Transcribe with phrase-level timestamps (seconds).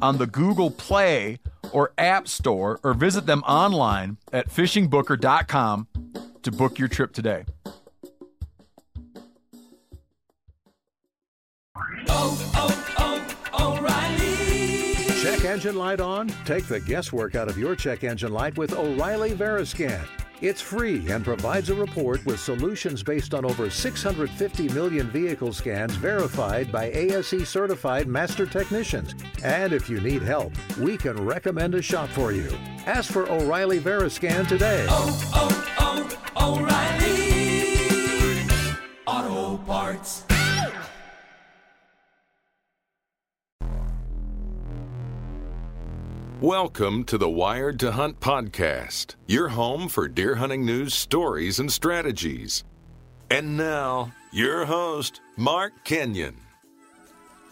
[0.00, 1.38] on the Google Play
[1.72, 5.88] or App Store or visit them online at fishingbooker.com
[6.42, 7.44] to book your trip today.
[12.08, 15.22] Oh, oh, oh, O'Reilly.
[15.22, 16.28] Check engine light on?
[16.44, 20.06] Take the guesswork out of your check engine light with O'Reilly Veriscan.
[20.40, 25.96] It's free and provides a report with solutions based on over 650 million vehicle scans
[25.96, 29.16] verified by ASE certified master technicians.
[29.42, 32.56] And if you need help, we can recommend a shop for you.
[32.86, 34.86] Ask for O'Reilly Veriscan today.
[34.88, 37.18] Oh, oh, oh, O'Reilly
[39.06, 40.27] Auto Parts.
[46.40, 51.72] Welcome to the Wired to Hunt podcast, your home for deer hunting news, stories, and
[51.72, 52.62] strategies.
[53.28, 56.36] And now, your host, Mark Kenyon.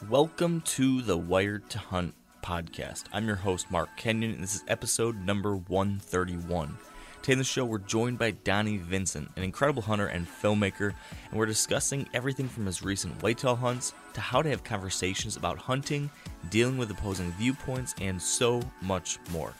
[0.08, 2.14] Welcome to the Wired to Hunt
[2.44, 3.06] podcast.
[3.12, 6.78] I'm your host, Mark Kenyon, and this is episode number 131.
[7.22, 10.94] Today in the show, we're joined by Donnie Vincent, an incredible hunter and filmmaker,
[11.30, 15.58] and we're discussing everything from his recent whitetail hunts to how to have conversations about
[15.58, 16.08] hunting,
[16.50, 19.52] dealing with opposing viewpoints, and so much more.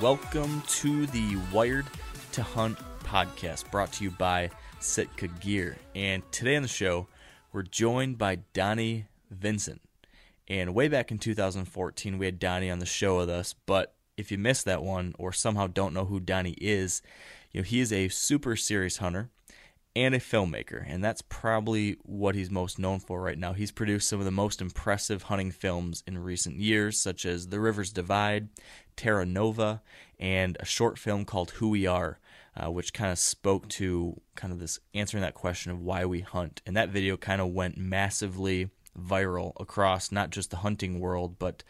[0.00, 1.86] Welcome to the Wired
[2.32, 5.76] to Hunt podcast brought to you by Sitka Gear.
[5.94, 7.06] And today on the show,
[7.52, 9.80] we're joined by Donnie Vincent.
[10.48, 13.54] And way back in 2014, we had Donnie on the show with us.
[13.66, 17.02] But if you missed that one or somehow don't know who Donnie is,
[17.52, 19.30] you know, he is a super serious hunter
[19.96, 23.52] and a filmmaker, and that's probably what he's most known for right now.
[23.52, 27.60] He's produced some of the most impressive hunting films in recent years, such as The
[27.60, 28.48] Rivers Divide,
[28.96, 29.82] Terra Nova,
[30.18, 32.18] and a short film called Who We Are,
[32.56, 36.20] uh, which kind of spoke to kind of this answering that question of why we
[36.20, 36.60] hunt.
[36.66, 41.62] And that video kind of went massively viral across not just the hunting world, but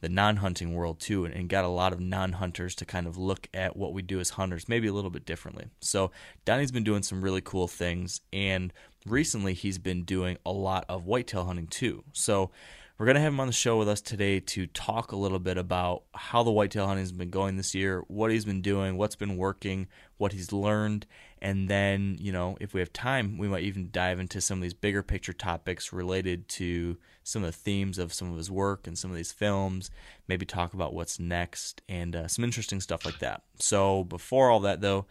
[0.00, 3.76] the non-hunting world too and, got a lot of non-hunters to kind of look at
[3.76, 5.66] what we do as hunters maybe a little bit differently.
[5.80, 6.10] So
[6.44, 8.72] donnie's been doing some really cool things and
[9.06, 12.04] recently he's been doing a lot of whitetail hunting too.
[12.12, 12.50] So
[12.98, 15.38] we're going to have him on the show with us today to talk a little
[15.38, 18.96] bit about how the whitetail hunting has been going this year what he's been doing
[18.96, 19.88] what's been working
[20.18, 21.06] what he's learned
[21.42, 24.62] and then you know if we have time we might even dive into some of
[24.62, 28.86] these bigger picture topics related to some of the themes of some of his work
[28.86, 29.90] and some of these films
[30.28, 33.42] maybe talk about what's next and uh, some interesting stuff like that.
[33.58, 35.04] So before all that though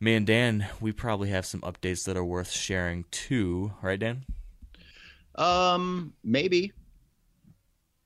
[0.00, 3.72] me and dan we probably have some updates that are worth sharing too.
[3.82, 4.24] Right dan?
[5.34, 6.72] Um maybe.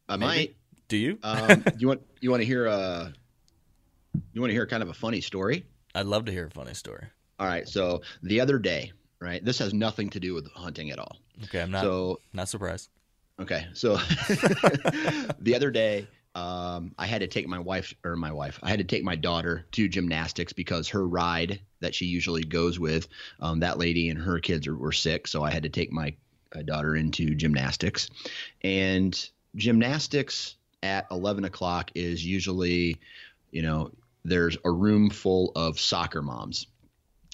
[0.08, 0.26] I Maybe.
[0.26, 0.56] might.
[0.88, 1.18] Do you?
[1.22, 3.12] Um you want you want to hear a
[4.32, 5.64] you want to hear kind of a funny story?
[5.94, 7.06] I'd love to hear a funny story
[7.42, 10.98] all right so the other day right this has nothing to do with hunting at
[10.98, 12.88] all okay i'm not so not surprised
[13.40, 13.96] Okay, so
[15.40, 18.58] the other day, um, I had to take my wife or my wife.
[18.62, 22.78] I had to take my daughter to gymnastics because her ride that she usually goes
[22.78, 23.08] with,
[23.40, 26.14] um, that lady and her kids are, were sick, so I had to take my
[26.54, 28.08] uh, daughter into gymnastics.
[28.62, 32.98] And gymnastics at eleven o'clock is usually,
[33.50, 33.90] you know,
[34.24, 36.66] there's a room full of soccer moms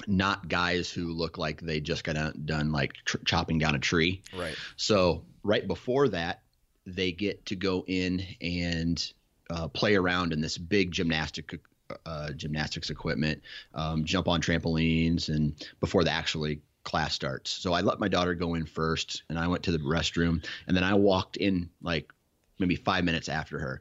[0.06, 4.22] not guys who look like they just got done like tr- chopping down a tree.
[4.34, 6.42] right So right before that,
[6.86, 9.12] they get to go in and
[9.50, 11.58] uh, play around in this big gymnastic
[12.04, 13.42] uh, gymnastics equipment,
[13.74, 17.50] um, jump on trampolines, and before the actually class starts.
[17.50, 20.76] So I let my daughter go in first, and I went to the restroom, and
[20.76, 22.12] then I walked in like
[22.58, 23.80] maybe five minutes after her,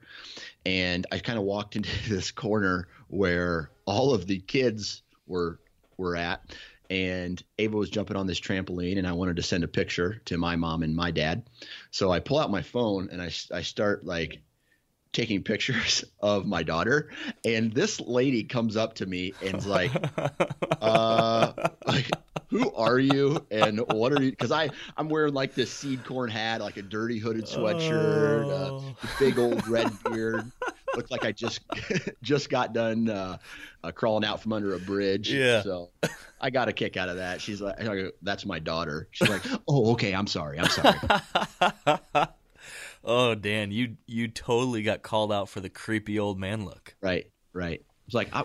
[0.65, 5.59] and I kind of walked into this corner where all of the kids were
[5.97, 6.41] were at
[6.89, 10.37] and Ava was jumping on this trampoline, and I wanted to send a picture to
[10.37, 11.43] my mom and my dad.
[11.91, 14.39] So I pull out my phone and I, I start like
[15.11, 17.09] taking pictures of my daughter,
[17.43, 19.91] and this lady comes up to me and's like,
[20.81, 21.51] uh,
[21.85, 22.09] like,
[22.49, 24.29] who are you and what are you?
[24.31, 28.71] Because I I'm wearing like this seed corn hat, like a dirty hooded sweatshirt, uh,
[28.71, 28.95] Oh.
[29.01, 30.51] the big old red beard.
[30.97, 31.61] Looked like I just
[32.21, 33.37] just got done uh,
[33.83, 35.31] uh, crawling out from under a bridge.
[35.31, 35.61] Yeah.
[35.61, 35.91] So
[36.41, 37.39] I got a kick out of that.
[37.39, 40.13] She's like, go, "That's my daughter." She's like, "Oh, okay.
[40.13, 40.59] I'm sorry.
[40.59, 40.97] I'm sorry."
[43.03, 46.95] oh, Dan, you you totally got called out for the creepy old man look.
[47.01, 47.27] right.
[47.53, 47.83] Right.
[48.05, 48.43] It's like I,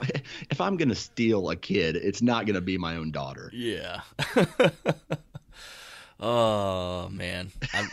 [0.50, 3.50] if I'm gonna steal a kid, it's not gonna be my own daughter.
[3.52, 4.00] Yeah.
[6.20, 7.88] oh man, I'm,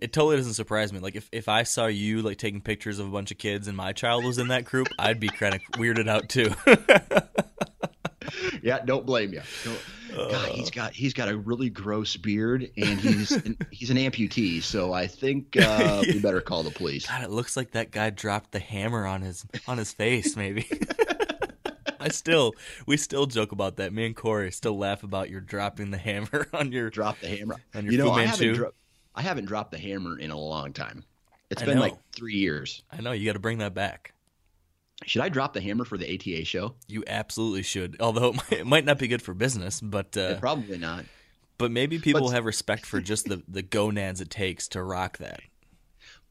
[0.00, 0.98] it totally doesn't surprise me.
[0.98, 3.76] Like if, if I saw you like taking pictures of a bunch of kids and
[3.76, 6.50] my child was in that group, I'd be kind of weirded out too.
[8.62, 8.80] Yeah.
[8.84, 9.42] Don't blame you.
[9.64, 13.96] Don't, God, he's got he's got a really gross beard, and he's an, he's an
[13.96, 14.62] amputee.
[14.62, 17.06] So I think uh, we better call the police.
[17.06, 20.36] God, it looks like that guy dropped the hammer on his on his face.
[20.36, 20.68] Maybe.
[22.02, 22.54] I still,
[22.86, 23.92] we still joke about that.
[23.92, 26.88] Me and Corey still laugh about your dropping the hammer on your.
[26.90, 27.56] Drop the hammer.
[27.74, 28.44] On your you know, Fu I Manchu?
[28.44, 28.72] haven't, dro-
[29.20, 31.04] I haven't dropped the hammer in a long time.
[31.50, 31.82] It's I been know.
[31.82, 32.82] like three years.
[32.90, 34.14] I know you got to bring that back.
[35.04, 36.74] Should I drop the hammer for the ATA show?
[36.88, 37.98] You absolutely should.
[38.00, 41.04] Although it might, it might not be good for business, but uh, Yeah, probably not.
[41.58, 45.18] but maybe people But- have respect for just the the gonads it takes to rock
[45.18, 45.40] that.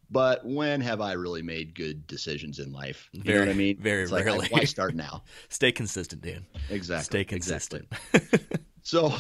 [0.10, 3.08] But when have I really made good decisions in life?
[3.12, 3.78] You know Very- what I mean?
[3.80, 4.48] very It's like, rarely.
[4.50, 5.22] Why start now?
[5.50, 6.48] Stay consistent, Dan.
[6.72, 7.04] Exactly.
[7.06, 7.88] Stay consistent.
[8.16, 8.58] Exactly.
[8.82, 9.14] So,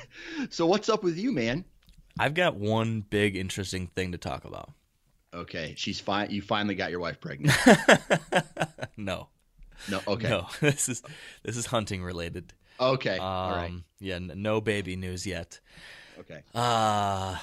[0.50, 1.64] so what's up with you, man?
[2.18, 4.70] I've got one big interesting thing to talk about.
[5.34, 6.30] Okay, she's fine.
[6.30, 7.54] You finally got your wife pregnant.
[8.96, 9.28] No,
[9.90, 10.00] No.
[10.08, 10.28] Okay.
[10.30, 11.02] no, this is
[11.42, 12.54] this is hunting related.
[12.80, 13.18] Okay.
[13.18, 13.72] Um, All right.
[14.00, 15.60] yeah, no baby news yet.
[16.18, 16.42] Okay.
[16.54, 17.36] Uh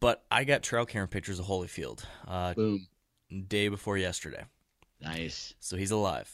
[0.00, 2.86] but I got trail camera pictures of Holyfield uh, Boom.
[3.48, 4.44] day before yesterday.
[5.00, 5.54] Nice.
[5.60, 6.32] So he's alive.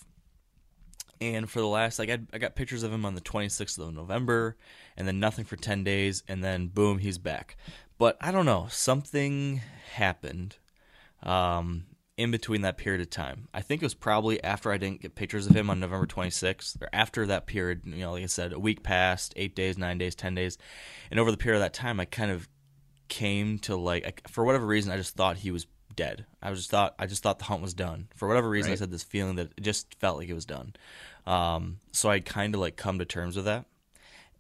[1.21, 3.95] And for the last, like, I, I got pictures of him on the 26th of
[3.95, 4.57] November,
[4.97, 7.57] and then nothing for 10 days, and then boom, he's back.
[7.99, 9.61] But I don't know, something
[9.93, 10.57] happened
[11.23, 11.85] um,
[12.17, 13.49] in between that period of time.
[13.55, 16.81] I think it was probably after I didn't get pictures of him on November 26th,
[16.83, 19.99] or after that period, you know, like I said, a week passed, eight days, nine
[19.99, 20.59] days, 10 days.
[21.11, 22.49] And over the period of that time, I kind of
[23.09, 26.27] came to like, I, for whatever reason, I just thought he was dead.
[26.43, 28.09] I was just thought I just thought the hunt was done.
[28.17, 28.75] For whatever reason, I Right.
[28.75, 30.75] just had this feeling that it just felt like it was done.
[31.27, 33.67] Um, so I kind of like come to terms with that,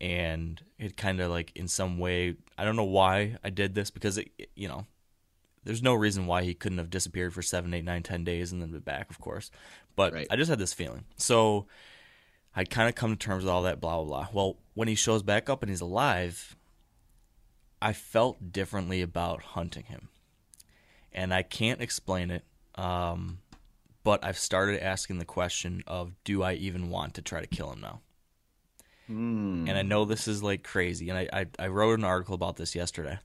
[0.04, 3.90] and it kind of like in some way I don't know why I did this
[3.90, 4.86] because it, you know
[5.64, 8.60] there's no reason why he couldn't have disappeared for seven, eight, nine, ten days and
[8.60, 9.50] then been back, of course.
[9.96, 10.26] But Right.
[10.30, 11.06] I just had this feeling.
[11.16, 11.64] So
[12.54, 14.28] I kind of come to terms with all that, blah blah blah.
[14.30, 16.54] Well, when he shows back up and he's alive,
[17.80, 20.10] I felt differently about hunting him,
[21.12, 22.44] and I can't explain it.
[22.74, 23.38] Um,
[24.02, 27.72] but I've started asking the question of, do I even want to try to kill
[27.72, 28.00] him now?
[29.68, 32.56] And I know this is like crazy, and I, I, I wrote an article about
[32.56, 33.18] this yesterday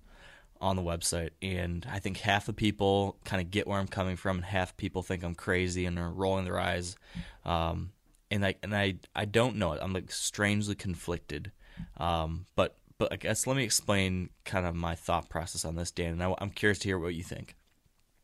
[0.61, 4.17] on the website, and I think half the people kind of get where I'm coming
[4.17, 6.97] from, and half people think I'm crazy and are rolling their eyes.
[7.45, 7.91] Um,
[8.31, 9.73] and I and I I don't know.
[9.73, 9.79] It.
[9.81, 11.51] I'm like strangely conflicted.
[11.97, 15.91] Um, but but I guess let me explain kind of my thought process on this,
[15.91, 17.55] Dan, and I, I'm curious to hear what you think.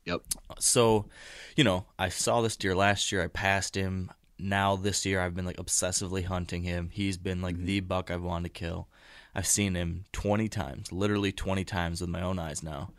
[0.05, 0.21] Yep.
[0.59, 1.07] So,
[1.55, 3.23] you know, I saw this deer last year.
[3.23, 4.11] I passed him.
[4.37, 6.89] Now this year, I've been like obsessively hunting him.
[6.91, 8.87] He's been like the buck I've wanted to kill.
[9.33, 12.91] I've seen him 20 times, literally 20 times with my own eyes now.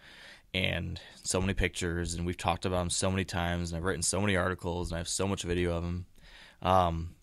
[0.54, 4.02] And so many pictures, and we've talked about him so many times, and I've written
[4.02, 6.06] so many articles, and I have so much video of him.
[6.62, 7.16] Um,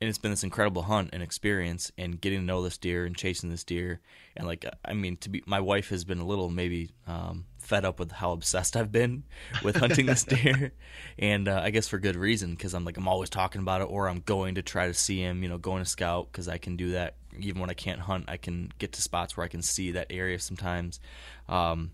[0.00, 3.16] and it's been this incredible hunt and experience and getting to know this deer and
[3.16, 4.00] chasing this deer
[4.36, 7.84] and like i mean to be my wife has been a little maybe um, fed
[7.84, 9.24] up with how obsessed i've been
[9.62, 10.72] with hunting this deer
[11.18, 13.84] and uh, i guess for good reason because i'm like i'm always talking about it
[13.84, 16.58] or i'm going to try to see him you know going to scout because i
[16.58, 19.48] can do that even when i can't hunt i can get to spots where i
[19.48, 21.00] can see that area sometimes
[21.48, 21.90] um,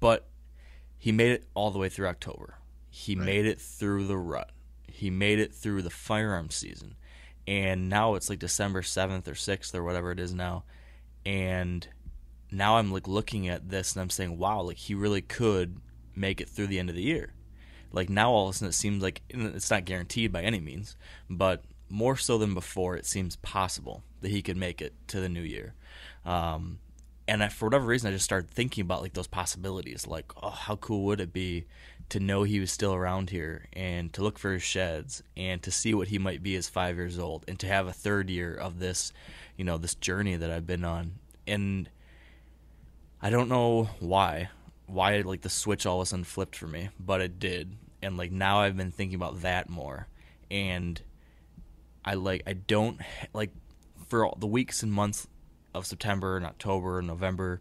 [0.00, 0.26] but
[1.00, 2.58] he made it all the way through October.
[2.90, 4.50] He made it through the rut.
[4.86, 6.96] He made it through the firearm season.
[7.46, 10.64] And now it's like December 7th or 6th or whatever it is now.
[11.24, 11.88] And
[12.50, 15.80] now I'm like looking at this and I'm saying, wow, like he really could
[16.14, 17.32] make it through the end of the year.
[17.92, 20.96] Like now all of a sudden it seems like it's not guaranteed by any means,
[21.28, 25.28] but more so than before, it seems possible that he could make it to the
[25.28, 25.74] new year.
[26.24, 26.78] Um,
[27.26, 30.06] and I, for whatever reason, I just started thinking about like those possibilities.
[30.06, 31.66] Like, oh, how cool would it be
[32.08, 35.70] to know he was still around here and to look for his sheds and to
[35.70, 38.52] see what he might be as five years old and to have a third year
[38.54, 39.12] of this,
[39.56, 41.14] you know, this journey that I've been on.
[41.46, 41.88] And
[43.22, 44.48] I don't know why,
[44.86, 47.76] why like the switch all of a sudden flipped for me, but it did.
[48.02, 50.08] And like now I've been thinking about that more.
[50.50, 51.00] And
[52.04, 53.00] I like I don't
[53.32, 53.50] like
[54.08, 55.28] for all the weeks and months
[55.74, 57.60] of September and October and November,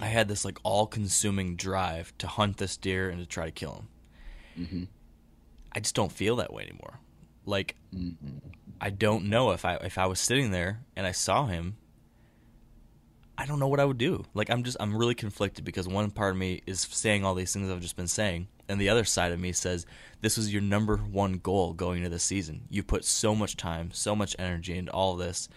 [0.00, 3.72] I had this like all-consuming drive to hunt this deer and to try to kill
[3.72, 3.88] him.
[4.58, 4.84] Mm-hmm.
[5.72, 6.98] I just don't feel that way anymore.
[7.46, 7.76] Like
[8.80, 11.76] I don't know if I if I was sitting there and I saw him
[13.38, 14.24] I don't know what I would do.
[14.34, 17.52] Like I'm just I'm really conflicted because one part of me is saying all these
[17.52, 19.86] things I've just been saying, and the other side of me says
[20.20, 22.62] this was your number one goal going into the season.
[22.70, 25.48] You put so much time, so much energy into all of this,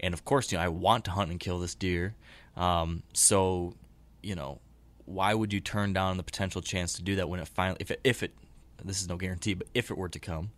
[0.00, 2.14] and of course, you know I want to hunt and kill this deer.
[2.56, 3.74] Um, so,
[4.22, 4.60] you know,
[5.04, 7.90] why would you turn down the potential chance to do that when it finally, if
[7.92, 8.34] it, if it,
[8.84, 10.50] this is no guarantee, but if it were to come,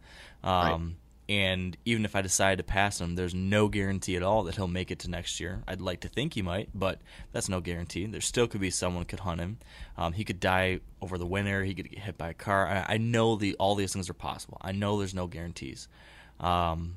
[0.42, 0.96] um,
[1.30, 4.66] and even if I decide to pass him, there's no guarantee at all that he'll
[4.66, 5.62] make it to next year.
[5.68, 8.04] I'd like to think he might, but that's no guarantee.
[8.06, 9.58] There still could be someone could hunt him.
[9.96, 11.62] Um, he could die over the winter.
[11.62, 12.66] He could get hit by a car.
[12.66, 14.58] I, I know the all these things are possible.
[14.60, 15.86] I know there's no guarantees,
[16.40, 16.96] um,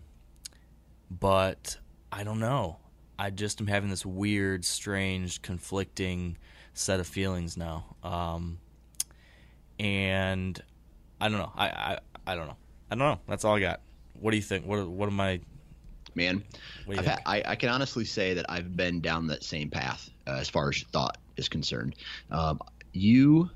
[1.11, 1.77] but
[2.11, 2.77] I don't know.
[3.19, 6.37] I just am having this weird, strange, conflicting
[6.73, 8.57] set of feelings now, um,
[9.79, 10.59] and
[11.21, 11.51] I don't know.
[11.55, 12.57] I, I I don't know.
[12.89, 13.19] I don't know.
[13.27, 13.81] That's all I got.
[14.19, 14.65] What do you think?
[14.65, 15.41] What what am I?
[16.15, 16.43] man.
[16.85, 17.27] What do you I've think?
[17.27, 20.49] had, I, I can honestly say that I've been down that same path uh, as
[20.49, 21.95] far as thought is concerned.
[22.31, 22.59] Um,
[22.91, 23.49] you,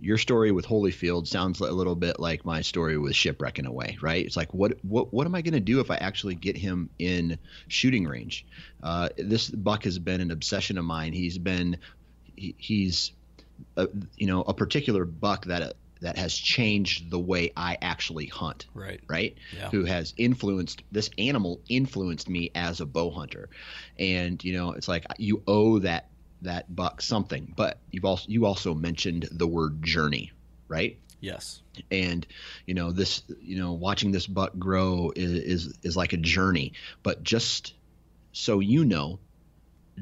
[0.00, 3.72] your story with Holyfield sounds a little bit like my story with Shipwreck in a
[3.72, 4.24] way, right?
[4.24, 6.90] It's like what what what am I going to do if I actually get him
[6.98, 8.46] in shooting range?
[8.82, 11.12] Uh, this buck has been an obsession of mine.
[11.12, 11.78] He's been
[12.36, 13.12] he, he's
[13.76, 18.66] a, you know a particular buck that that has changed the way I actually hunt
[18.74, 19.00] Right.
[19.08, 19.36] right?
[19.56, 19.70] Yeah.
[19.70, 23.48] Who has influenced this animal influenced me as a bow hunter,
[23.98, 26.08] and you know it's like you owe that
[26.42, 27.52] that buck something.
[27.56, 30.32] But you've also you also mentioned the word journey,
[30.68, 30.98] right?
[31.22, 31.60] Yes.
[31.90, 32.26] and
[32.66, 36.72] you know this you know watching this buck grow is is, is like a journey
[37.02, 37.74] but just
[38.32, 39.18] so you know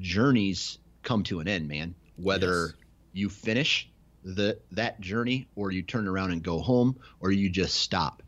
[0.01, 2.73] journeys come to an end man whether Yes.
[3.13, 3.91] you finish
[4.35, 8.23] the that journey or you turn around and go home or you just stop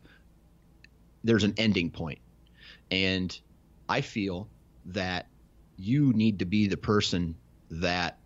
[1.23, 2.19] there's an ending point
[2.89, 3.39] and
[3.87, 4.47] i feel
[4.85, 5.27] that
[5.77, 7.35] you need to be the person
[7.69, 8.17] that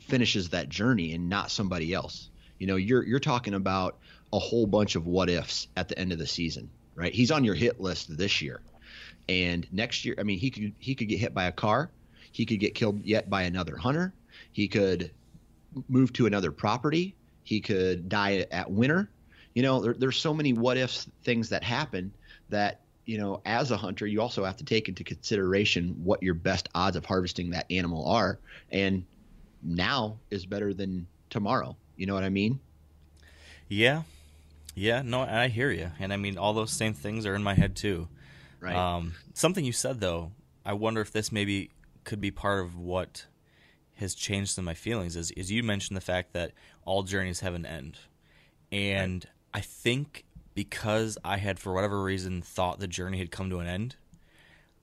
[0.00, 2.30] finishes that journey and not somebody else.
[2.58, 3.98] You know, you're you're talking about
[4.32, 7.12] a whole bunch of what ifs at the end of the season, right?
[7.12, 8.60] He's on your hit list this year.
[9.28, 11.90] And next year, I mean, he could he could get hit by a car,
[12.32, 14.12] he could get killed yet by another hunter,
[14.52, 15.10] he could
[15.88, 19.08] move to another property, he could die at winter.
[19.54, 22.12] You know, there, there's so many what ifs things that happen
[22.48, 26.34] that you know, as a hunter, you also have to take into consideration what your
[26.34, 28.38] best odds of harvesting that animal are,
[28.72, 29.04] and
[29.62, 31.76] now is better than tomorrow.
[31.96, 32.60] You know what I mean?
[33.68, 34.02] Yeah.
[34.74, 35.02] Yeah.
[35.02, 37.76] No, I hear you, and I mean all those same things are in my head
[37.76, 38.08] too.
[38.60, 38.74] Right.
[38.74, 40.32] Um, something you said though,
[40.64, 41.70] I wonder if this maybe
[42.04, 43.26] could be part of what
[43.96, 45.16] has changed some of my feelings.
[45.16, 46.52] Is is you mentioned the fact that
[46.84, 47.98] all journeys have an end,
[48.72, 50.24] and I think
[50.54, 53.96] because I had for whatever reason thought the journey had come to an end,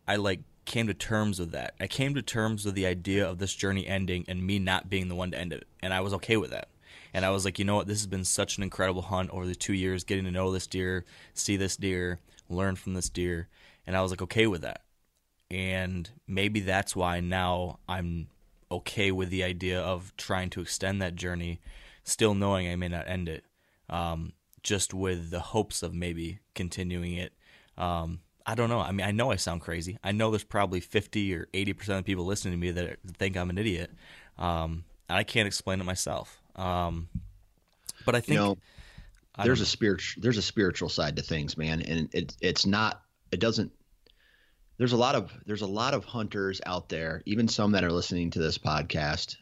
[0.07, 1.73] I like came to terms with that.
[1.79, 5.07] I came to terms with the idea of this journey ending and me not being
[5.07, 6.69] the one to end it, and I was okay with that.
[7.13, 9.45] And I was like, you know what, this has been such an incredible hunt over
[9.45, 11.03] the two years, getting to know this deer,
[11.33, 13.47] see this deer, learn from this deer,
[13.85, 14.81] and I was like okay with that.
[15.49, 18.27] And maybe that's why now I'm
[18.71, 21.59] okay with the idea of trying to extend that journey,
[22.03, 23.45] still knowing I may not end it,
[23.89, 27.33] um, just with the hopes of maybe continuing it.
[27.77, 28.79] Um, I don't know.
[28.79, 29.97] I mean, I know I sound crazy.
[30.03, 33.49] I know there's probably 50 or 80% of people listening to me that think I'm
[33.49, 33.91] an idiot.
[34.37, 36.41] Um, I can't explain it myself.
[36.55, 37.09] Um,
[38.05, 38.57] but I think you know,
[39.43, 43.39] there's a spiritual there's a spiritual side to things, man, and it it's not it
[43.39, 43.71] doesn't.
[44.81, 47.91] There's a lot of there's a lot of hunters out there, even some that are
[47.91, 49.35] listening to this podcast,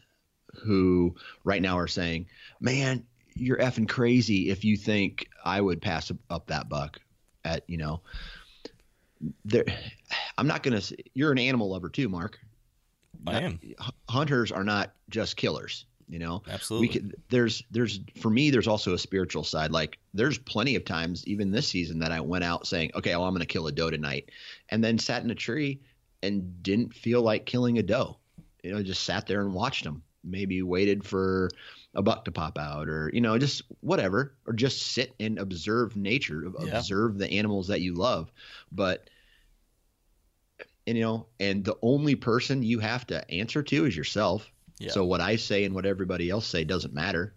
[0.65, 1.15] who
[1.45, 2.25] right now are saying,
[2.59, 3.05] "Man,
[3.35, 6.99] you're effing crazy if you think I would pass up that buck."
[7.45, 8.01] At you know,
[9.45, 9.63] there,
[10.37, 10.81] I'm not gonna.
[11.13, 12.37] You're an animal lover too, Mark.
[13.25, 13.61] I am.
[14.09, 15.85] Hunters are not just killers.
[16.09, 16.87] You know, Absolutely.
[16.87, 19.71] We could, there's there's for me there's also a spiritual side.
[19.71, 23.25] Like there's plenty of times even this season that I went out saying, okay, well
[23.25, 24.29] I'm going to kill a doe tonight,
[24.69, 25.81] and then sat in a tree
[26.23, 28.17] and didn't feel like killing a doe.
[28.63, 30.03] You know, just sat there and watched them.
[30.23, 31.49] Maybe waited for
[31.95, 35.95] a buck to pop out, or you know, just whatever, or just sit and observe
[35.95, 36.77] nature, Yeah.
[36.77, 38.31] observe the animals that you love.
[38.71, 39.09] But
[40.87, 44.51] and you know, and the only person you have to answer to is yourself.
[44.79, 44.91] Yeah.
[44.91, 47.33] So what I say and what everybody else say doesn't matter.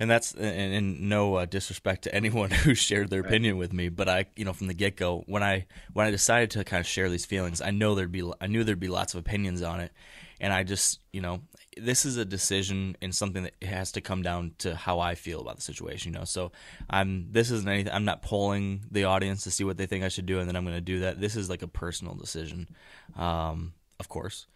[0.00, 3.90] and that's and, and no uh, disrespect to anyone who shared their opinion with me
[3.90, 6.86] but i you know from the get-go when i when i decided to kind of
[6.86, 9.80] share these feelings i know there'd be i knew there'd be lots of opinions on
[9.80, 9.92] it
[10.40, 11.42] and i just you know
[11.76, 15.40] this is a decision and something that has to come down to how I feel
[15.40, 16.24] about the situation, you know.
[16.24, 16.50] So
[16.90, 20.08] I'm this isn't anything I'm not polling the audience to see what they think I
[20.08, 21.20] should do and then I'm going to do that.
[21.20, 22.68] This is like a personal decision.
[23.16, 24.46] Um, of course.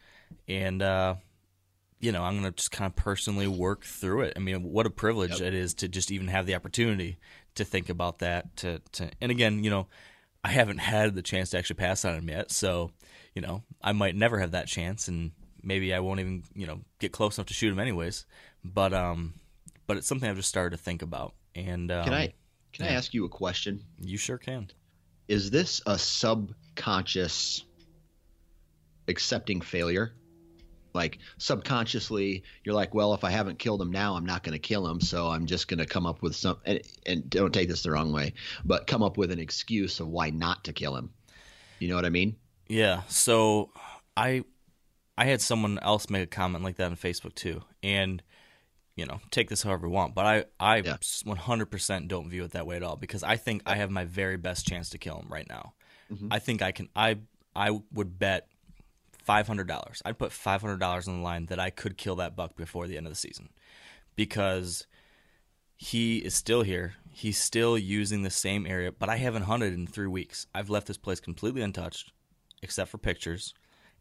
[0.49, 1.15] And uh
[2.05, 4.35] you know, I'm going to just kind of personally work through it.
[4.37, 5.49] I mean, what a privilege Yep.
[5.49, 7.17] it is to just even have the opportunity
[7.55, 9.87] to think about that to to and again, you know,
[10.45, 12.91] I haven't had the chance to actually pass on him yet, so
[13.35, 15.33] you know, I might never have that chance, and
[15.63, 18.27] maybe I won't even you know get close enough to shoot him anyways.
[18.63, 19.35] But um,
[19.87, 21.35] but it's something I've just started to think about.
[21.55, 22.33] And um, Can I
[22.75, 23.83] can I ask you a question?
[24.01, 24.71] You sure can.
[25.27, 27.65] Is this a subconscious
[29.09, 30.13] accepting failure?
[30.95, 34.59] Like subconsciously, you're like, well, if I haven't killed him now, I'm not going to
[34.61, 36.59] kill him, so I'm just going to come up with some.
[36.65, 38.35] And, and don't take this the wrong way,
[38.65, 41.11] but come up with an excuse of why not to kill him.
[41.81, 42.37] You know what I mean?
[42.69, 43.03] Yeah.
[43.09, 43.71] So
[44.17, 44.45] I
[45.19, 48.23] I had someone else make a comment like that on Facebook too, and
[48.97, 50.97] you know, take this however you want, but I I Yeah.
[51.01, 54.37] 100% don't view it that way at all because I think I have my very
[54.37, 55.75] best chance to kill him right now.
[56.13, 56.29] Mm-hmm.
[56.31, 56.89] I think I can.
[56.95, 57.19] I
[57.57, 58.49] I would bet
[59.25, 60.03] five hundred dollars.
[60.05, 62.87] I'd put five hundred dollars on the line that I could kill that buck before
[62.87, 63.49] the end of the season,
[64.17, 64.87] because
[65.77, 66.95] he is still here.
[67.11, 70.47] He's still using the same area, but I haven't hunted in three weeks.
[70.55, 72.13] I've left this place completely untouched,
[72.63, 73.55] except for pictures,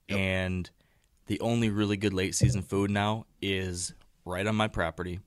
[0.09, 0.69] and
[1.27, 3.93] the only really good late season food now is
[4.25, 5.19] right on my property,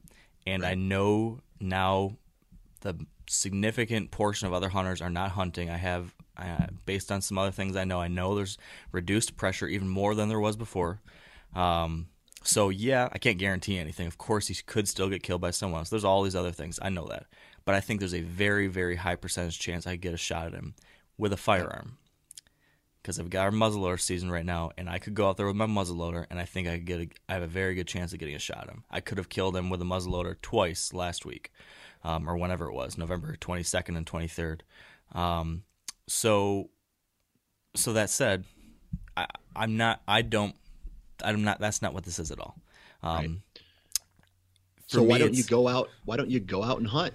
[0.46, 2.16] and I know now
[2.80, 5.70] the significant portion of other hunters are not hunting.
[5.70, 8.58] I have, uh, based on some other things I know, I know there's
[8.92, 11.00] reduced pressure even more than there was before.
[11.54, 12.08] Um,
[12.46, 14.06] so yeah, I can't guarantee anything.
[14.06, 15.90] Of course, he could still get killed by someone else.
[15.90, 16.78] There's all these other things.
[16.80, 17.26] I know that,
[17.64, 20.54] but I think there's a very, very high percentage chance I get a shot at
[20.54, 20.74] him
[21.18, 21.98] with a firearm.
[23.02, 25.54] Because I've got our muzzleloader season right now, and I could go out there with
[25.54, 27.00] my muzzleloader, and I think I could get.
[27.00, 28.82] A, I have a very good chance of getting a shot at him.
[28.90, 31.52] I could have killed him with a muzzleloader twice last week,
[32.02, 34.62] um, or whenever it was, November 22nd and 23rd.
[35.12, 35.62] Um,
[36.08, 36.70] so,
[37.74, 38.44] so that said,
[39.16, 40.02] I, I'm not.
[40.06, 40.54] I don't.
[41.24, 41.60] I'm not.
[41.60, 42.56] That's not what this is at all.
[43.02, 43.42] Um,
[44.86, 45.88] So why don't you go out?
[46.04, 47.14] Why don't you go out and hunt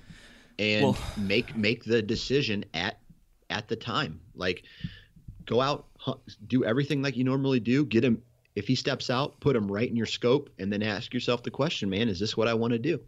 [0.60, 3.00] and Well- make make the decision at
[3.50, 4.22] at the time?
[4.36, 4.64] Like,
[5.46, 7.86] go out, hunt, do everything like you normally do.
[7.86, 8.22] Get him
[8.56, 11.52] if he steps out, put him right in your scope, and then ask yourself the
[11.52, 13.00] question, man, is this what I want to do?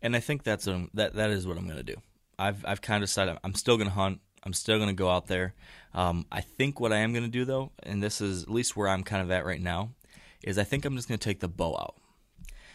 [0.00, 1.96] and I think that's um, that that is what I'm going to do.
[2.38, 4.20] I've I've kind of decided I'm still going to hunt.
[4.42, 5.54] I'm still going to go out there.
[5.94, 8.76] Um, I think what I am going to do though, and this is at least
[8.76, 9.90] where I'm kind of at right now,
[10.42, 11.96] is I think I'm just going to take the bow out.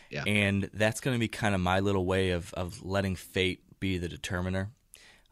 [0.09, 0.23] Yeah.
[0.25, 3.97] And that's going to be kind of my little way of of letting fate be
[3.97, 4.71] the determiner.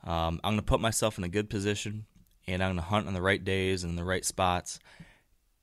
[0.03, 2.05] Um, I'm going to put myself in a good position,
[2.47, 4.79] and I'm going to hunt on the right days and the right spots.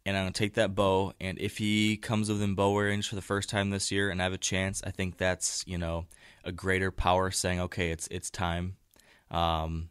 [0.05, 3.15] And I'm going to take that bow, and if he comes within bow range for
[3.15, 6.07] the first time this year, and I have a chance, I think that's you know
[6.43, 8.77] a greater power saying, okay, it's it's time.
[9.31, 9.91] Um,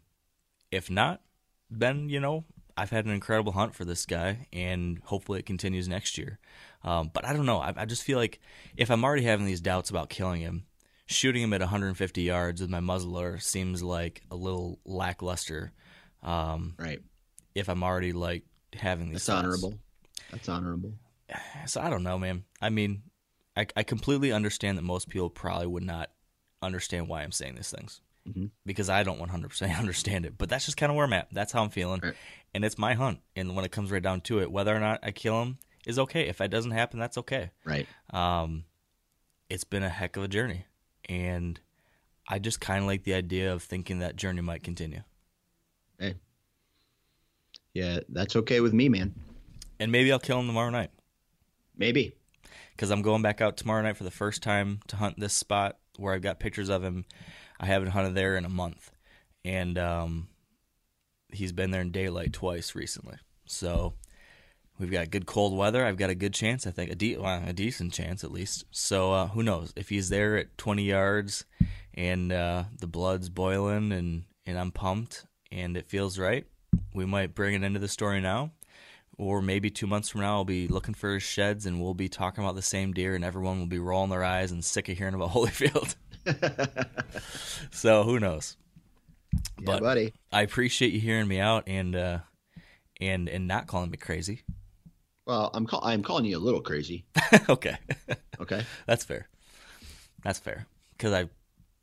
[0.72, 1.22] if not,
[1.70, 2.46] then you know
[2.78, 6.40] I've had an incredible hunt for this guy, and hopefully it continues next year.
[6.84, 7.60] Um, but I don't know.
[7.60, 8.40] I, I just feel like
[8.76, 10.66] if I'm already having these doubts about killing him,
[11.06, 15.74] shooting him at 150 yards with my muzzler seems like a little lackluster.
[16.24, 17.02] Um, Right.
[17.54, 19.46] if I'm already like having these That's thoughts.
[19.46, 19.80] honorable.
[20.32, 20.94] That's honorable.
[21.66, 22.46] So I don't know, man.
[22.62, 23.04] I mean,
[23.56, 26.10] I, I completely understand that most people probably would not
[26.62, 28.52] understand why I'm saying these things Mhm.
[28.66, 30.38] because I don't 100% understand it.
[30.38, 31.28] But that's just kind of where I'm at.
[31.32, 32.14] That's how I'm feeling, Right.
[32.54, 33.20] and it's my hunt.
[33.36, 35.98] And when it comes right down to it, whether or not I kill him is
[35.98, 36.28] okay.
[36.28, 37.52] If that doesn't happen, that's okay.
[37.66, 37.88] Right.
[38.12, 38.66] Um,
[39.50, 40.66] it's been a heck of a journey,
[41.10, 41.60] and
[42.28, 45.02] I just kind of like the idea of thinking that journey might continue.
[46.00, 46.16] Hey.
[47.74, 49.16] Yeah, that's okay with me, man.
[49.80, 50.92] And maybe I'll kill him tomorrow night.
[51.76, 52.14] Maybe.
[52.76, 55.78] because I'm going back out tomorrow night for the first time to hunt this spot
[55.98, 57.06] where I've got pictures of him.
[57.62, 58.92] I haven't hunted there in a month,
[59.46, 60.28] and um,
[61.32, 63.16] he's been there in daylight twice recently.
[63.46, 63.94] So
[64.80, 65.86] we've got good cold weather.
[65.86, 68.66] I've got a good chance, I think, a, de- well, a decent chance at least.
[68.72, 71.46] So uh, who knows if he's there at 20 yards
[71.94, 76.46] and uh, the blood's boiling and and I'm pumped and it feels right,
[76.96, 78.52] we might bring it into the story now
[79.22, 82.10] or maybe two months from now, I'll be looking for his sheds and we'll be
[82.10, 84.98] talking about the same deer, and everyone will be rolling their eyes and sick of
[84.98, 85.96] hearing about Holyfield.
[87.72, 88.58] so who knows?
[89.34, 90.14] Yeah, But buddy.
[90.32, 92.20] I appreciate you hearing me out and uh,
[93.00, 94.42] and and not calling me crazy.
[95.26, 97.06] Well, I'm call- I'm calling you a little crazy.
[97.50, 97.78] okay,
[98.40, 98.66] Okay.
[98.86, 99.28] that's fair.
[100.24, 100.66] That's fair
[100.98, 101.30] because I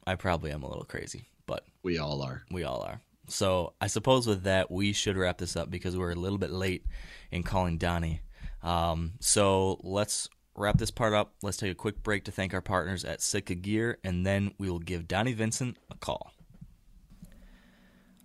[0.06, 2.42] I probably am a little crazy, but We all are.
[2.50, 3.00] we all are.
[3.28, 6.50] So I suppose with that we should wrap this up because we're a little bit
[6.50, 6.84] late
[7.30, 8.20] in calling Donnie.
[8.62, 12.60] Um, so let's wrap this part up, let's take a quick break to thank our
[12.60, 16.32] partners at Sitka Gear, and then we will give Donnie Vincent a call.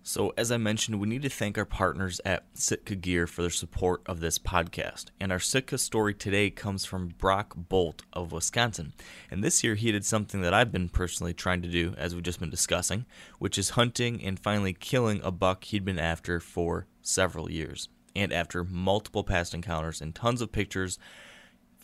[0.06, 3.50] So, as I mentioned, we need to thank our partners at Sitka Gear for their
[3.50, 5.06] support of this podcast.
[5.18, 8.92] And our Sitka story today comes from Brock Bolt of Wisconsin.
[9.30, 12.22] And this year he did something that I've been personally trying to do, as we've
[12.22, 13.06] just been discussing,
[13.38, 17.88] which is hunting and finally killing a buck he'd been after for several years.
[18.14, 20.98] And after multiple past encounters and tons of pictures,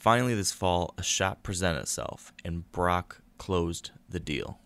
[0.01, 4.59] finally this fall a shot presented itself, and Brock closed the deal.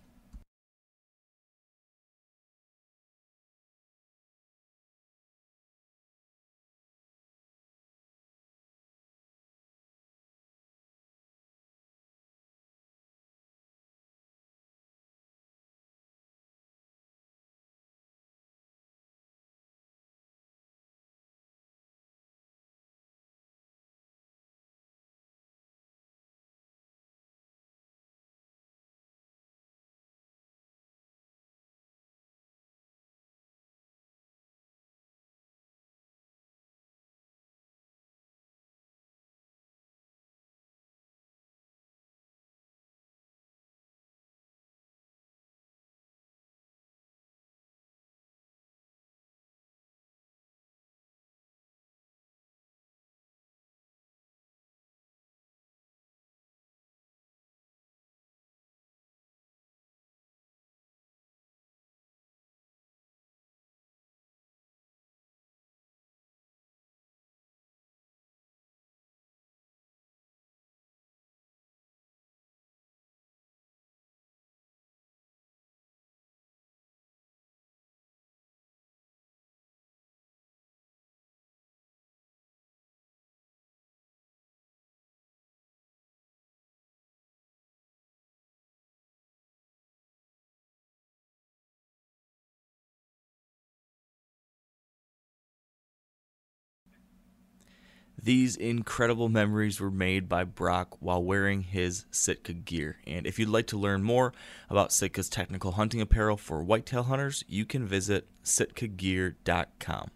[98.24, 102.96] These incredible memories were made by Brock while wearing his Sitka gear.
[103.06, 104.32] And if you'd like to learn more
[104.70, 110.08] about Sitka's technical hunting apparel for whitetail hunters, you can visit sitkagear.com.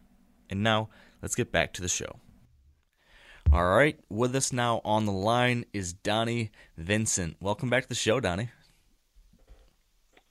[0.49, 0.89] And now,
[1.21, 2.19] let's get back to the show.
[3.53, 7.37] All right, with us now on the line is Donnie Vincent.
[7.43, 8.49] Welcome back to the show, Donnie.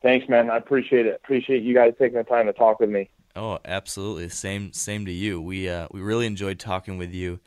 [0.01, 0.49] Thanks, man.
[0.49, 1.13] I appreciate it.
[1.23, 3.11] Appreciate you guys taking the time to talk with me.
[3.35, 4.29] Oh, absolutely.
[4.29, 5.39] Same, same to you.
[5.39, 7.39] We uh, we really enjoyed talking with you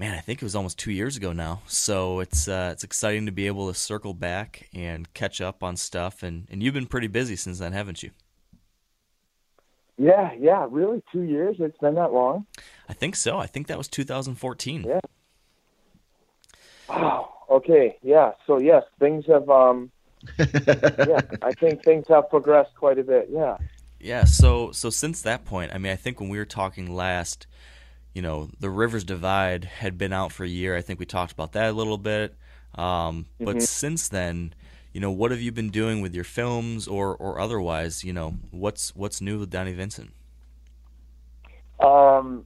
[0.00, 1.60] man, I think it was almost two years ago now.
[1.66, 5.76] So it's uh, it's exciting to be able to circle back and catch up on
[5.76, 6.22] stuff.
[6.22, 8.10] And, and you've been pretty busy since then, haven't you?
[9.98, 11.56] Yeah, yeah, really, two years.
[11.58, 12.46] It's been that long.
[12.88, 13.36] I think so.
[13.38, 14.84] I think that was 2014.
[14.88, 15.00] Yeah.
[16.88, 17.34] Wow.
[17.50, 17.98] Okay.
[18.02, 18.32] Yeah.
[18.46, 19.48] So yes, things have.
[19.50, 19.92] Um,
[20.38, 23.28] yeah, I think things have progressed quite a bit.
[23.30, 23.58] Yeah.
[24.00, 24.24] Yeah.
[24.24, 27.46] So so since that point, I mean, I think when we were talking last,
[28.14, 30.76] you know, the Rivers Divide had been out for a year.
[30.76, 32.34] I think we talked about that a little bit.
[32.74, 33.44] Um, mm-hmm.
[33.44, 34.54] But since then,
[34.92, 38.04] you know, what have you been doing with your films or, or otherwise?
[38.04, 40.12] You know, what's what's new with Donnie Vincent?
[41.78, 42.44] Um,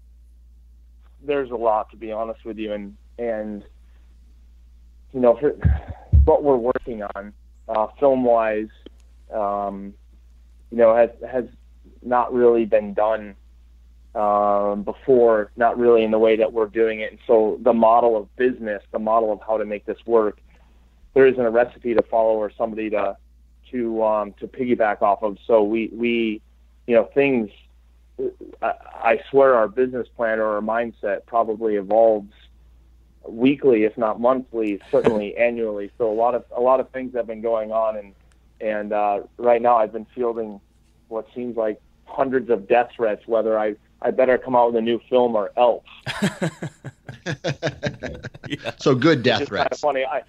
[1.22, 3.64] there's a lot to be honest with you, and and
[5.12, 5.50] you know, for,
[6.24, 7.33] what we're working on,
[7.68, 8.68] uh, film wise,
[9.33, 9.94] um,
[10.70, 11.44] you know, has has
[12.03, 13.35] not really been done
[14.14, 17.11] um, before, not really in the way that we're doing it.
[17.11, 20.38] And so the model of business, the model of how to make this work,
[21.14, 23.16] there isn't a recipe to follow or somebody to
[23.70, 25.38] to um, to piggyback off of.
[25.46, 26.42] So we we
[26.87, 27.50] you know things.
[28.62, 32.33] I, I swear our business plan or our mindset probably evolves
[33.27, 35.90] weekly, if not monthly, certainly annually.
[35.98, 38.14] So a lot of a lot of things have been going on, and
[38.61, 40.61] and uh, right now I've been fielding
[41.09, 43.74] what seems like hundreds of death threats, whether I
[44.05, 45.85] I better come out with a new film or else.
[46.23, 46.51] yeah.
[48.79, 49.81] So good death threats.
[49.81, 50.05] Kind of funny.
[50.05, 50.23] I,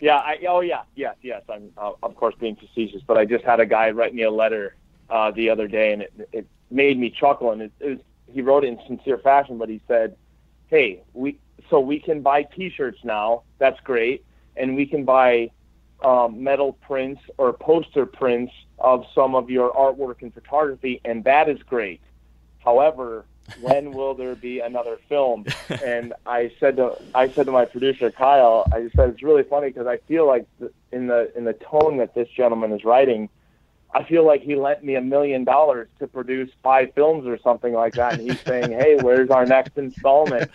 [0.00, 0.18] yeah.
[0.18, 0.82] I, oh yeah.
[0.94, 1.16] Yes.
[1.22, 1.42] Yes.
[1.50, 4.30] I'm uh, of course being facetious, but I just had a guy write me a
[4.30, 4.76] letter
[5.10, 7.50] uh, the other day, and it, it made me chuckle.
[7.50, 7.98] And it, it was,
[8.32, 10.16] he wrote it in sincere fashion, but he said,
[10.68, 13.42] "Hey, we so we can buy T-shirts now.
[13.58, 14.24] That's great,
[14.56, 15.50] and we can buy
[16.04, 21.48] um, metal prints or poster prints of some of your artwork and photography, and that
[21.48, 22.00] is great."
[22.66, 23.24] However,
[23.60, 25.46] when will there be another film?
[25.84, 29.44] And I said to I said to my producer Kyle, I just said it's really
[29.44, 30.46] funny because I feel like
[30.92, 33.28] in the in the tone that this gentleman is writing,
[33.94, 37.72] I feel like he lent me a million dollars to produce five films or something
[37.72, 40.50] like that, and he's saying, "Hey, where's our next installment?"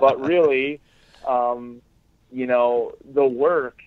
[0.00, 0.80] But really,
[1.26, 1.82] um,
[2.30, 3.82] you know, the work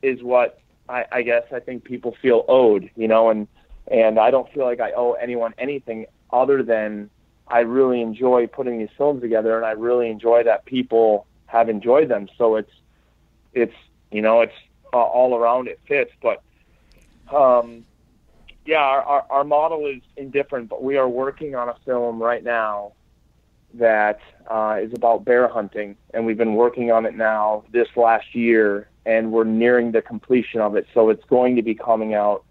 [0.00, 3.48] is what I, I guess I think people feel owed, you know, and
[3.90, 7.08] and I don't feel like I owe anyone anything other than
[7.46, 12.08] I really enjoy putting these films together, and I really enjoy that people have enjoyed
[12.08, 12.28] them.
[12.36, 12.72] So it's
[13.52, 13.74] it's
[14.10, 14.54] you know it's
[14.92, 16.42] uh, all around it fits, but
[17.32, 17.84] um,
[18.66, 22.42] yeah, our, our our model is indifferent, but we are working on a film right
[22.42, 22.92] now
[23.74, 28.34] that uh, is about bear hunting, and we've been working on it now this last
[28.34, 30.86] year, and we're nearing the completion of it.
[30.94, 32.44] So it's going to be coming out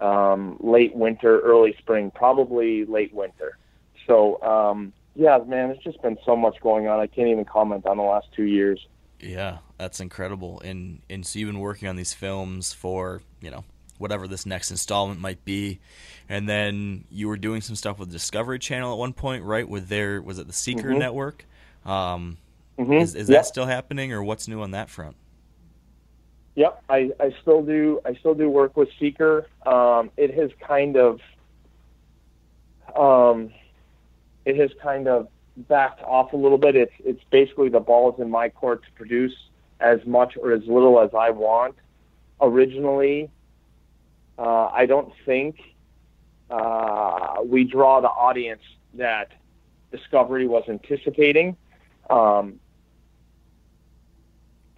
[0.00, 3.58] um, late winter, early spring, probably late winter.
[4.06, 7.00] So um, yeah, man, it's just been so much going on.
[7.00, 8.86] I can't even comment on the last two years.
[9.20, 10.60] Yeah, that's incredible.
[10.64, 13.64] And and so you've been working on these films for you know
[13.98, 15.78] whatever this next installment might be,
[16.28, 19.68] and then you were doing some stuff with Discovery Channel at one point, right?
[19.68, 20.98] With their was it the Seeker Mhm.
[20.98, 21.44] Network?
[21.84, 22.38] Um,
[22.78, 22.94] Mm-hmm.
[22.94, 25.14] Is, is that still happening, or what's new on that front?
[26.56, 28.00] Yep, I, I still do.
[28.04, 29.46] I still do work with Seeker.
[29.64, 31.20] Um, it has kind of,
[32.96, 33.52] um,
[34.44, 36.76] it has kind of backed off a little bit.
[36.76, 39.34] It's it's basically the ball is in my court to produce
[39.78, 41.76] as much or as little as I want.
[42.40, 43.30] Originally,
[44.38, 45.60] uh, I don't think
[46.50, 48.62] uh, we draw the audience
[48.94, 49.30] that
[49.92, 51.56] Discovery was anticipating.
[52.08, 52.58] Um,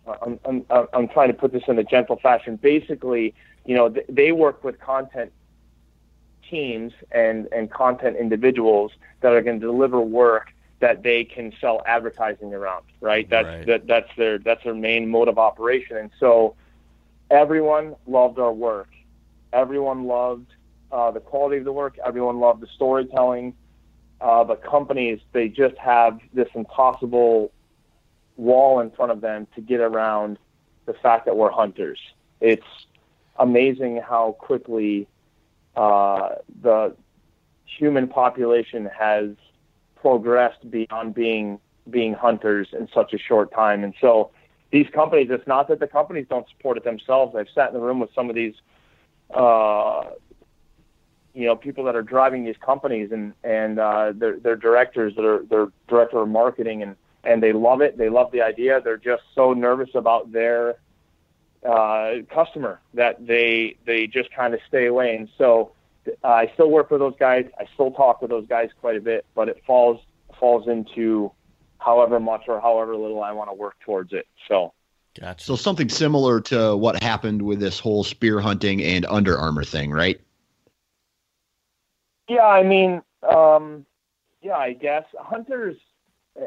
[0.06, 2.56] I'm, I'm, I'm trying to put this in a gentle fashion.
[2.56, 3.34] Basically,
[3.64, 5.32] you know, th- they work with content
[6.48, 11.80] teams and, and content individuals that are going to deliver work that they can sell
[11.86, 13.28] advertising around, right?
[13.30, 13.66] That's Right.
[13.66, 15.96] that that's their that's their main mode of operation.
[15.96, 16.56] And so
[17.30, 18.88] everyone loved our work.
[19.52, 20.46] Everyone loved
[20.90, 21.98] uh, the quality of the work.
[22.04, 23.54] Everyone loved the storytelling.
[24.20, 27.52] Uh, but companies, they just have this impossible
[28.36, 30.38] wall in front of them to get around
[30.86, 31.98] the fact that we're hunters.
[32.40, 32.66] It's
[33.38, 35.06] amazing how quickly
[35.76, 36.96] uh, the
[37.64, 39.30] human population has
[39.96, 41.58] progressed beyond being
[41.90, 43.82] being hunters in such a short time.
[43.82, 44.30] And so
[44.70, 47.34] these companies, it's not that the companies don't support it themselves.
[47.34, 48.54] I've sat in the room with some of these
[49.34, 50.04] uh,
[51.34, 55.24] you know people that are driving these companies and and uh, their their directors that
[55.24, 57.96] are their director of marketing and and they love it.
[57.96, 58.80] They love the idea.
[58.80, 60.76] They're just so nervous about their
[61.66, 65.16] uh, customer that they they just kind of stay away.
[65.16, 65.72] And so
[66.24, 67.46] uh, I still work with those guys.
[67.58, 70.00] I still talk with those guys quite a bit, but it falls
[70.38, 71.30] falls into
[71.78, 74.26] however much or however little I want to work towards it.
[74.48, 74.72] So
[75.20, 75.44] Gotcha.
[75.44, 79.90] So something similar to what happened with this whole spear hunting and Under Armour thing,
[79.90, 80.18] right?
[82.28, 83.84] Yeah, I mean, um,
[84.40, 85.76] yeah, I guess hunters,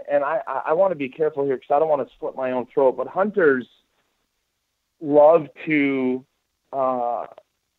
[0.10, 2.52] and I, I want to be careful here because I don't want to split my
[2.52, 2.98] own throat.
[2.98, 3.68] But hunters
[5.02, 6.26] love to,
[6.74, 7.26] uh,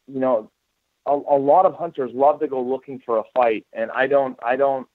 [0.06, 0.50] you know,
[1.06, 4.38] a, a lot of hunters love to go looking for a fight, and I don't,
[4.44, 4.86] I don't,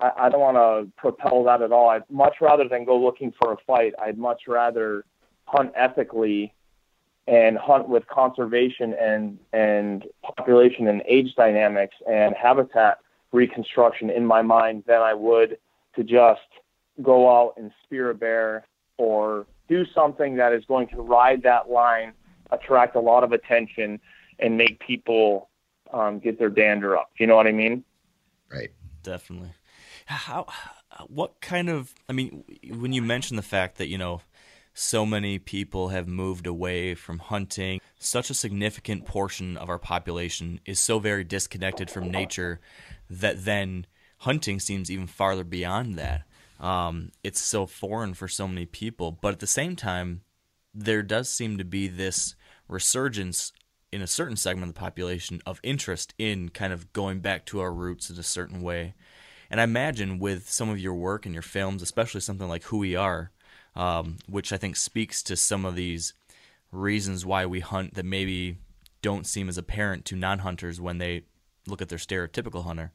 [0.00, 1.90] I, I don't want to propel that at all.
[1.90, 3.94] I'd much rather than go looking for a fight.
[4.00, 5.04] I'd much rather
[5.44, 6.52] hunt ethically
[7.26, 12.98] and hunt with conservation and and population and age dynamics and habitat
[13.32, 15.58] reconstruction in my mind than I would
[15.96, 16.40] to just
[17.02, 21.70] go out and spear a bear or do something that is going to ride that
[21.70, 22.12] line,
[22.50, 24.00] attract a lot of attention,
[24.38, 25.48] and make people
[25.92, 27.10] um, get their dander up.
[27.18, 27.84] You know what I mean?
[28.50, 28.70] Right.
[29.02, 29.52] Definitely.
[30.06, 30.46] How?
[31.06, 31.94] What kind of?
[32.08, 32.44] I mean,
[32.76, 34.22] when you mention the fact that you know
[34.74, 40.60] so many people have moved away from hunting, such a significant portion of our population
[40.64, 42.60] is so very disconnected from nature
[43.10, 43.86] that then
[44.18, 46.22] hunting seems even farther beyond that.
[46.60, 50.22] Um, it's so foreign for so many people, but at the same time,
[50.74, 52.34] there does seem to be this
[52.68, 53.52] resurgence
[53.90, 57.60] in a certain segment of the population of interest in kind of going back to
[57.60, 58.94] our roots in a certain way.
[59.50, 62.78] And I imagine with some of your work and your films, especially something like Who
[62.78, 63.30] We Are,
[63.74, 66.12] um, which I think speaks to some of these
[66.70, 68.58] reasons why we hunt that maybe
[69.00, 71.22] don't seem as apparent to non hunters when they
[71.66, 72.92] look at their stereotypical hunter.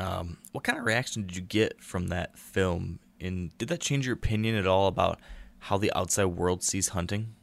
[0.00, 3.00] Um, what kind of reaction did you get from that film?
[3.20, 5.20] And did that change your opinion at all about
[5.58, 7.34] how the outside world sees hunting?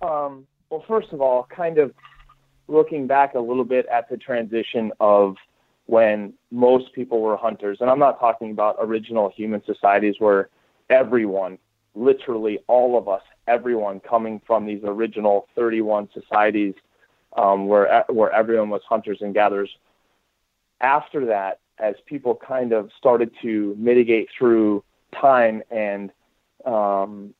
[0.00, 1.92] Um, well, first of all, kind of
[2.68, 5.36] looking back a little bit at the transition of
[5.86, 10.48] when most people were hunters, and I'm not talking about original human societies where
[10.88, 11.58] everyone,
[11.94, 16.74] literally all of us, everyone coming from these original 31 societies
[17.36, 19.70] um, where where everyone was hunters and gatherers.
[20.80, 24.84] After that, as people kind of started to mitigate through
[25.18, 26.10] time and
[26.64, 27.34] um,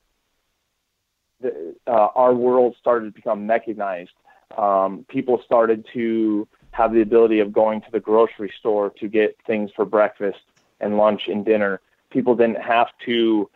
[1.41, 4.11] the, uh, our world started to become mechanized.
[4.57, 9.35] Um, people started to have the ability of going to the grocery store to get
[9.45, 10.39] things for breakfast
[10.79, 11.81] and lunch and dinner.
[12.09, 13.49] People didn't have to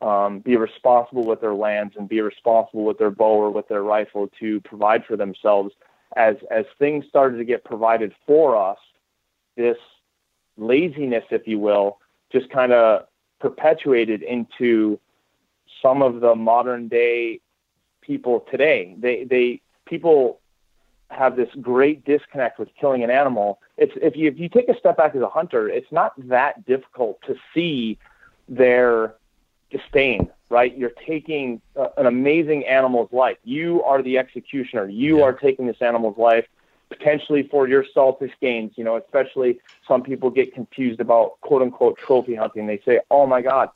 [0.00, 3.82] um, be responsible with their lands and be responsible with their bow or with their
[3.82, 5.74] rifle to provide for themselves.
[6.16, 8.78] As as things started to get provided for us,
[9.56, 9.76] this
[10.58, 11.98] laziness, if you will,
[12.30, 13.06] just kind of
[13.40, 14.98] perpetuated into
[15.82, 17.40] some of the modern day
[18.00, 18.94] people today.
[18.98, 20.40] They they people
[21.10, 23.60] have this great disconnect with killing an animal.
[23.76, 26.66] It's if you if you take a step back as a hunter, it's not that
[26.66, 27.98] difficult to see
[28.48, 29.14] their
[29.70, 30.30] disdain.
[30.50, 33.36] Right, you're taking uh, an amazing animal's life.
[33.44, 34.88] You are the executioner.
[34.88, 35.24] You Yeah.
[35.24, 36.46] are taking this animal's life
[36.88, 38.72] potentially for your selfish gains.
[38.76, 42.66] You know, especially some people get confused about quote unquote trophy hunting.
[42.66, 43.70] They say, "Oh my God,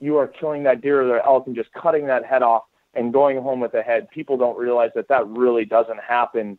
[0.00, 3.12] you are killing that deer or that elk and just cutting that head off and
[3.12, 6.58] going home with the head." People don't realize that that really doesn't happen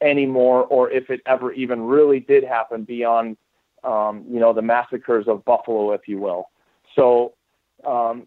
[0.00, 3.36] anymore, or if it ever even really did happen beyond,
[3.84, 6.48] um, you know, the massacres of Buffalo, if you will.
[6.96, 7.34] So,
[7.84, 8.26] um,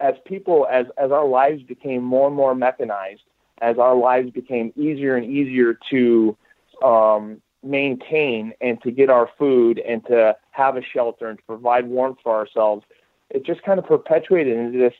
[0.00, 3.22] as people, as as our lives became more and more mechanized,
[3.60, 6.36] as our lives became easier and easier to
[6.82, 11.86] um, maintain and to get our food and to have a shelter and to provide
[11.86, 12.84] warmth for ourselves,
[13.30, 14.94] it just kind of perpetuated into this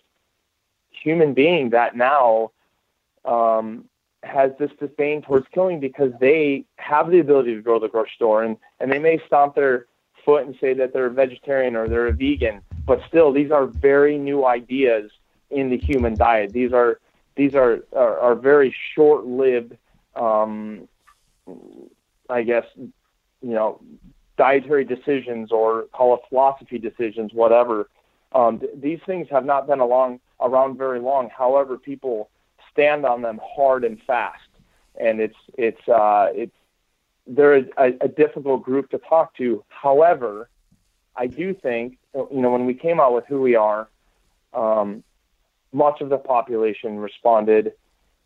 [0.90, 2.50] human being that now
[3.24, 3.84] um,
[4.22, 8.10] has this disdain towards killing because they have the ability to go to the grocery
[8.16, 9.86] store and, and they may stomp their
[10.24, 13.66] foot and say that they're a vegetarian or they're a vegan, but still these are
[13.66, 15.10] very new ideas
[15.50, 16.52] in the human diet.
[16.52, 17.00] These are
[17.36, 19.76] these are are, are very short-lived,
[20.16, 20.88] um,
[22.28, 22.92] I guess, you
[23.42, 23.80] know,
[24.36, 27.88] dietary decisions or call it philosophy decisions, whatever.
[28.32, 31.30] Um, th- these things have not been along around very long.
[31.36, 32.30] However, people
[32.72, 34.48] stand on them hard and fast,
[35.00, 36.54] and it's it's uh, it's
[37.26, 39.64] they're a, a difficult group to talk to.
[39.68, 40.48] However,
[41.16, 43.88] I do think you know when we came out with who we are,
[44.54, 45.02] um,
[45.72, 47.72] much of the population responded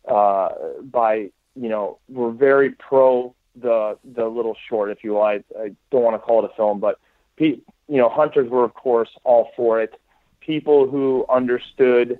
[0.07, 0.49] uh,
[0.83, 5.21] by you know we're very pro the the little short, if you will.
[5.21, 6.99] I, I don't want to call it a film, but
[7.37, 9.99] pe- you know hunters were of course all for it.
[10.41, 12.19] People who understood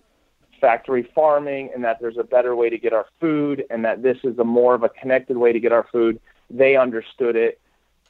[0.61, 4.17] factory farming and that there's a better way to get our food and that this
[4.23, 7.59] is a more of a connected way to get our food, they understood it.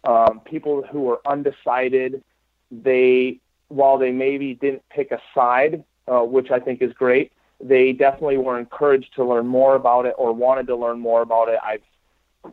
[0.03, 2.23] Um, people who were undecided,
[2.69, 7.31] they while they maybe didn't pick a side, uh, which I think is great,
[7.63, 11.49] they definitely were encouraged to learn more about it or wanted to learn more about
[11.49, 11.59] it.
[11.63, 11.81] I've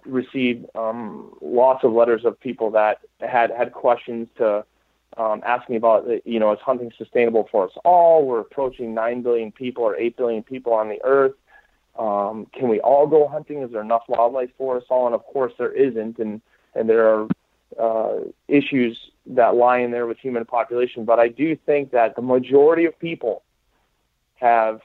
[0.05, 4.65] received um, lots of letters of people that had had questions to
[5.17, 8.25] um, ask me about, you know, is hunting sustainable for us all?
[8.25, 11.35] We're approaching 9 billion people or 8 billion people on the earth.
[11.99, 13.63] Um, can we all go hunting?
[13.63, 15.07] Is there enough wildlife for us all?
[15.07, 16.19] And of course, there isn't.
[16.19, 16.41] And,
[16.75, 17.29] and there are
[17.79, 21.05] uh, issues that lie in there with human population.
[21.05, 23.43] But I do think that the majority of people
[24.37, 24.81] have,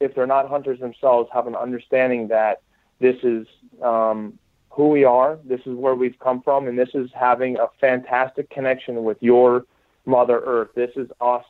[0.00, 2.62] if they're not hunters themselves, have an understanding that
[3.00, 3.46] this is
[3.82, 4.38] um,
[4.70, 8.50] who we are, this is where we've come from, and this is having a fantastic
[8.50, 9.66] connection with your
[10.04, 10.70] Mother Earth.
[10.74, 11.44] This is us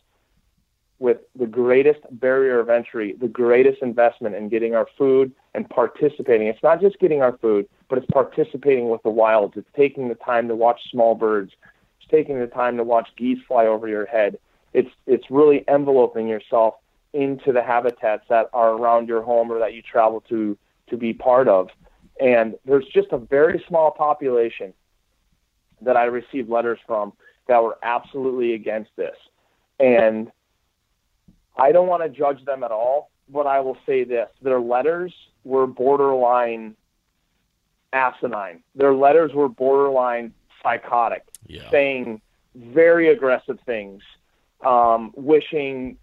[0.98, 6.46] with the greatest barrier of entry, the greatest investment in getting our food and participating.
[6.46, 9.54] It's not just getting our food, but it's participating with the wilds.
[9.57, 11.52] It's taking the time to watch small birds.
[12.00, 14.38] It's taking the time to watch geese fly over your head.
[14.72, 16.74] It's it's really enveloping yourself
[17.14, 20.59] into the habitats that are around your home or that you travel to
[20.90, 21.70] to be part of.
[22.20, 24.74] And there's just a very small population
[25.81, 27.14] that I received letters from
[27.46, 29.16] that were absolutely against this.
[29.81, 30.31] And
[31.57, 35.14] I don't want to judge them at all, but I will say this their letters
[35.44, 36.77] were borderline
[37.92, 38.62] asinine.
[38.74, 41.70] Their letters were borderline psychotic, Yeah.
[41.70, 42.20] saying
[42.55, 44.03] very aggressive things,
[44.62, 45.96] um, wishing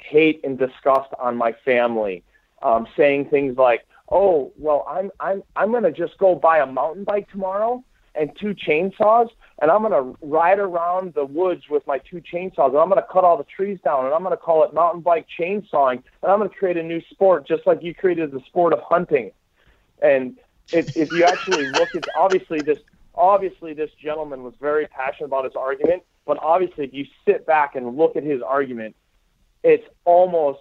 [0.00, 2.22] hate and disgust on my family,
[2.62, 6.66] um, saying things like, "Oh, well, I'm I'm I'm going to just go buy a
[6.66, 9.28] mountain bike tomorrow and two chainsaws,
[9.62, 13.00] and I'm going to ride around the woods with my two chainsaws, and I'm going
[13.00, 16.02] to cut all the trees down, and I'm going to call it mountain bike chainsawing,
[16.22, 18.80] and I'm going to create a new sport just like you created the sport of
[18.80, 19.30] hunting."
[20.02, 20.38] And
[20.72, 22.78] if, if you actually look at obviously this
[23.14, 27.74] obviously this gentleman was very passionate about his argument, but obviously if you sit back
[27.74, 28.94] and look at his argument,
[29.62, 30.60] it's almost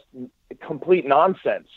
[0.62, 1.68] complete nonsense.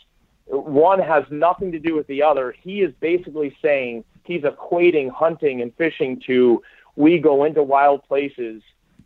[0.47, 2.53] One has nothing to do with the other.
[2.61, 6.61] He is basically saying he's equating hunting and fishing to
[6.95, 8.61] we go into wild places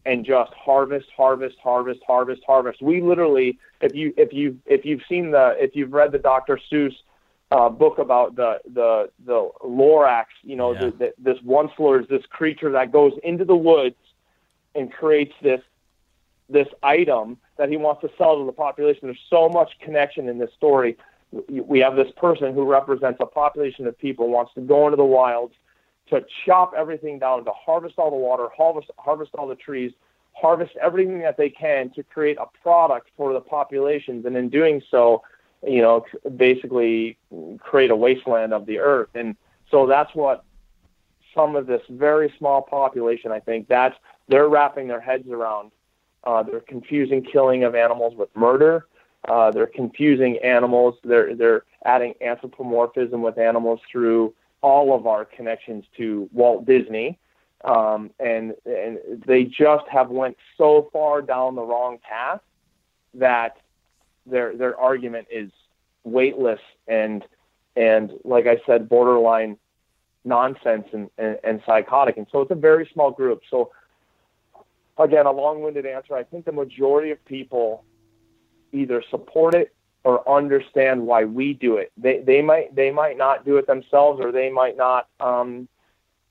[0.06, 2.82] and just harvest, harvest, harvest, harvest, harvest.
[2.82, 6.60] We literally, if you if you if you've seen the if you've read the Dr.
[6.72, 6.94] Seuss
[7.52, 10.80] uh, book about the the the Lorax, you know, Yeah.
[10.80, 13.96] the, the, this once is this creature that goes into the woods
[14.76, 15.62] and creates this
[16.50, 19.02] this item that he wants to sell to the population.
[19.04, 20.98] There's so much connection in this story.
[21.50, 25.06] We have this person who represents a population of people wants to go into the
[25.06, 25.54] wilds
[26.10, 29.92] to chop everything down, to harvest all the water, harvest harvest all the trees,
[30.34, 34.82] harvest everything that they can to create a product for the populations, and in doing
[34.90, 35.22] so,
[35.68, 36.06] you know,
[36.38, 37.18] basically
[37.60, 39.10] create a wasteland of the earth.
[39.16, 39.36] And
[39.70, 40.46] so that's what
[41.36, 43.96] some of this very small population, I think, that's
[44.30, 45.72] they're wrapping their heads around.
[46.28, 48.86] Uh, they're confusing killing of animals with murder.
[49.30, 50.96] Uh, they're confusing animals.
[51.06, 57.18] They're they're adding anthropomorphism with animals through all of our connections to Walt Disney,
[57.64, 62.42] um, and and they just have went so far down the wrong path
[63.14, 63.58] that
[64.26, 65.50] their their argument is
[66.04, 66.60] weightless
[66.90, 67.24] and
[67.78, 69.58] and like I said, borderline
[70.26, 72.18] nonsense and, and, and psychotic.
[72.18, 73.44] And so it's a very small group.
[73.50, 73.72] So
[74.98, 76.16] again, a long-winded answer.
[76.16, 77.84] I think the majority of people
[78.72, 79.74] either support it
[80.04, 81.92] or understand why we do it.
[81.98, 85.68] They they might they might not do it themselves, or they might not, um,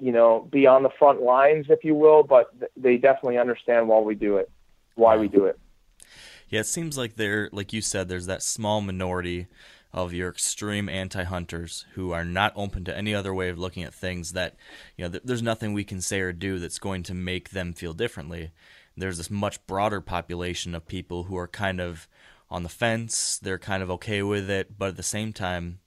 [0.00, 2.22] you know, be on the front lines, if you will.
[2.22, 4.50] But th- they definitely understand why we do it.
[4.94, 5.58] Why we do it.
[6.48, 9.48] Yeah, it seems like there, like you said, there's that small minority
[9.92, 13.94] of your extreme anti-hunters who are not open to any other way of looking at
[13.94, 14.32] things.
[14.32, 14.56] That
[14.96, 17.72] you know, th- there's nothing we can say or do that's going to make them
[17.72, 18.50] feel differently.
[18.96, 22.08] There's this much broader population of people who are kind of
[22.50, 23.38] on the fence.
[23.38, 25.80] They're kind of okay with it, but at the same time,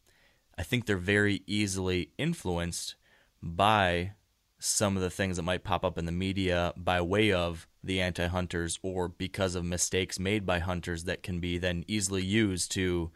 [0.58, 2.96] I think they're very easily influenced
[3.42, 4.14] by
[4.60, 8.02] some of the things that might pop up in the media by way of the
[8.02, 13.10] anti-hunters or because of mistakes made by hunters that can be then easily used to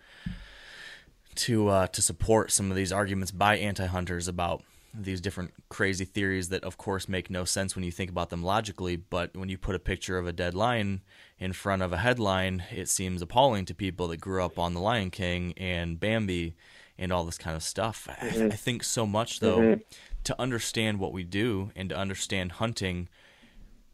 [1.36, 4.64] to uh, to support some of these arguments by anti-hunters about
[4.96, 8.44] these different crazy theories that of course make no sense when you think about them
[8.44, 11.02] logically but when you put a picture of a dead lion
[11.40, 14.80] in front of a headline it seems appalling to people that grew up on the
[14.80, 16.54] lion king and bambi
[16.98, 18.08] and all this kind of stuff.
[18.10, 19.80] I, I think so much though
[20.24, 23.10] to understand what we do and to understand hunting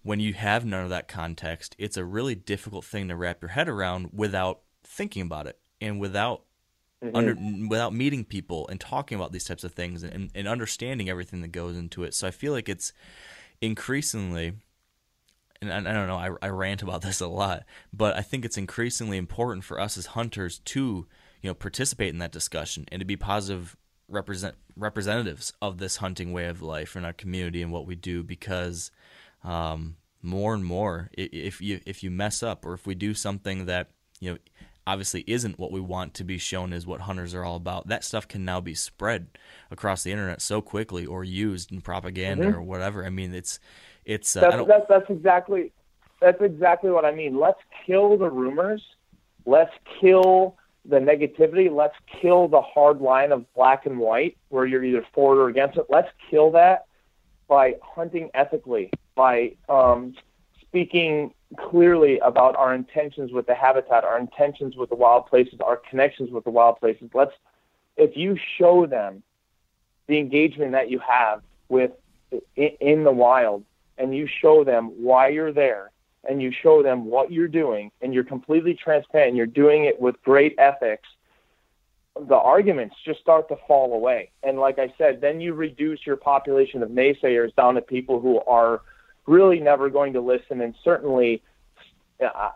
[0.03, 3.49] when you have none of that context, it's a really difficult thing to wrap your
[3.49, 6.43] head around without thinking about it and without
[7.13, 7.35] under
[7.69, 11.51] without meeting people and talking about these types of things and, and understanding everything that
[11.51, 12.13] goes into it.
[12.13, 12.91] So I feel like it's
[13.61, 14.53] increasingly
[15.61, 18.45] and I, I don't know, I, I rant about this a lot, but I think
[18.45, 21.07] it's increasingly important for us as hunters to,
[21.41, 23.75] you know, participate in that discussion and to be positive
[24.07, 28.23] represent representatives of this hunting way of life in our community and what we do
[28.23, 28.91] because
[29.43, 33.65] um, more and more if you if you mess up or if we do something
[33.65, 34.37] that you know
[34.87, 38.03] obviously isn't what we want to be shown as what hunters are all about that
[38.03, 39.27] stuff can now be spread
[39.69, 43.59] across the internet so quickly or used in propaganda or whatever i mean it's
[44.05, 45.71] it's uh, That's, that's that's exactly
[46.19, 47.39] that's exactly what I mean.
[47.39, 48.81] Let's kill the rumors.
[49.45, 51.71] Let's kill the negativity.
[51.71, 55.47] Let's kill the hard line of black and white, where you're either for it or
[55.47, 55.85] against it.
[55.89, 56.85] Let's kill that
[57.47, 60.15] by hunting ethically, by um,
[60.61, 65.77] speaking clearly about our intentions with the habitat, our intentions with the wild places, our
[65.77, 67.09] connections with the wild places.
[67.13, 67.33] Let's,
[67.97, 69.23] if you show them
[70.07, 71.91] the engagement that you have with
[72.55, 73.63] in, in the wild,
[73.97, 75.91] and you show them why you're there,
[76.27, 79.99] and you show them what you're doing, and you're completely transparent, and you're doing it
[79.99, 81.07] with great ethics,
[82.27, 84.31] the arguments just start to fall away.
[84.43, 88.41] And like I said, then you reduce your population of naysayers down to people who
[88.41, 88.81] are
[89.27, 90.61] really never going to listen.
[90.61, 91.41] And certainly,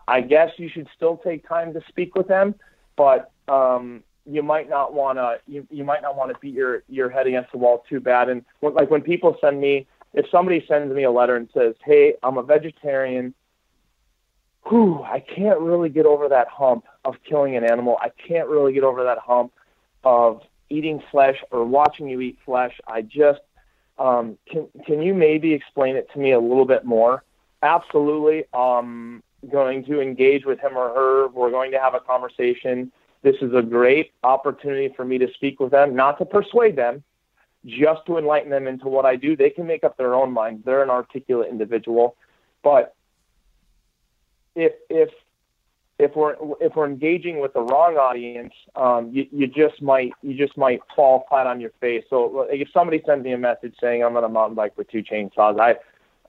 [0.06, 2.54] I- guess you should still take time to speak with them,
[2.96, 5.38] but um, you might not want to.
[5.46, 8.28] You, you might not want to beat your your head against the wall too bad.
[8.28, 11.74] And when, like when people send me, if somebody sends me a letter and says,
[11.84, 13.34] "Hey, I'm a vegetarian,"
[14.68, 17.98] whew, I can't really get over that hump of killing an animal.
[18.00, 19.52] I can't really get over that hump
[20.04, 22.80] of eating flesh or watching you eat flesh.
[22.86, 23.40] I just
[23.98, 27.22] um, can can you maybe explain it to me a little bit more?
[27.62, 28.44] Absolutely.
[28.52, 31.28] Um, going to engage with him or her.
[31.28, 32.90] We're going to have a conversation.
[33.22, 37.02] This is a great opportunity for me to speak with them, not to persuade them,
[37.64, 39.36] just to enlighten them into what I do.
[39.36, 40.64] They can make up their own minds.
[40.64, 42.16] They're an articulate individual,
[42.62, 42.94] but
[44.54, 45.10] if if
[45.98, 50.34] if we're if we're engaging with the wrong audience, um, you, you just might you
[50.34, 52.04] just might fall flat on your face.
[52.10, 55.02] So if somebody sends me a message saying I'm on a mountain bike with two
[55.02, 55.76] chainsaws, I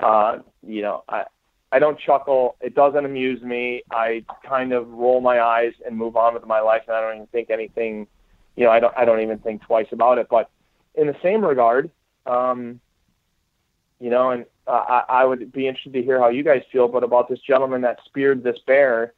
[0.06, 1.24] uh, you know I
[1.72, 2.58] I don't chuckle.
[2.62, 3.84] It doesn't amuse me.
[3.90, 7.16] I kind of roll my eyes and move on with my life, and I don't
[7.16, 8.08] even think anything.
[8.56, 8.96] You know, I don't.
[8.96, 10.28] I don't even think twice about it.
[10.30, 10.50] But
[10.94, 11.90] in the same regard,
[12.28, 12.80] um,
[14.00, 16.88] you know, and uh, I, I would be interested to hear how you guys feel,
[16.88, 19.14] but about this gentleman that speared this bear,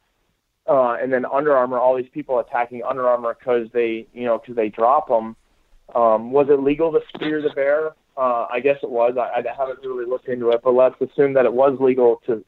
[0.68, 4.38] uh, and then Under Armour, all these people attacking Under Armour because they, you know,
[4.38, 5.36] because they drop them.
[5.94, 7.92] Um, was it legal to spear the bear?
[8.16, 9.16] Uh, I guess it was.
[9.16, 12.44] I, I haven't really looked into it, but let's assume that it was legal to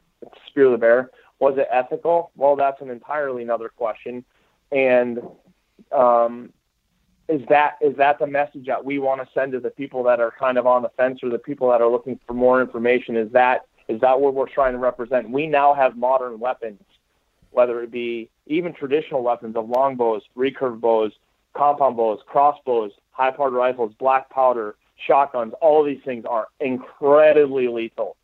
[0.47, 1.11] spear the bear.
[1.39, 2.33] Was it ethical?
[2.37, 4.25] Well, that's an entirely another question.
[4.73, 5.21] And
[5.91, 6.53] um,
[7.29, 10.21] is that is that the message that we want to send to the people that
[10.21, 13.17] are kind of on the fence or the people that are looking for more information?
[13.17, 15.31] Is that is that what we're trying to represent?
[15.31, 16.81] We now have modern weapons,
[17.51, 21.13] whether it be even traditional weapons of longbows, recurve bows,
[21.55, 24.77] compound bows, crossbows, high-powered rifles, black powder,
[25.07, 25.53] shotguns.
[25.61, 28.17] All of these things are incredibly lethal.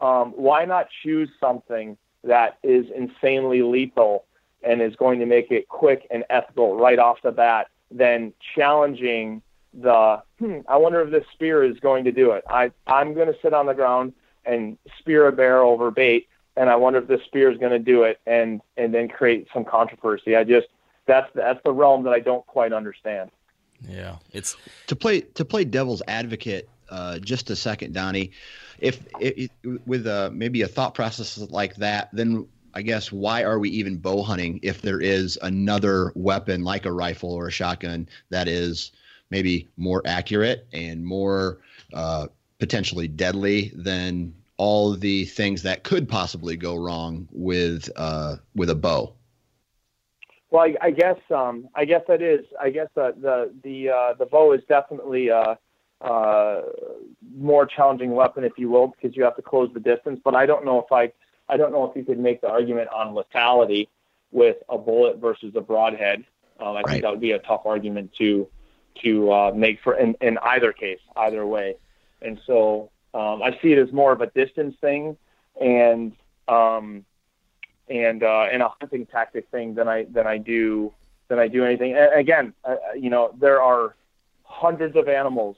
[0.00, 4.24] Um, why not choose something that is insanely lethal
[4.62, 9.42] and is going to make it quick and ethical right off the bat than challenging
[9.72, 12.44] the hmm, I wonder if this spear is going to do it.
[12.48, 14.14] I I'm going to sit on the ground
[14.44, 17.78] and spear a bear over bait, and I wonder if this spear is going to
[17.78, 20.36] do it, and and then create some controversy.
[20.36, 20.68] I just
[21.06, 23.30] that's that's the realm that I don't quite understand.
[23.88, 26.68] Yeah, it's to play to play devil's advocate.
[26.88, 28.30] Uh, just a second, Donnie.
[28.78, 29.50] If it,
[29.86, 33.96] with uh, maybe a thought process like that, then I guess why are we even
[33.96, 38.92] bow hunting if there is another weapon like a rifle or a shotgun that is
[39.30, 41.58] maybe more accurate and more
[41.94, 42.26] uh,
[42.58, 48.74] potentially deadly than all the things that could possibly go wrong with uh, with a
[48.74, 49.14] bow?
[50.50, 52.44] Well, I, I guess um, I guess that is.
[52.60, 55.58] I guess the the the uh, the bow is definitely a,
[56.00, 56.62] a
[57.36, 60.20] more challenging weapon, if you will, because you have to close the distance.
[60.22, 61.12] But I don't know if I
[61.48, 63.88] I don't know if you could make the argument on lethality
[64.30, 66.24] with a bullet versus a broadhead.
[66.58, 66.86] Um, I right.
[66.86, 68.48] think that would be a tough argument to
[69.02, 71.76] to uh, make for in, in either case, either way.
[72.22, 75.16] And so um, I see it as more of a distance thing
[75.58, 76.12] and
[76.48, 77.04] um,
[77.88, 80.92] and uh, and a hunting tactic thing than I than I do
[81.28, 81.96] than I do anything.
[81.96, 83.94] And again, uh, you know, there are
[84.44, 85.56] hundreds of animals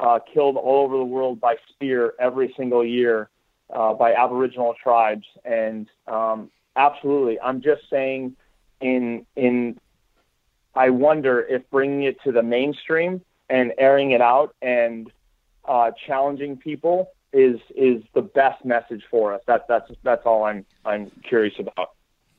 [0.00, 3.28] uh, killed all over the world by spear every single year
[3.70, 8.34] uh, by Aboriginal tribes, and um, absolutely, I'm just saying,
[8.80, 9.78] in in,
[10.74, 15.12] I wonder if bringing it to the mainstream and airing it out and
[15.66, 19.40] uh, challenging people is is the best message for us.
[19.46, 21.90] That's that's that's all I'm I'm curious about.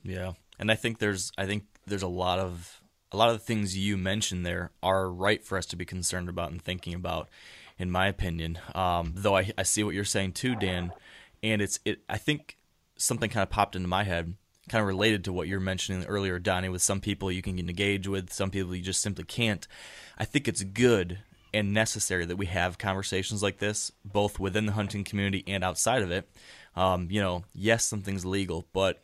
[0.03, 3.45] Yeah, and I think there's I think there's a lot of a lot of the
[3.45, 7.29] things you mentioned there are right for us to be concerned about and thinking about,
[7.77, 8.59] in my opinion.
[8.73, 10.91] Um, though I, I see what you're saying too, Dan
[11.45, 12.01] and it's it.
[12.09, 12.57] I think
[12.97, 14.35] something kind of popped into my head,
[14.69, 16.69] kind of related to what you're mentioning earlier, Donnie.
[16.69, 19.67] With some people you can engage with, some people you just simply can't.
[20.17, 21.19] I think it's good
[21.55, 26.01] and necessary that we have conversations like this, both within the hunting community and outside
[26.01, 26.29] of it.
[26.75, 29.01] Um, you know, yes, something's legal, but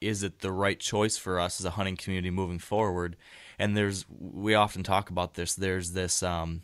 [0.00, 3.16] is it the right choice for us as a hunting community moving forward?
[3.58, 5.56] And there's we often talk about this.
[5.56, 6.62] There's this um,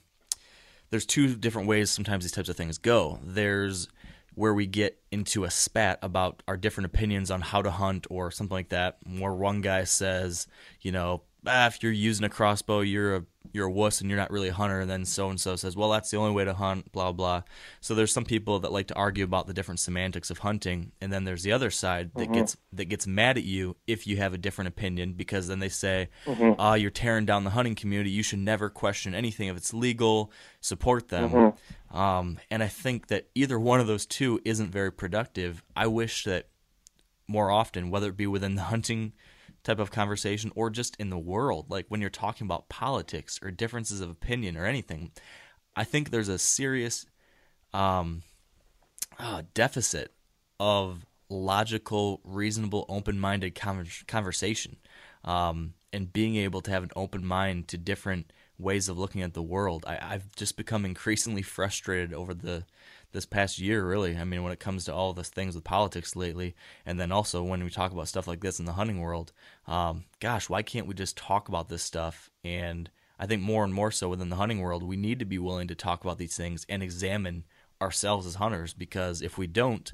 [0.90, 3.18] there's two different ways sometimes these types of things go.
[3.24, 3.88] There's
[4.36, 8.30] where we get into a spat about our different opinions on how to hunt or
[8.30, 8.98] something like that.
[9.04, 10.46] Where one guy says,
[10.80, 14.18] you know, ah, if you're using a crossbow, you're a you're a wuss and you're
[14.18, 14.80] not really a hunter.
[14.80, 16.92] And then so and so says, well, that's the only way to hunt.
[16.92, 17.42] Blah blah.
[17.80, 21.12] So there's some people that like to argue about the different semantics of hunting, and
[21.12, 22.32] then there's the other side that mm-hmm.
[22.34, 25.68] gets that gets mad at you if you have a different opinion because then they
[25.68, 26.52] say, mm-hmm.
[26.58, 28.10] ah, you're tearing down the hunting community.
[28.10, 30.32] You should never question anything if it's legal.
[30.60, 31.30] Support them.
[31.30, 31.96] Mm-hmm.
[31.96, 35.62] Um, and I think that either one of those two isn't very productive.
[35.74, 36.48] I wish that
[37.26, 39.12] more often, whether it be within the hunting
[39.68, 43.50] type of conversation or just in the world, like when you're talking about politics or
[43.50, 45.10] differences of opinion or anything,
[45.76, 47.04] I think there's a serious
[47.74, 48.22] um,
[49.18, 50.14] uh, deficit
[50.58, 53.54] of logical, reasonable, open minded
[54.06, 54.76] conversation
[55.24, 59.34] um, and being able to have an open mind to different ways of looking at
[59.34, 59.84] the world.
[59.86, 62.64] I, I've just become increasingly frustrated over the
[63.12, 64.16] this past year, really.
[64.16, 66.54] I mean, when it comes to all this things with politics lately,
[66.84, 69.32] and then also when we talk about stuff like this in the hunting world,
[69.66, 72.30] um, gosh, why can't we just talk about this stuff?
[72.44, 75.38] And I think more and more so within the hunting world, we need to be
[75.38, 77.44] willing to talk about these things and examine
[77.80, 79.92] ourselves as hunters because if we don't,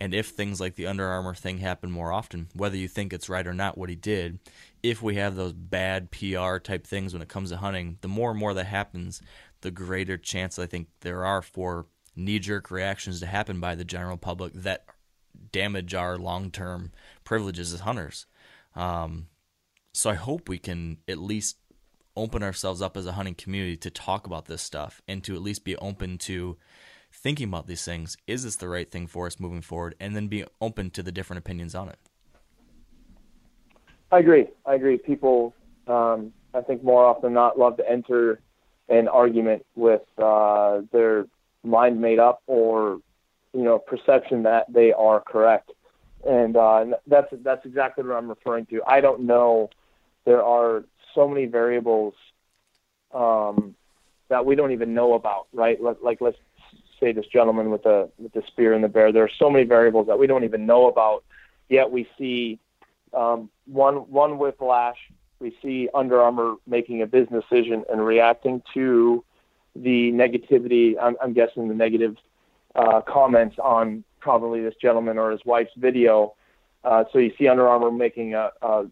[0.00, 3.28] and if things like the Under Armour thing happen more often, whether you think it's
[3.28, 4.38] right or not what he did,
[4.82, 8.30] if we have those bad PR type things when it comes to hunting, the more
[8.30, 9.20] and more that happens,
[9.60, 11.86] the greater chance I think there are for
[12.24, 14.84] knee jerk reactions to happen by the general public that
[15.52, 16.92] damage our long term
[17.24, 18.26] privileges as hunters.
[18.74, 19.28] Um,
[19.92, 21.56] so I hope we can at least
[22.16, 25.42] open ourselves up as a hunting community to talk about this stuff and to at
[25.42, 26.56] least be open to
[27.12, 28.16] thinking about these things.
[28.26, 29.94] Is this the right thing for us moving forward?
[29.98, 31.98] And then be open to the different opinions on it.
[34.12, 34.46] I agree.
[34.66, 34.98] I agree.
[34.98, 35.54] People,
[35.86, 38.40] um, I think more often than not, love to enter
[38.88, 41.26] an argument with uh, their
[41.64, 43.00] mind made up or
[43.52, 45.70] you know perception that they are correct,
[46.28, 48.82] and uh, that's that's exactly what I'm referring to.
[48.86, 49.70] I don't know.
[50.24, 50.84] There are
[51.14, 52.14] so many variables
[53.12, 53.74] um,
[54.28, 55.78] that we don't even know about, right?
[55.80, 56.36] Like, let's
[57.00, 59.12] say this gentleman with the with the spear and the bear.
[59.12, 61.24] There are so many variables that we don't even know about.
[61.68, 62.58] Yet we see
[63.14, 64.98] um, one one whiplash.
[65.40, 69.24] We see Under Armour making a business decision and reacting to
[69.82, 70.94] the negativity.
[71.00, 72.16] I'm, I'm guessing the negative
[72.74, 76.34] uh, comments on probably this gentleman or his wife's video.
[76.84, 78.86] Uh, so you see Under Armour making a, a,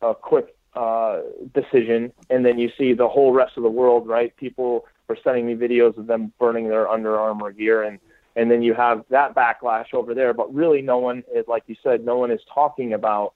[0.00, 1.20] a quick uh,
[1.54, 4.34] decision, and then you see the whole rest of the world, right?
[4.36, 7.98] People were sending me videos of them burning their Under Armour gear, and
[8.34, 10.32] and then you have that backlash over there.
[10.32, 13.34] But really, no one is like you said, no one is talking about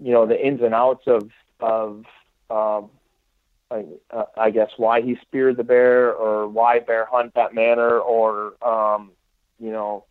[0.00, 1.30] you know the ins and outs of
[1.60, 2.04] of
[2.50, 2.90] I,
[3.70, 8.54] uh, I guess why he speared the bear or why bear hunt that manner or
[8.66, 9.12] um,
[9.58, 10.04] you know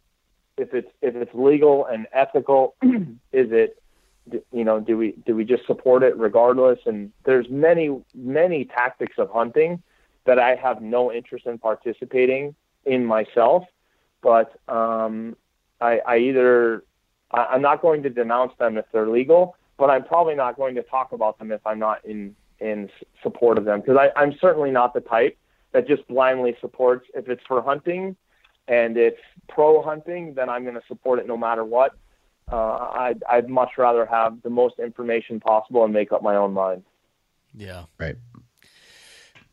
[0.58, 3.82] if it's if it's legal and ethical is it
[4.52, 6.80] you know do we do we just support it regardless?
[6.86, 9.82] And there's many many tactics of hunting
[10.26, 13.64] that I have no interest in participating in myself
[14.22, 15.38] but um,
[15.80, 16.84] I, I either
[17.32, 20.76] I, I'm not going to denounce them if they're legal but I'm probably not going
[20.76, 22.90] to talk about them if I'm not in in
[23.22, 25.38] support of them because I'm certainly not the type
[25.74, 27.06] that just blindly supports.
[27.14, 28.16] If it's for hunting
[28.68, 31.94] and it's pro hunting, then I'm going to support it no matter what.
[32.52, 36.54] Uh, I'd, I'd much rather have the most information possible and make up my own
[36.54, 36.84] mind.
[37.54, 37.86] Yeah.
[37.98, 38.16] Right.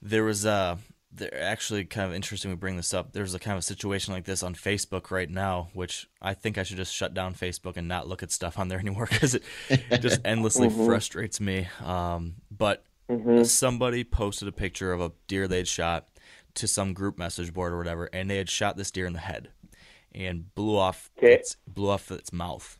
[0.00, 0.76] There was uh
[1.14, 3.12] there actually kind of interesting we bring this up.
[3.12, 6.56] There's a kind of a situation like this on Facebook right now, which I think
[6.56, 9.34] I should just shut down Facebook and not look at stuff on there anymore because
[9.34, 9.42] it
[10.00, 10.86] just endlessly mm-hmm.
[10.86, 11.68] frustrates me.
[11.84, 13.44] Um, but mm-hmm.
[13.44, 16.08] somebody posted a picture of a deer they'd shot
[16.54, 19.18] to some group message board or whatever, and they had shot this deer in the
[19.18, 19.48] head
[20.14, 21.34] and blew off okay.
[21.34, 22.78] its blew off its mouth.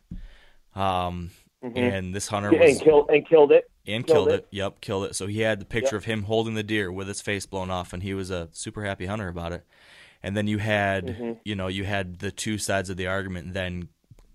[0.75, 1.31] Um,
[1.63, 1.77] mm-hmm.
[1.77, 4.33] and this hunter was and killed and killed it and killed, killed it.
[4.33, 4.47] it.
[4.51, 5.15] Yep, killed it.
[5.15, 6.01] So he had the picture yep.
[6.01, 8.83] of him holding the deer with its face blown off, and he was a super
[8.83, 9.65] happy hunter about it.
[10.21, 11.33] And then you had, mm-hmm.
[11.43, 13.89] you know, you had the two sides of the argument then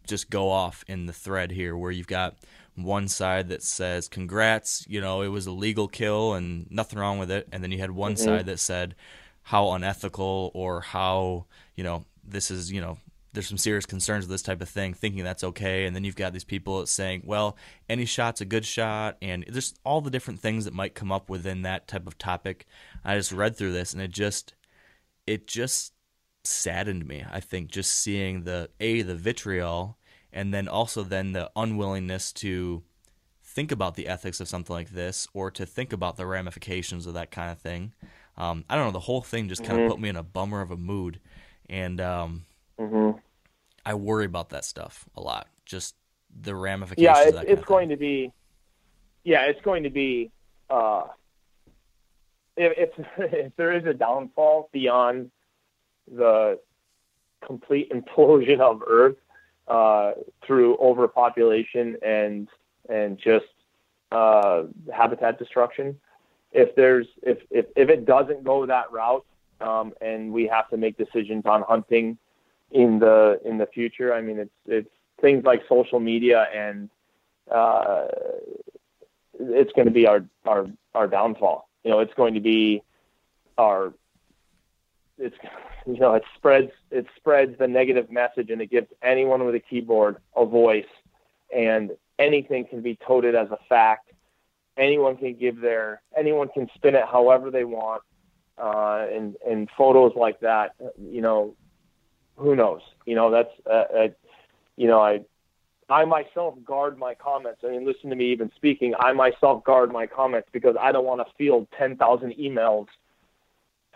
[0.07, 2.37] just go off in the thread here, where you've got
[2.85, 7.19] one side that says, "Congrats, you know, it was a legal kill and nothing wrong
[7.19, 8.25] with it," and then you had one mm-hmm.
[8.25, 8.95] side that said,
[9.43, 12.99] "How unethical," or "How, you know, this is, you know,
[13.33, 15.87] there's some serious concerns with this type of thing, thinking that's okay.
[15.87, 17.57] And then you've got these people saying, well,
[17.89, 19.17] any shot's a good shot.
[19.21, 22.67] And just all the different things that might come up within that type of topic.
[23.05, 24.55] I just read through this and it just,
[25.27, 25.93] it just
[26.43, 27.25] saddened me.
[27.31, 29.99] I think just seeing the, A, the vitriol,
[30.33, 32.83] and then also then the unwillingness to
[33.43, 37.15] think about the ethics of something like this or to think about the ramifications of
[37.15, 37.93] that kind of thing.
[38.37, 38.93] Um, I don't know.
[38.93, 39.91] The whole thing just kind of mm-hmm.
[39.91, 41.19] put me in a bummer of a mood.
[41.69, 42.45] And, um,
[42.79, 43.19] Mm-hmm.
[43.85, 45.49] I worry about that stuff a lot.
[45.65, 45.95] Just
[46.43, 47.35] the ramifications.
[47.35, 48.33] Yeah, it's, it's going to be.
[49.25, 50.31] Yeah, it's going to be.
[50.71, 51.05] Uh,
[52.57, 55.31] if, if, if there is a downfall beyond
[56.11, 56.59] the
[57.45, 59.17] complete implosion of Earth
[59.69, 60.13] uh,
[60.47, 62.49] through overpopulation and
[62.89, 63.47] and just
[64.11, 64.63] uh,
[64.93, 65.99] habitat destruction,
[66.53, 69.25] if there's if, if if it doesn't go that route,
[69.61, 72.19] um, and we have to make decisions on hunting
[72.71, 74.15] in the in the future.
[74.15, 74.91] I mean, it's it's
[75.21, 76.89] things like social media and
[77.51, 78.07] uh,
[79.41, 81.69] it's going to be our our our downfall.
[81.85, 82.83] You know, it's going to be
[83.57, 83.93] our
[85.19, 85.37] it's
[85.87, 89.61] you know it spreads it spreads the negative message and it gives anyone with a
[89.61, 90.85] keyboard a voice
[91.55, 94.11] and anything can be toted as a fact
[94.77, 98.03] anyone can give their anyone can spin it however they want
[98.59, 101.55] uh, and and photos like that you know
[102.39, 102.81] who knows?
[103.05, 104.09] You know, that's, uh, uh,
[104.77, 105.21] you know, I,
[105.91, 107.61] I myself guard my comments.
[107.65, 108.95] I mean, listen to me even speaking.
[108.99, 112.87] I myself guard my comments because I don't want to field 10,000 emails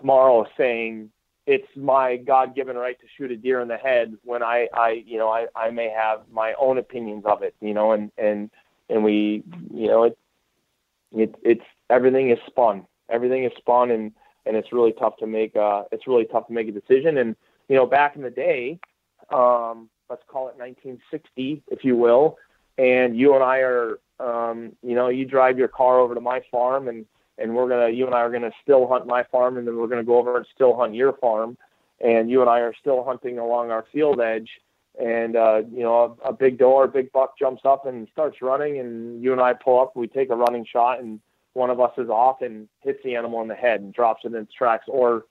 [0.03, 1.11] tomorrow saying
[1.47, 5.17] it's my God-given right to shoot a deer in the head when I, I, you
[5.17, 8.51] know, I, I may have my own opinions of it, you know, and, and,
[8.89, 9.43] and we,
[9.73, 10.19] you know, it,
[11.13, 12.87] it, it's, everything is spun.
[13.09, 14.13] Everything is spun and,
[14.45, 17.17] and it's really tough to make, uh, it's really tough to make a decision.
[17.19, 17.35] And,
[17.69, 18.79] you know, back in the day,
[19.33, 22.39] um, let's call it 1960, if you will,
[22.79, 26.41] and you and I are, um, you know, you drive your car over to my
[26.51, 27.07] farm and
[27.43, 29.89] and we're gonna, you and I are gonna still hunt my farm, and then we're
[29.89, 31.57] gonna go over and still hunt your farm,
[32.01, 34.49] and you and I are still hunting along our field edge,
[35.01, 38.43] and uh, you know, a, a big doe, a big buck jumps up and starts
[38.43, 41.21] running, and you and I pull up, we take a running shot, and
[41.55, 44.29] one of us is off and hits the animal in the head and drops it
[44.29, 45.25] in its tracks, or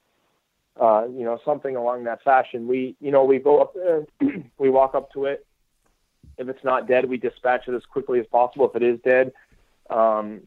[0.80, 2.66] uh, you know, something along that fashion.
[2.66, 4.06] We, you know, we go up there,
[4.58, 5.46] we walk up to it.
[6.38, 8.70] If it's not dead, we dispatch it as quickly as possible.
[8.70, 9.32] If it is dead,
[9.90, 10.42] um,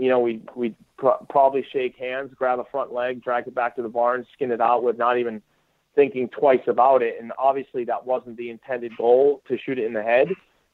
[0.00, 3.76] you know, we we pr- probably shake hands, grab a front leg, drag it back
[3.76, 5.42] to the barn, skin it out with not even
[5.94, 7.16] thinking twice about it.
[7.20, 10.28] And obviously, that wasn't the intended goal to shoot it in the head,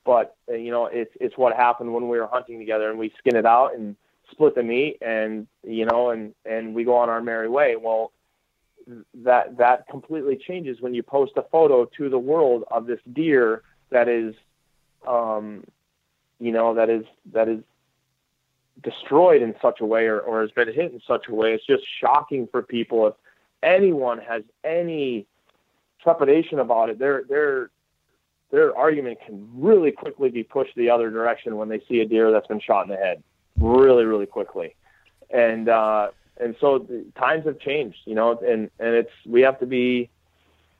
[0.05, 3.13] but uh, you know, it's it's what happened when we were hunting together, and we
[3.19, 3.97] skin it out and
[4.31, 7.75] split the meat, and you know, and and we go on our merry way.
[7.75, 8.13] Well,
[9.25, 13.63] that that completely changes when you post a photo to the world of this deer
[13.91, 14.35] that is,
[15.07, 15.65] um,
[16.39, 17.61] you know, that is that is
[18.83, 21.55] destroyed in such a way or, or has been hit in such a way.
[21.55, 23.07] It's just shocking for people.
[23.07, 23.15] If
[23.63, 25.27] anyone has any
[26.03, 27.71] trepidation about it, their their
[28.51, 32.31] their argument can really quickly be pushed the other direction when they see a deer
[32.31, 33.23] that's been shot in the head,
[33.59, 34.75] really, really quickly.
[35.31, 36.87] And uh, and so
[37.19, 40.11] times have changed, you know, and and it's we have to be.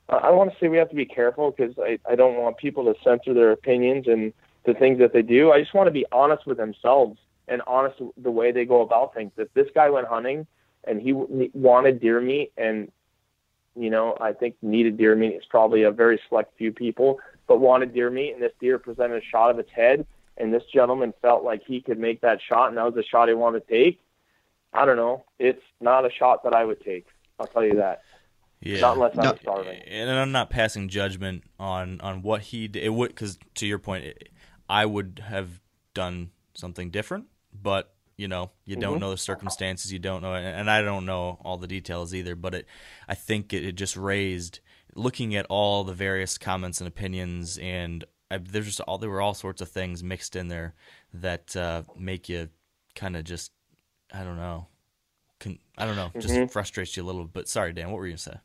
[0.09, 2.85] I want to say we have to be careful because I, I don't want people
[2.85, 4.31] to censor their opinions and
[4.63, 5.51] the things that they do.
[5.51, 9.13] I just want to be honest with themselves and honest the way they go about
[9.13, 9.31] things.
[9.37, 10.47] If this guy went hunting
[10.83, 12.91] and he wanted deer meat, and
[13.75, 17.59] you know, I think needed deer meat is probably a very select few people, but
[17.59, 20.05] wanted deer meat, and this deer presented a shot of its head,
[20.37, 23.27] and this gentleman felt like he could make that shot, and that was the shot
[23.27, 23.99] he wanted to take.
[24.73, 25.25] I don't know.
[25.39, 27.07] It's not a shot that I would take.
[27.39, 28.01] I'll tell you that.
[28.59, 29.81] Yeah, Not unless I'm starving.
[29.87, 32.83] And I'm not passing judgment on on what he did.
[32.83, 34.29] It would because to your point, it,
[34.67, 35.61] I would have
[35.93, 37.25] done something different.
[37.61, 39.01] But you know, you don't Mm-hmm.
[39.01, 39.93] know the circumstances.
[39.93, 42.35] You don't know, and, and I don't know all the details either.
[42.35, 42.65] But it,
[43.07, 44.59] I think it, it just raised
[44.95, 49.21] looking at all the various comments and opinions, and I, there's just all there were
[49.21, 50.73] all sorts of things mixed in there
[51.13, 52.49] that uh, make you
[52.95, 53.51] kind of just
[54.13, 54.67] I don't know.
[55.39, 56.47] Con, I don't know, just Mm-hmm.
[56.47, 57.47] frustrates you a little bit.
[57.47, 57.91] Sorry, Dan.
[57.91, 58.37] What were you gonna say?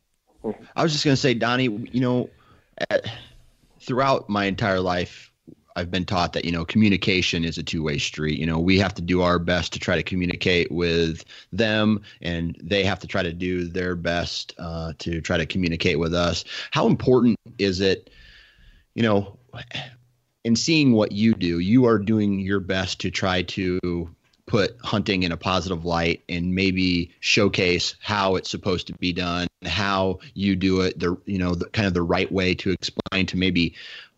[0.75, 2.29] I was just going to say, Donnie, you know,
[2.89, 3.05] at,
[3.79, 5.31] throughout my entire life,
[5.75, 8.39] I've been taught that, you know, communication is a two way street.
[8.39, 12.55] You know, we have to do our best to try to communicate with them, and
[12.61, 16.45] they have to try to do their best uh, to try to communicate with us.
[16.71, 18.09] How important is it,
[18.93, 19.37] you know,
[20.43, 24.09] in seeing what you do, you are doing your best to try to
[24.45, 29.47] put hunting in a positive light and maybe showcase how it's supposed to be done,
[29.65, 33.25] how you do it, the you know the kind of the right way to explain
[33.25, 33.73] to maybe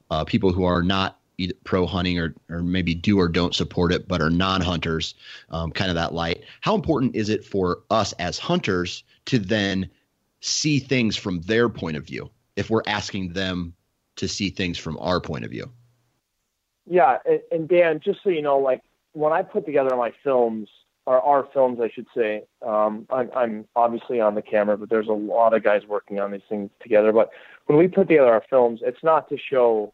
[0.10, 1.20] uh, people who are not
[1.64, 5.16] pro hunting or or maybe do or don't support it but are non-hunters,
[5.50, 6.44] um, kind of that light.
[6.62, 9.90] How important is it for us as hunters to then
[10.42, 13.74] see things from their point of view if we're asking them
[14.16, 15.70] to see things from our point of view?
[16.86, 18.82] Yeah, and, and Dan, just so you know, like
[19.14, 20.70] when I put together my films,
[21.06, 25.08] or our films, I should say, um, I'm, I'm obviously on the camera, but there's
[25.08, 27.12] a lot of guys working on these things together.
[27.12, 27.30] But
[27.68, 29.94] when we put together our films, it's not to show.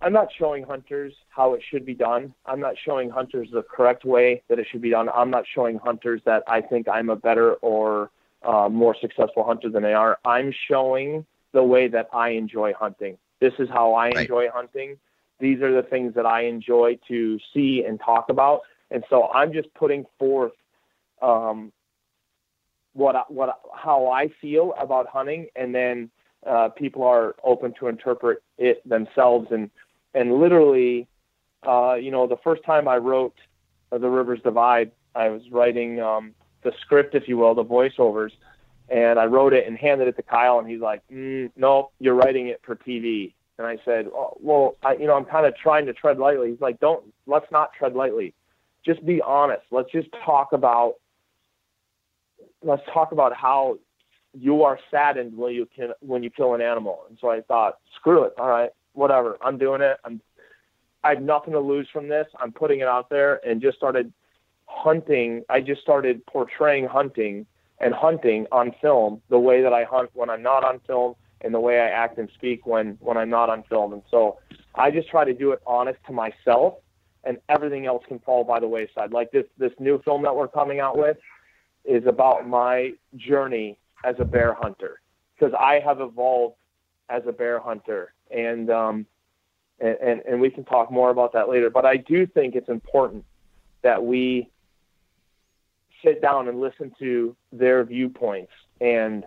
[0.00, 2.34] I'm not showing hunters how it should be done.
[2.44, 5.08] I'm not showing hunters the correct way that it should be done.
[5.14, 8.10] I'm not showing hunters that I think I'm a better or
[8.42, 10.18] uh, more successful hunter than they are.
[10.24, 13.16] I'm showing the way that I enjoy hunting.
[13.40, 14.20] This is how I Right.
[14.22, 14.98] enjoy hunting
[15.40, 18.60] these are the things that I enjoy to see and talk about.
[18.90, 20.52] And so I'm just putting forth
[21.20, 21.72] um,
[22.92, 26.10] what what how I feel about hunting, and then
[26.46, 29.48] uh, people are open to interpret it themselves.
[29.50, 29.70] And
[30.14, 31.08] and literally,
[31.66, 33.34] uh, you know, the first time I wrote
[33.92, 38.30] uh, the Rivers Divide, I was writing um, the script, if you will, the voiceovers,
[38.88, 42.14] and I wrote it and handed it to Kyle, and he's like, mm, "No, you're
[42.14, 45.56] writing it for TV." And I said, oh, "Well, I, you know, I'm kind of
[45.56, 48.34] trying to tread lightly." He's like, "Don't let's not tread lightly.
[48.84, 49.62] Just be honest.
[49.70, 50.94] Let's just talk about
[52.62, 53.78] let's talk about how
[54.32, 57.78] you are saddened when you can when you kill an animal." And so I thought,
[57.96, 58.34] "Screw it.
[58.38, 59.38] All right, whatever.
[59.42, 59.98] I'm doing it.
[60.04, 60.20] I'm
[61.02, 62.26] I have nothing to lose from this.
[62.40, 64.10] I'm putting it out there and just started
[64.64, 65.42] hunting.
[65.50, 67.44] I just started portraying hunting
[67.78, 71.52] and hunting on film the way that I hunt when I'm not on film and
[71.52, 73.92] the way I act and speak when when I'm not on film.
[73.92, 74.38] And so
[74.74, 76.74] I just try to do it honest to myself
[77.24, 79.12] and everything else can fall by the wayside.
[79.12, 81.18] Like this this new film that we're coming out with
[81.84, 85.00] is about my journey as a bear hunter
[85.34, 86.56] because I have evolved
[87.10, 89.06] as a bear hunter, and um,
[89.80, 91.70] and, and and we can talk more about that later.
[91.70, 93.24] But I do think it's important
[93.82, 94.50] that we
[96.04, 99.24] sit down and listen to their viewpoints and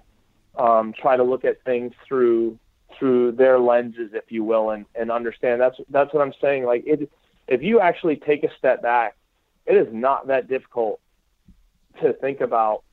[0.57, 2.59] um, try to look at things through
[2.97, 5.61] through their lenses, if you will, and, and understand.
[5.61, 6.65] That's that's what I'm saying.
[6.65, 7.09] Like it,
[7.47, 9.15] if you actually take a step back,
[9.65, 10.99] it is not that difficult
[12.01, 12.83] to think about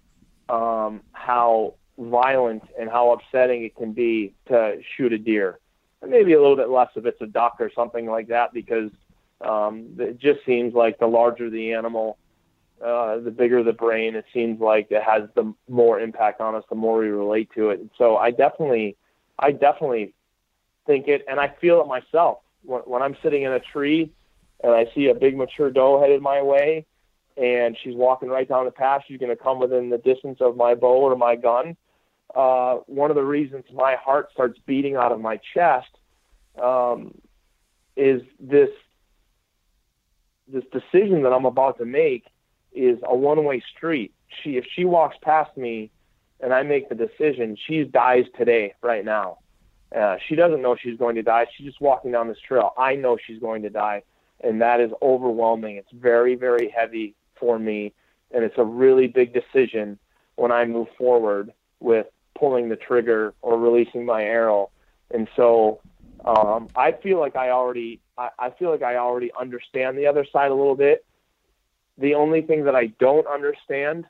[0.49, 5.59] um, how violent and how upsetting it can be to shoot a deer.
[6.07, 8.91] Maybe a little bit less if it's a duck or something like that, because
[9.41, 12.19] um, it just seems like the larger the animal,
[12.85, 14.15] uh, the bigger the brain.
[14.15, 17.71] It seems like it has the more impact on us, the more we relate to
[17.71, 17.81] it.
[17.81, 18.97] And So I definitely,
[19.39, 20.15] I definitely
[20.87, 24.13] think it, and I feel it myself when, when I'm sitting in a tree
[24.63, 26.87] and I see a big mature doe headed my way,
[27.37, 29.03] and she's walking right down the path.
[29.07, 31.77] She's going to come within the distance of my bow or my gun.
[32.35, 35.89] Uh, one of the reasons my heart starts beating out of my chest
[36.61, 37.15] um,
[37.97, 38.71] is this
[40.47, 42.27] this decision that I'm about to make
[42.73, 44.13] is a one-way street.
[44.43, 45.91] She, if she walks past me,
[46.41, 49.39] and I make the decision, she dies today, right now.
[49.95, 51.47] Uh, she doesn't know she's going to die.
[51.57, 52.73] She's just walking down this trail.
[52.77, 54.03] I know she's going to die,
[54.43, 55.77] and that is overwhelming.
[55.77, 57.95] It's very, very heavy for me,
[58.33, 59.99] and it's a really big decision
[60.37, 62.07] when I move forward with
[62.39, 64.71] pulling the trigger or releasing my arrow.
[65.13, 65.81] And so
[66.25, 70.27] um, I feel like I already I, I feel like I already understand the other
[70.33, 71.05] side a little bit.
[71.99, 74.07] The only thing that I don't understand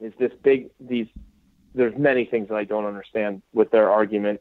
[0.00, 1.06] is this big these
[1.74, 4.40] there's many things that I don't understand with their argument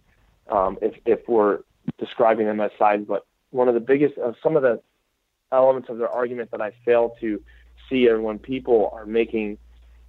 [0.49, 1.59] um, if if we're
[1.97, 4.81] describing them as sides, but one of the biggest uh, some of the
[5.51, 7.41] elements of their argument that I fail to
[7.89, 9.57] see are when people are making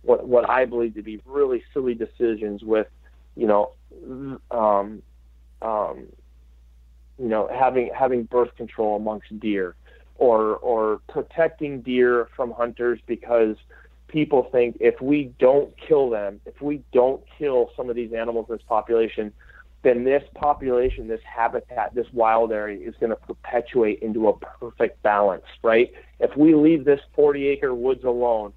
[0.03, 2.87] what what I believe to be really silly decisions with
[3.37, 3.73] you know
[4.51, 5.03] um,
[5.63, 6.07] um,
[7.21, 9.75] you know, having having birth control amongst deer,
[10.17, 13.57] or or protecting deer from hunters because
[14.09, 18.47] people think if we don't kill them, if we don't kill some of these animals
[18.49, 19.33] in this population,
[19.83, 25.03] then this population, this habitat, this wild area is going to perpetuate into a perfect
[25.03, 25.93] balance, right?
[26.19, 28.53] If we leave this 40 acre woods alone,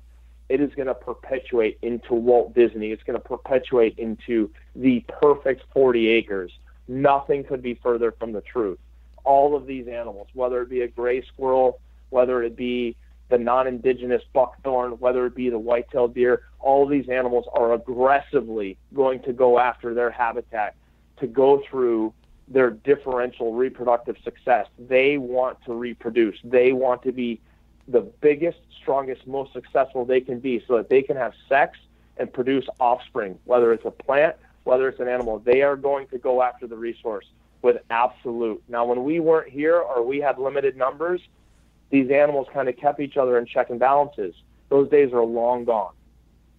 [0.50, 2.92] it is going to perpetuate into Walt Disney.
[2.92, 6.52] It's going to perpetuate into the perfect 40 acres.
[6.88, 8.80] Nothing could be further from the truth.
[9.24, 11.80] All of these animals, whether it be a gray squirrel,
[12.10, 12.96] whether it be
[13.30, 18.78] the non-indigenous buckthorn, whether it be the white-tailed deer, all of these animals are aggressively
[18.94, 20.76] going to go after their habitat
[21.18, 22.14] to go through
[22.48, 24.68] their differential reproductive success.
[24.78, 26.38] They want to reproduce.
[26.44, 27.40] They want to be
[27.88, 31.78] the biggest, strongest, most successful they can be so that they can have sex
[32.18, 36.18] and produce offspring, whether it's a plant, whether it's an animal, they are going to
[36.18, 37.26] go after the resource
[37.62, 38.62] with absolute.
[38.68, 41.22] Now, when we weren't here or we had limited numbers,
[41.90, 44.34] these animals kind of kept each other in check and balances.
[44.70, 45.94] Those days are long gone.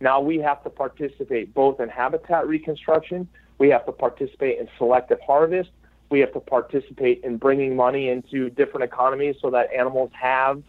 [0.01, 5.19] Now we have to participate both in habitat reconstruction, we have to participate in selective
[5.21, 5.71] harvest,
[6.11, 10.63] we have to participate in bringing money into different economies so that animals have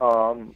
[0.00, 0.54] um,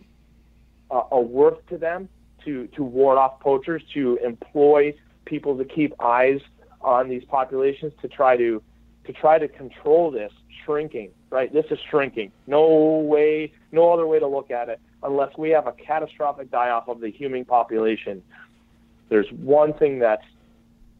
[0.91, 2.09] a, a worth to them
[2.45, 6.41] to, to ward off poachers, to employ people to keep eyes
[6.81, 8.63] on these populations to try to
[9.05, 10.33] to try to control this
[10.65, 11.11] shrinking.
[11.31, 12.33] Right, this is shrinking.
[12.47, 16.71] No way, no other way to look at it unless we have a catastrophic die
[16.71, 18.23] off of the human population.
[19.09, 20.25] There's one thing that's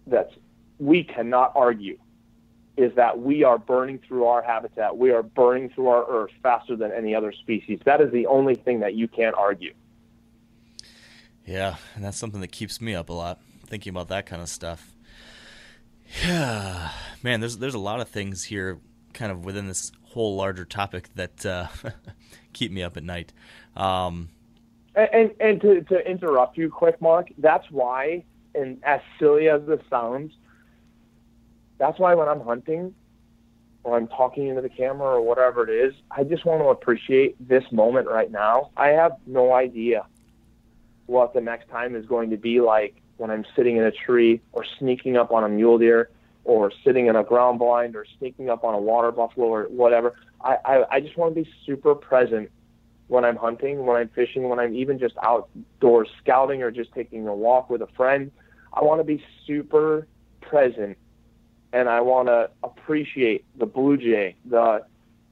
[0.07, 0.33] that's
[0.79, 1.99] we cannot argue
[2.81, 4.97] is that we are burning through our habitat.
[4.97, 7.81] We are burning through our earth faster than any other species.
[7.85, 9.75] That is the only thing that you can't argue.
[11.45, 14.49] Yeah, and that's something that keeps me up a lot thinking about that kind of
[14.49, 14.93] stuff.
[16.25, 16.91] Yeah,
[17.23, 18.79] man, there's there's a lot of things here,
[19.13, 21.69] kind of within this whole larger topic that uh,
[22.53, 23.33] keep me up at night.
[23.77, 24.29] Um,
[24.97, 28.25] and and, and to, to interrupt you, quick, Mark, that's why,
[28.55, 30.33] and as silly as this sounds,
[31.81, 32.95] that's why when I'm hunting
[33.83, 37.37] or I'm talking into the camera or whatever it is, I just want to appreciate
[37.49, 38.71] this moment right now.
[38.77, 40.07] I have no idea
[41.07, 44.43] what the next time is going to be like when I'm sitting in a tree
[44.53, 46.11] or sneaking up on a mule deer
[46.45, 50.15] or sitting in a ground blind or sneaking up on a water buffalo or whatever.
[50.43, 52.51] I, I, I just want to be super present
[53.09, 57.27] when I'm hunting, when I'm fishing, when I'm even just outdoors scouting or just taking
[57.27, 58.31] a walk with a friend.
[58.75, 60.07] I want to be super
[60.43, 60.99] present
[61.73, 64.85] and I want to appreciate the blue jay, the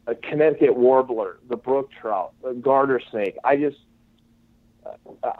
[0.06, 3.36] uh, Connecticut warbler, the brook trout, the garter snake.
[3.44, 3.78] I just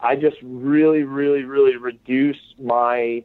[0.03, 3.23] I just really, really, really reduce my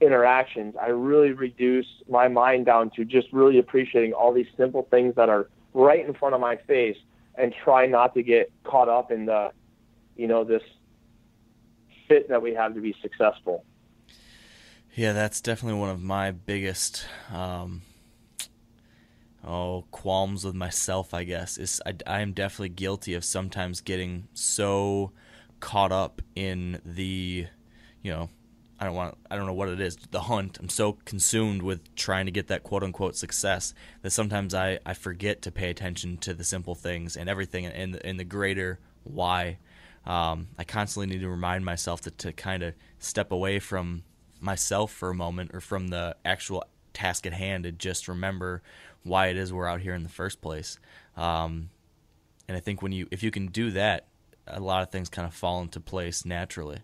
[0.00, 5.14] interactions, I really reduce my mind down to just really appreciating all these simple things
[5.16, 6.96] that are right in front of my face
[7.36, 9.52] and try not to get caught up in the,
[10.16, 10.62] you know, this
[12.08, 13.64] fit that we have to be successful.
[14.96, 17.82] Yeah, that's definitely one of my biggest um,
[19.46, 21.12] oh qualms with myself.
[21.12, 25.12] I guess is I, am definitely guilty of sometimes getting so
[25.60, 27.46] caught up in the,
[28.00, 28.30] you know,
[28.80, 30.56] I don't want I don't know what it is the hunt.
[30.58, 34.94] I'm so consumed with trying to get that quote unquote success that sometimes I, I
[34.94, 39.58] forget to pay attention to the simple things and everything in the, the greater why.
[40.06, 44.04] Um, I constantly need to remind myself to, to kind of step away from
[44.40, 48.62] myself for a moment or from the actual task at hand to just remember
[49.02, 50.78] why it is we're out here in the first place.
[51.16, 51.70] Um,
[52.48, 54.06] and I think when you if you can do that,
[54.46, 56.80] a lot of things kind of fall into place naturally.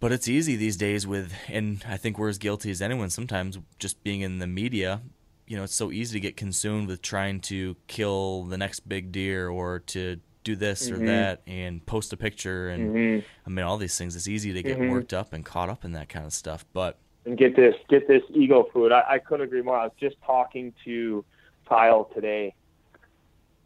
[0.00, 3.58] But it's easy these days with, and I think we're as guilty as anyone sometimes
[3.78, 5.00] just being in the media.
[5.46, 9.12] You know, it's so easy to get consumed with trying to kill the next big
[9.12, 11.02] deer or to do this mm-hmm.
[11.02, 13.26] or that and post a picture and mm-hmm.
[13.46, 14.16] I mean all these things.
[14.16, 14.90] It's easy to get mm-hmm.
[14.90, 16.64] worked up and caught up in that kind of stuff.
[16.72, 18.92] But and get this get this ego food.
[18.92, 19.76] I, I couldn't agree more.
[19.76, 21.24] I was just talking to
[21.68, 22.54] Kyle today,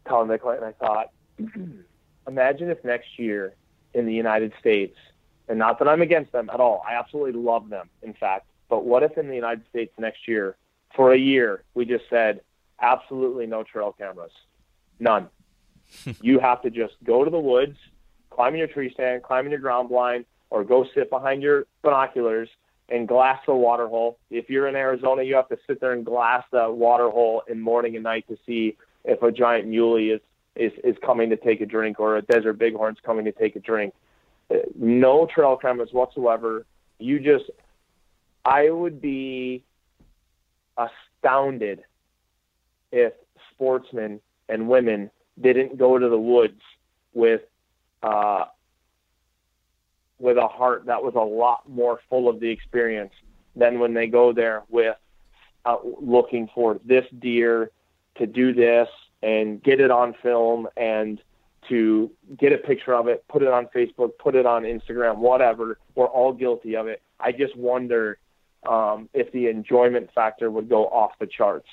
[0.05, 1.11] Kyle Nicollet, and I thought,
[2.27, 3.53] imagine if next year
[3.93, 4.95] in the United States
[5.47, 6.83] and not that I'm against them at all.
[6.87, 8.47] I absolutely love them, in fact.
[8.69, 10.57] But what if in the United States next year,
[10.95, 12.41] for a year, we just said
[12.81, 14.31] absolutely no trail cameras,
[14.99, 15.29] none.
[16.21, 17.77] you have to just go to the woods,
[18.29, 21.65] climb in your tree stand, climb in your ground blind, or go sit behind your
[21.81, 22.49] binoculars
[22.89, 24.17] and glass the water hole.
[24.29, 27.59] If you're in Arizona, you have to sit there and glass the water hole in
[27.59, 30.21] morning and night to see if a giant muley is
[30.55, 33.59] is is coming to take a drink or a desert bighorn's coming to take a
[33.59, 33.93] drink
[34.75, 36.65] no trail cameras whatsoever.
[36.99, 37.45] You just,
[38.45, 39.63] I would be
[40.77, 41.83] astounded
[42.91, 43.13] if
[43.51, 46.61] sportsmen and women didn't go to the woods
[47.13, 47.41] with
[48.03, 48.45] uh,
[50.19, 53.13] with a heart that was a lot more full of the experience
[53.55, 54.95] than when they go there with
[55.65, 57.71] uh, looking for this deer
[58.15, 58.87] to do this
[59.21, 61.21] and get it on film and
[61.69, 65.77] to get a picture of it, put it on Facebook, put it on Instagram, whatever.
[65.95, 67.01] We're all guilty of it.
[67.19, 68.17] I just wonder
[68.67, 71.67] um, if the enjoyment factor would go off the charts.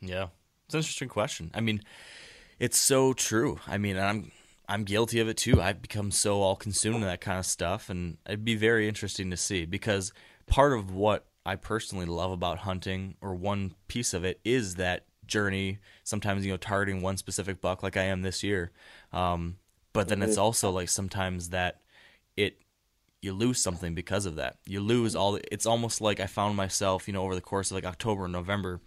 [0.00, 0.28] Yeah,
[0.66, 1.50] it's an interesting question.
[1.54, 1.82] I mean,
[2.58, 3.58] it's so true.
[3.66, 4.32] I mean, I'm
[4.68, 5.60] I'm guilty of it too.
[5.60, 9.30] I've become so all consumed in that kind of stuff, and it'd be very interesting
[9.30, 10.12] to see because
[10.46, 15.06] part of what I personally love about hunting, or one piece of it, is that
[15.26, 15.78] journey.
[16.04, 18.72] Sometimes you know targeting one specific buck, like I am this year.
[19.12, 19.56] Um,
[19.92, 20.42] but then it's mm-hmm.
[20.42, 21.80] also like sometimes that
[22.36, 22.58] it
[23.26, 24.56] you lose something because of that.
[24.64, 25.38] You lose all.
[25.52, 28.32] It's almost like I found myself, you know, over the course of like October and
[28.32, 28.80] November,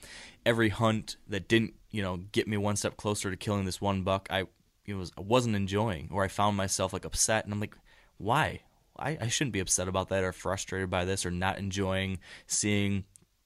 [0.46, 4.02] every hunt that didn't, you know, get me one step closer to killing this one
[4.04, 4.46] buck, I,
[4.86, 7.76] it was I wasn't enjoying, or I found myself like upset, and I'm like,
[8.18, 8.62] why?
[8.98, 13.04] I, I shouldn't be upset about that, or frustrated by this, or not enjoying seeing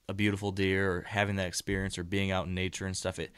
[0.10, 3.32] a beautiful deer or having that experience or being out in nature and stuff, it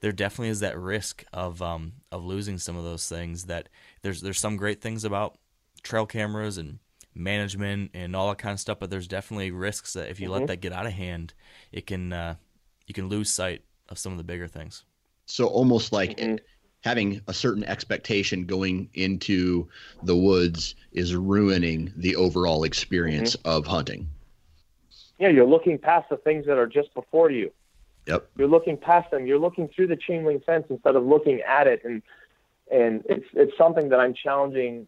[0.00, 3.44] there definitely is that risk of um, of losing some of those things.
[3.44, 3.68] That
[4.02, 5.38] there's there's some great things about
[5.82, 6.78] trail cameras and
[7.16, 10.40] management and all that kind of stuff, but there's definitely risks that if you mm-hmm.
[10.40, 11.34] let that get out of hand,
[11.72, 12.34] it can uh,
[12.86, 14.84] you can lose sight of some of the bigger things.
[15.26, 16.36] So almost like mm-hmm.
[16.80, 19.68] having a certain expectation going into
[20.02, 23.48] the woods is ruining the overall experience mm-hmm.
[23.48, 24.08] of hunting
[25.18, 27.52] yeah, you're looking past the things that are just before you.
[28.06, 28.28] Yep.
[28.36, 29.26] You're looking past them.
[29.26, 32.02] You're looking through the chain link fence instead of looking at it, and
[32.70, 34.86] and it's it's something that I'm challenging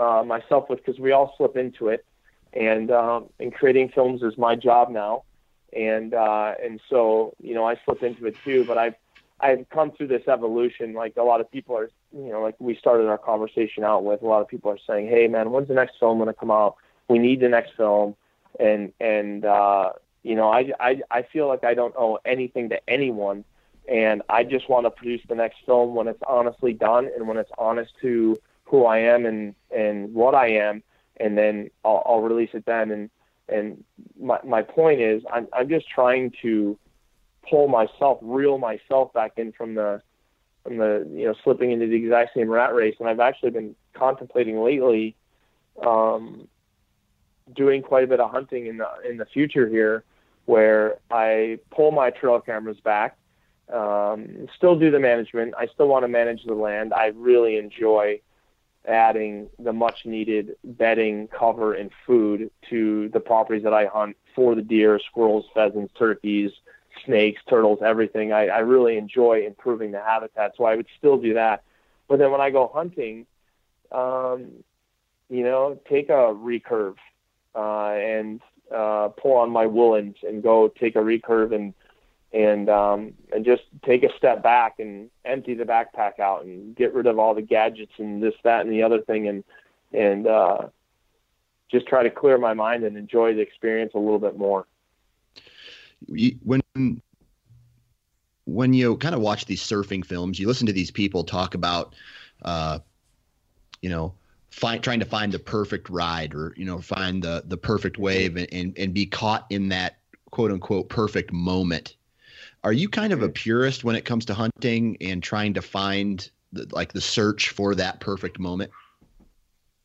[0.00, 2.04] uh, myself with because we all slip into it,
[2.52, 5.24] and um, and creating films is my job now,
[5.72, 8.64] and uh, and so you know I slip into it too.
[8.64, 8.94] But I've
[9.40, 10.94] I've come through this evolution.
[10.94, 14.22] Like a lot of people are, you know, like we started our conversation out with.
[14.22, 16.50] A lot of people are saying, "Hey, man, when's the next film going to come
[16.50, 16.76] out?
[17.08, 18.16] We need the next film."
[18.58, 19.92] and and uh,
[20.22, 23.44] you know I, I I feel like I don't owe anything to anyone,
[23.88, 27.36] and I just want to produce the next film when it's honestly done and when
[27.36, 28.38] it's honest to
[28.70, 30.82] who I am and and what I am,
[31.18, 32.90] and then I'll, I'll release it then.
[32.92, 33.10] And
[33.48, 33.84] and
[34.18, 36.78] my my point is I'm I'm just trying to
[37.48, 40.00] pull myself, reel myself back in from the
[40.62, 42.94] from the you know slipping into the exact same rat race.
[43.00, 45.16] And I've actually been contemplating lately
[45.84, 46.46] um,
[47.54, 50.04] doing quite a bit of hunting in the in the future here,
[50.44, 53.18] where I pull my trail cameras back,
[53.72, 55.54] um, still do the management.
[55.58, 56.94] I still want to manage the land.
[56.94, 58.20] I really enjoy
[58.86, 64.54] adding the much needed bedding, cover, and food to the properties that I hunt for
[64.54, 66.50] the deer, squirrels, pheasants, turkeys,
[67.04, 68.32] snakes, turtles, everything.
[68.32, 71.62] I, I really enjoy improving the habitat, so I would still do that.
[72.08, 73.26] But then when I go hunting,
[73.92, 74.50] um,
[75.28, 76.96] you know, take a recurve
[77.54, 78.40] uh, and
[78.74, 81.74] uh, pull on my woolens and go take a recurve and
[82.32, 86.94] and um, and just take a step back and empty the backpack out and get
[86.94, 89.44] rid of all the gadgets and this that and the other thing and
[89.92, 90.68] and uh,
[91.70, 94.66] just try to clear my mind and enjoy the experience a little bit more.
[96.44, 96.62] When
[98.44, 101.94] when you kind of watch these surfing films, you listen to these people talk about,
[102.42, 102.78] uh,
[103.82, 104.14] you know,
[104.50, 108.36] find trying to find the perfect ride or you know find the the perfect wave
[108.36, 109.98] and, and, and be caught in that
[110.30, 111.96] quote unquote perfect moment
[112.62, 116.30] are you kind of a purist when it comes to hunting and trying to find
[116.52, 118.70] the, like the search for that perfect moment?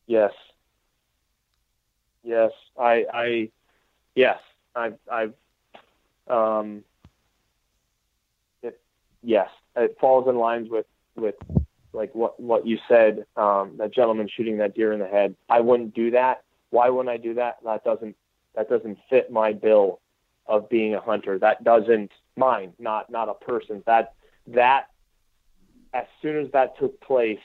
[0.06, 0.32] Yes.
[2.22, 3.50] Yes, I, I,
[4.14, 4.38] yes,
[4.74, 5.32] I've, I've,
[6.28, 6.82] um,
[8.62, 8.80] it,
[9.22, 11.36] yes, it falls in lines with, with
[11.92, 15.36] like what, what you said, um, that gentleman shooting that deer in the head.
[15.48, 16.42] I wouldn't do that.
[16.70, 17.58] Why wouldn't I do that?
[17.64, 18.16] That doesn't,
[18.54, 20.00] that doesn't fit my bill
[20.46, 21.38] of being a hunter.
[21.38, 23.82] That doesn't mine, not not a person.
[23.86, 24.14] That
[24.48, 24.88] that
[25.94, 27.40] as soon as that took place,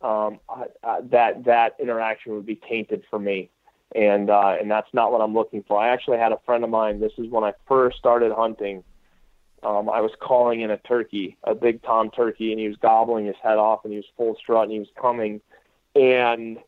[0.00, 3.50] um, uh, that that interaction would be tainted for me,
[3.94, 5.78] and uh, and that's not what I'm looking for.
[5.78, 7.00] I actually had a friend of mine.
[7.00, 8.84] This is when I first started hunting.
[9.62, 13.26] Um, I was calling in a turkey, a big tom turkey, and he was gobbling
[13.26, 15.40] his head off, and he was full strut, and he was coming,
[15.94, 16.58] and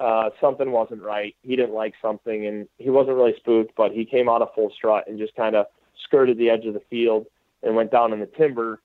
[0.00, 1.36] uh, something wasn't right.
[1.42, 4.72] He didn't like something, and he wasn't really spooked, but he came out of full
[4.74, 5.66] strut and just kind of
[6.04, 7.26] skirted the edge of the field
[7.62, 8.80] and went down in the timber.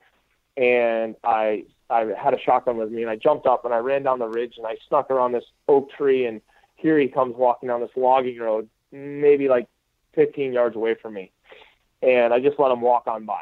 [0.56, 4.02] And I I had a shotgun with me, and I jumped up and I ran
[4.02, 6.40] down the ridge and I snuck around this oak tree, and
[6.76, 9.68] here he comes walking down this logging road, maybe like
[10.14, 11.30] 15 yards away from me,
[12.02, 13.40] and I just let him walk on by.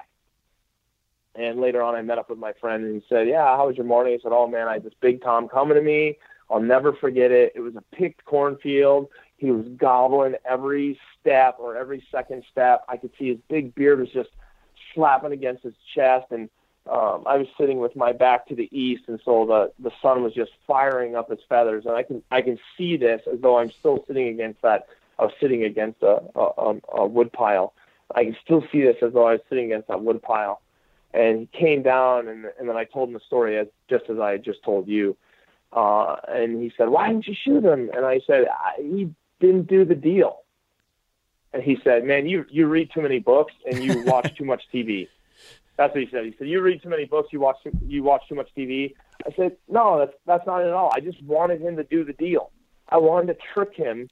[1.35, 3.77] And later on, I met up with my friend, and he said, "Yeah, how was
[3.77, 6.18] your morning?" He said, "Oh man, I had this big tom coming to me.
[6.51, 7.53] I'll never forget it.
[7.55, 9.09] It was a picked cornfield.
[9.37, 12.84] He was gobbling every step or every second step.
[12.89, 14.30] I could see his big beard was just
[14.95, 16.49] slapping against his chest, and
[16.91, 20.22] um, I was sitting with my back to the east, and so the the sun
[20.22, 23.59] was just firing up his feathers, and I can I can see this as though
[23.59, 24.87] I'm still sitting against that.
[25.18, 27.74] I was sitting against a a, a wood pile.
[28.14, 30.62] I can still see this as though I was sitting against that wood pile.
[31.12, 34.18] And he came down, and and then I told him the story as just as
[34.18, 35.16] I had just told you
[35.72, 39.11] uh, and he said, "Why didn't you shoot him?" And I said, I, "He
[39.41, 40.41] didn't do the deal."
[41.53, 44.62] And he said, "Man, you you read too many books and you watch too much
[44.72, 45.09] TV."
[45.76, 46.24] That's what he said.
[46.24, 48.95] He said, "You read too many books, you watch you watch too much TV."
[49.26, 50.91] I said, "No, that's that's not at all.
[50.95, 52.51] I just wanted him to do the deal.
[52.89, 54.09] I wanted to trick him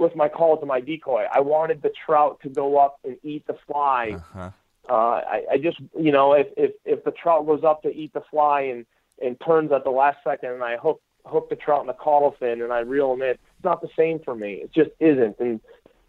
[0.00, 1.26] with my call to my decoy.
[1.32, 4.12] I wanted the trout to go up and eat the fly.
[4.14, 4.50] Uh-huh.
[4.88, 8.12] Uh, I, I just, you know, if if if the trout goes up to eat
[8.12, 8.86] the fly and
[9.22, 12.34] and turns at the last second and I hook hook the trout in the caudal
[12.40, 13.36] fin and I reel them in.
[13.60, 14.54] It's not the same for me.
[14.54, 15.38] It just isn't.
[15.38, 15.60] And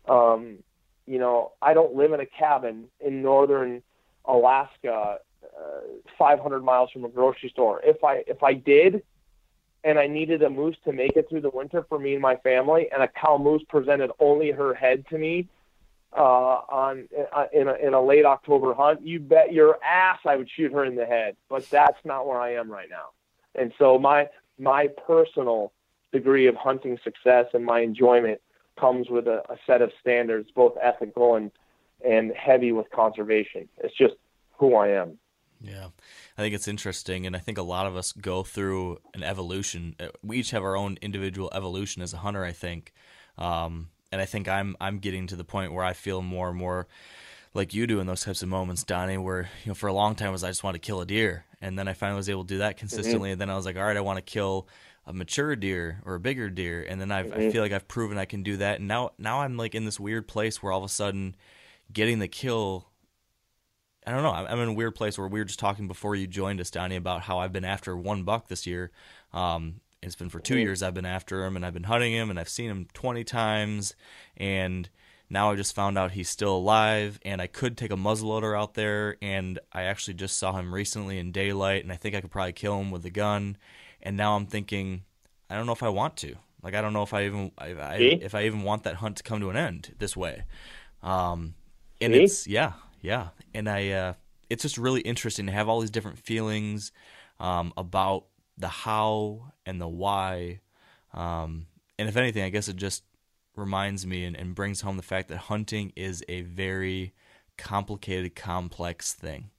[0.08, 0.60] um,
[1.06, 3.84] you know, I don't live in a cabin in northern
[4.24, 5.80] Alaska, uh,
[6.18, 7.82] 500 miles from a grocery store.
[7.84, 9.04] If I if I did,
[9.84, 12.38] and I needed a moose to make it through the winter for me and my
[12.38, 15.49] family, and a cow moose presented only her head to me
[16.16, 20.38] uh, on uh, in a, in a late October hunt, you bet your ass I
[20.38, 21.36] would shoot her in the head.
[21.50, 23.09] But that's not where I am right now.
[23.55, 25.74] And so my my personal
[26.12, 28.42] degree of hunting success and my enjoyment
[28.79, 31.51] comes with a, a set of standards, both ethical and
[32.04, 33.70] and heavy with conservation.
[33.78, 34.16] It's just
[34.58, 35.20] who I am.
[35.63, 35.89] Yeah,
[36.38, 39.96] I think it's interesting, and I think a lot of us go through an evolution.
[40.00, 42.43] Uh, we each have our own individual evolution as a hunter.
[42.43, 42.93] I think,
[43.38, 46.58] um, and I think I'm I'm getting to the point where I feel more and
[46.58, 46.88] more
[47.54, 50.16] like you do in those types of moments, Donnie, where you know for a long
[50.16, 52.43] time was I just want to kill a deer, and then I finally was able
[52.43, 53.33] to do that consistently, mm-hmm.
[53.33, 54.67] and then I was like, all right, I want to kill
[55.06, 57.40] a mature deer or a bigger deer, and then I've, mm-hmm.
[57.40, 59.86] I feel like I've proven I can do that, and now now I'm like in
[59.86, 61.36] this weird place where all of a sudden
[61.92, 62.88] getting the kill.
[64.06, 64.32] I don't know.
[64.32, 66.96] I'm in a weird place where we were just talking before you joined us, Donnie,
[66.96, 68.90] about how I've been after one buck this year.
[69.32, 70.62] Um, it's been for 2 mm-hmm.
[70.62, 73.24] years I've been after him and I've been hunting him and I've seen him 20
[73.24, 73.96] times
[74.36, 74.90] and
[75.30, 78.74] now I just found out he's still alive and I could take a muzzleloader out
[78.74, 82.32] there and I actually just saw him recently in daylight and I think I could
[82.32, 83.58] probably kill him with a gun
[84.04, 85.04] and now I'm thinking
[85.50, 86.36] I don't know if I want to.
[86.64, 89.18] Like I don't know if I even if I, if I even want that hunt
[89.18, 90.44] to come to an end this way.
[91.04, 91.56] Um
[92.00, 92.16] and See?
[92.16, 93.30] it's yeah, yeah.
[93.54, 94.14] And I uh
[94.50, 96.92] it's just really interesting to have all these different feelings
[97.40, 98.26] um about
[98.58, 100.60] the how and the why.
[101.14, 101.68] Um,
[102.00, 103.04] and if anything, I guess it just
[103.56, 107.14] reminds me and, and brings home the fact that hunting is a very
[107.58, 109.50] complicated, complex thing.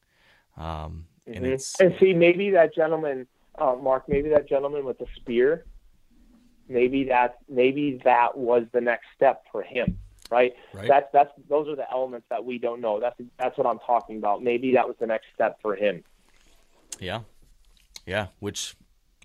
[0.56, 1.47] Um, and Mhm.
[1.47, 3.27] it's And see, maybe that gentleman,
[3.58, 5.64] uh, Mark, maybe that gentleman with the spear,
[6.68, 9.98] maybe that maybe that was the next step for him,
[10.30, 10.54] right?
[10.72, 10.88] Right.
[10.88, 13.00] That's that's those are the elements that we don't know.
[13.00, 14.42] That's that's what I'm talking about.
[14.42, 16.02] Maybe that was the next step for him.
[16.98, 17.20] Yeah,
[18.06, 18.28] yeah.
[18.38, 18.76] Which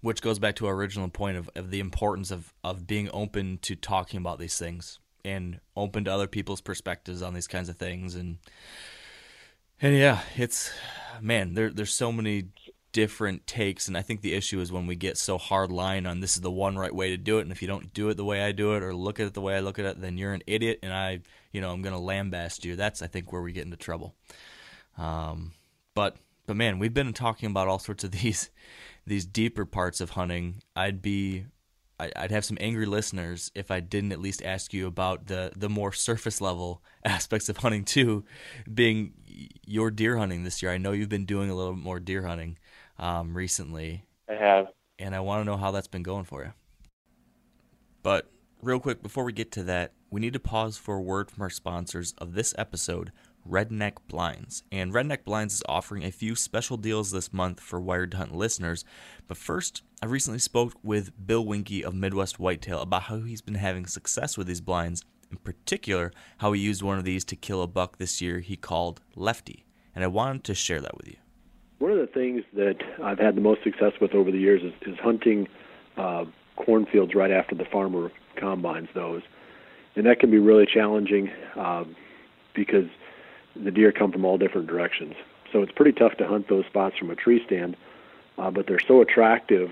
[0.02, 3.60] which goes back to our original point of, of the importance of of being open
[3.64, 7.78] to talking about these things and open to other people's perspectives on these kinds of
[7.78, 8.38] things and
[9.82, 10.72] and yeah, it's
[11.22, 12.46] man, there there's so many
[12.98, 16.20] different takes and I think the issue is when we get so hard line on
[16.20, 18.18] this is the one right way to do it and if you don't do it
[18.18, 20.02] the way I do it or look at it the way I look at it
[20.02, 21.20] then you're an idiot and I
[21.52, 22.76] you know I'm going to lambast you.
[22.76, 24.16] That's I think where we get into trouble.
[24.98, 25.52] Um,
[25.94, 26.18] but
[26.48, 28.50] but man, we've been talking about all sorts of these
[29.06, 30.64] these deeper parts of hunting.
[30.76, 31.46] I'd be
[32.00, 35.70] I'd have some angry listeners if I didn't at least ask you about the the
[35.70, 38.26] more surface level aspects of hunting too,
[38.72, 39.14] being
[39.66, 40.72] your deer hunting this year.
[40.72, 42.58] I know you've been doing a little more deer hunting
[43.00, 44.68] um, recently, I have.
[45.00, 46.54] and I want to know how that's been going for you.
[48.04, 48.30] But
[48.62, 51.42] real quick, before we get to that, we need to pause for a word from
[51.42, 53.12] our sponsors of this episode,
[53.48, 54.64] Redneck Blinds.
[54.72, 58.86] And Redneck Blinds is offering a few special deals this month for Wired Hunt listeners.
[59.28, 63.56] But first, I recently spoke with Bill Winke of Midwest Whitetail about how he's been
[63.56, 67.62] having success with these blinds, in particular, how he used one of these to kill
[67.62, 69.66] a buck this year he called Lefty.
[69.94, 71.18] And I wanted to share that with you.
[71.80, 74.74] One of the things that I've had the most success with over the years is,
[74.88, 75.48] is hunting
[75.96, 76.26] uh,
[76.56, 79.22] cornfields right after the farmer combines those,
[79.96, 81.96] and that can be really challenging um,
[82.56, 82.88] because
[83.56, 85.14] the deer come from all different directions.
[85.52, 87.78] So it's pretty tough to hunt those spots from a tree stand,
[88.38, 89.70] uh, but they're so attractive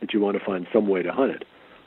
[0.00, 1.44] that you want to find some way to hunt it.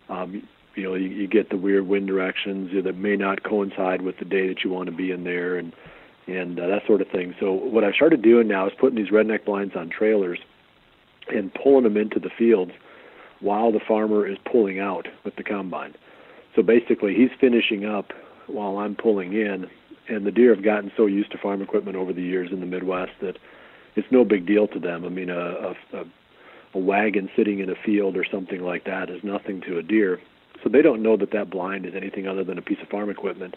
[0.09, 4.17] Um, you know, you, you get the weird wind directions that may not coincide with
[4.19, 5.73] the day that you want to be in there, and
[6.27, 7.35] and uh, that sort of thing.
[7.39, 10.39] So what I've started doing now is putting these redneck blinds on trailers
[11.27, 12.71] and pulling them into the fields
[13.39, 15.93] while the farmer is pulling out with the combine.
[16.55, 18.11] So basically, he's finishing up
[18.47, 19.67] while I'm pulling in,
[20.07, 22.65] and the deer have gotten so used to farm equipment over the years in the
[22.65, 23.37] Midwest that
[23.95, 25.05] it's no big deal to them.
[25.05, 26.05] I mean, a, a, a,
[26.75, 30.19] a wagon sitting in a field or something like that is nothing to a deer.
[30.63, 33.09] So they don't know that that blind is anything other than a piece of farm
[33.09, 33.55] equipment.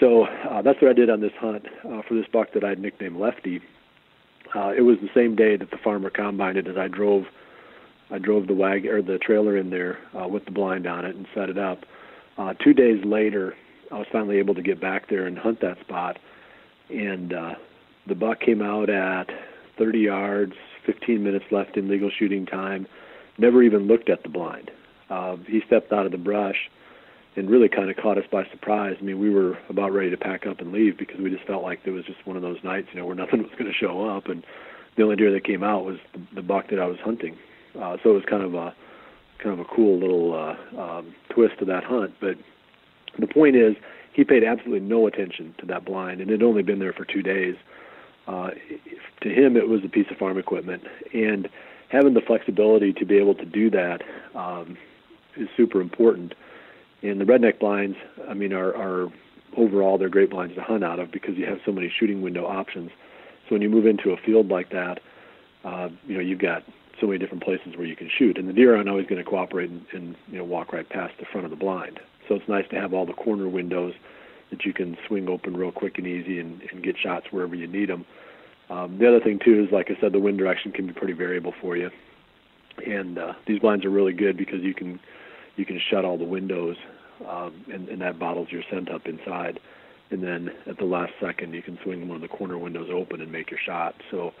[0.00, 2.70] So uh, that's what I did on this hunt uh, for this buck that I
[2.70, 3.60] would nicknamed Lefty.
[4.54, 7.24] Uh, it was the same day that the farmer combined it as I drove.
[8.10, 11.16] I drove the wagon or the trailer in there uh, with the blind on it
[11.16, 11.80] and set it up.
[12.38, 13.54] Uh, two days later,
[13.90, 16.18] I was finally able to get back there and hunt that spot,
[16.90, 17.54] and uh,
[18.06, 19.30] the buck came out at
[19.78, 20.52] 30 yards,
[20.84, 22.86] 15 minutes left in legal shooting time.
[23.38, 24.70] Never even looked at the blind.
[25.10, 26.70] Uh, he stepped out of the brush
[27.36, 28.96] and really kind of caught us by surprise.
[28.98, 31.62] I mean, we were about ready to pack up and leave because we just felt
[31.62, 33.72] like it was just one of those nights, you know, where nothing was going to
[33.72, 34.44] show up, and
[34.96, 37.36] the only deer that came out was the, the buck that I was hunting.
[37.74, 38.74] Uh, so it was kind of a
[39.38, 42.14] kind of a cool little uh, um, twist to that hunt.
[42.20, 42.36] But
[43.18, 43.76] the point is,
[44.14, 47.04] he paid absolutely no attention to that blind, and it had only been there for
[47.04, 47.54] two days.
[48.26, 48.50] Uh,
[49.20, 51.48] to him, it was a piece of farm equipment, and
[51.88, 54.02] having the flexibility to be able to do that
[54.34, 54.76] um,
[55.36, 56.34] is super important.
[57.02, 57.96] And the redneck blinds,
[58.28, 59.08] I mean, are, are
[59.56, 62.46] overall they're great blinds to hunt out of because you have so many shooting window
[62.46, 62.90] options.
[63.48, 65.00] So when you move into a field like that,
[65.64, 66.62] uh, you know you've got
[67.00, 69.28] so many different places where you can shoot, and the deer aren't always going to
[69.28, 72.00] cooperate and, and you know walk right past the front of the blind.
[72.28, 73.94] So it's nice to have all the corner windows
[74.50, 77.66] that you can swing open real quick and easy and, and get shots wherever you
[77.66, 78.04] need them.
[78.70, 81.12] Um, the other thing too is, like I said, the wind direction can be pretty
[81.12, 81.90] variable for you,
[82.84, 84.98] and uh, these blinds are really good because you can
[85.56, 86.76] you can shut all the windows,
[87.28, 89.58] um, and, and that bottles your scent up inside.
[90.10, 93.20] And then at the last second, you can swing one of the corner windows open
[93.20, 93.94] and make your shot.
[94.10, 94.32] So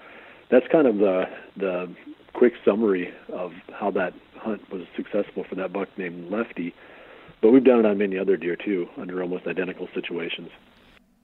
[0.50, 1.24] that's kind of the
[1.56, 1.94] the
[2.34, 6.74] quick summary of how that hunt was successful for that buck named Lefty.
[7.40, 10.50] But we've done it on many other deer too, under almost identical situations.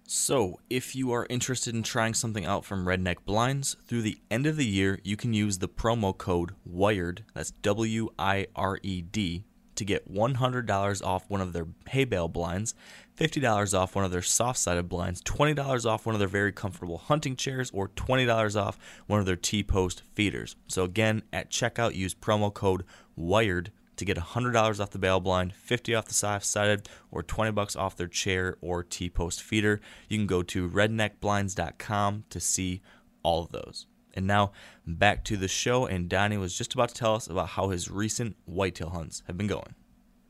[0.04, 4.46] So, if you are interested in trying something out from Redneck Blinds, through the end
[4.46, 9.00] of the year, you can use the promo code WIRED, that's W I R E
[9.00, 9.44] D,
[9.76, 12.74] to get $100 off one of their hay bale blinds,
[13.18, 16.98] $50 off one of their soft sided blinds, $20 off one of their very comfortable
[16.98, 20.56] hunting chairs, or $20 off one of their T post feeders.
[20.68, 22.84] So, again, at checkout, use promo code
[23.16, 27.52] WIRED to get $100 off the bale blind, 50 off the soft sided, or 20
[27.52, 29.80] bucks off their chair or T post feeder.
[30.08, 32.80] You can go to redneckblinds.com to see
[33.22, 33.86] all of those.
[34.14, 34.52] And now
[34.86, 37.90] back to the show, and Donnie was just about to tell us about how his
[37.90, 39.74] recent whitetail hunts have been going.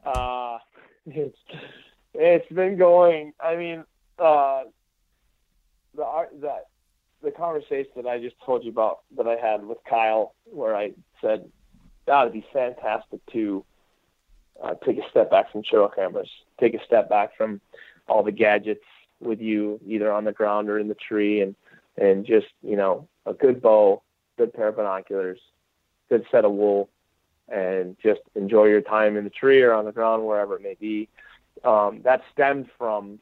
[0.05, 0.59] Uh,
[1.07, 1.39] it's
[2.15, 3.33] it's been going.
[3.41, 3.85] I mean,
[4.19, 4.63] uh,
[5.95, 6.67] the that
[7.23, 10.93] the conversation that I just told you about that I had with Kyle, where I
[11.21, 11.51] said
[12.07, 13.65] that would be fantastic to
[14.63, 16.31] uh, take a step back from trail cameras,
[16.61, 17.61] take a step back from
[18.09, 18.85] all the gadgets
[19.21, 21.55] with you, either on the ground or in the tree, and
[21.97, 24.03] and just you know a good bow,
[24.37, 25.39] good pair of binoculars,
[26.09, 26.89] good set of wool,
[27.49, 30.75] and just enjoy your time in the tree or on the ground, wherever it may
[30.75, 31.09] be.
[31.65, 33.19] Um, that stemmed from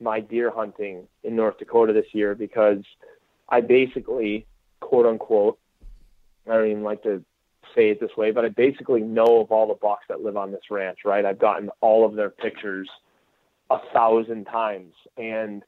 [0.00, 2.82] my deer hunting in North Dakota this year because
[3.48, 4.46] I basically,
[4.80, 5.58] quote unquote,
[6.46, 7.24] I don't even like to
[7.74, 10.52] say it this way, but I basically know of all the bucks that live on
[10.52, 11.24] this ranch, right?
[11.24, 12.88] I've gotten all of their pictures
[13.70, 14.92] a thousand times.
[15.16, 15.62] And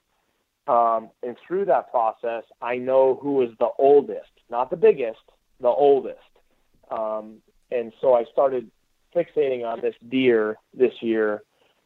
[0.67, 5.21] um, and through that process, I know who is the oldest, not the biggest,
[5.61, 6.19] the oldest.
[6.91, 7.37] Um,
[7.71, 8.71] and so I started
[9.15, 11.43] fixating on this deer this year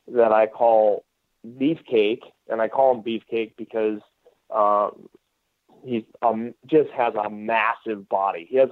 [0.08, 1.04] that I call
[1.46, 4.00] Beefcake, and I call him Beefcake because
[4.54, 5.08] um,
[5.84, 8.46] he's um, just has a massive body.
[8.50, 8.70] He has,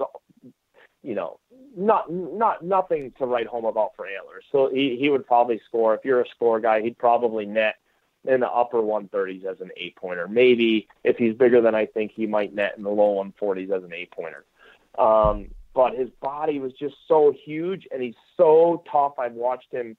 [1.03, 1.39] you know,
[1.77, 4.43] not not nothing to write home about for antlers.
[4.51, 7.75] So he he would probably score if you're a score guy, he'd probably net
[8.25, 10.27] in the upper 130s as an eight pointer.
[10.27, 13.83] Maybe if he's bigger than I think, he might net in the low 140s as
[13.83, 14.45] an eight pointer.
[14.97, 19.17] Um, but his body was just so huge and he's so tough.
[19.17, 19.95] I've watched him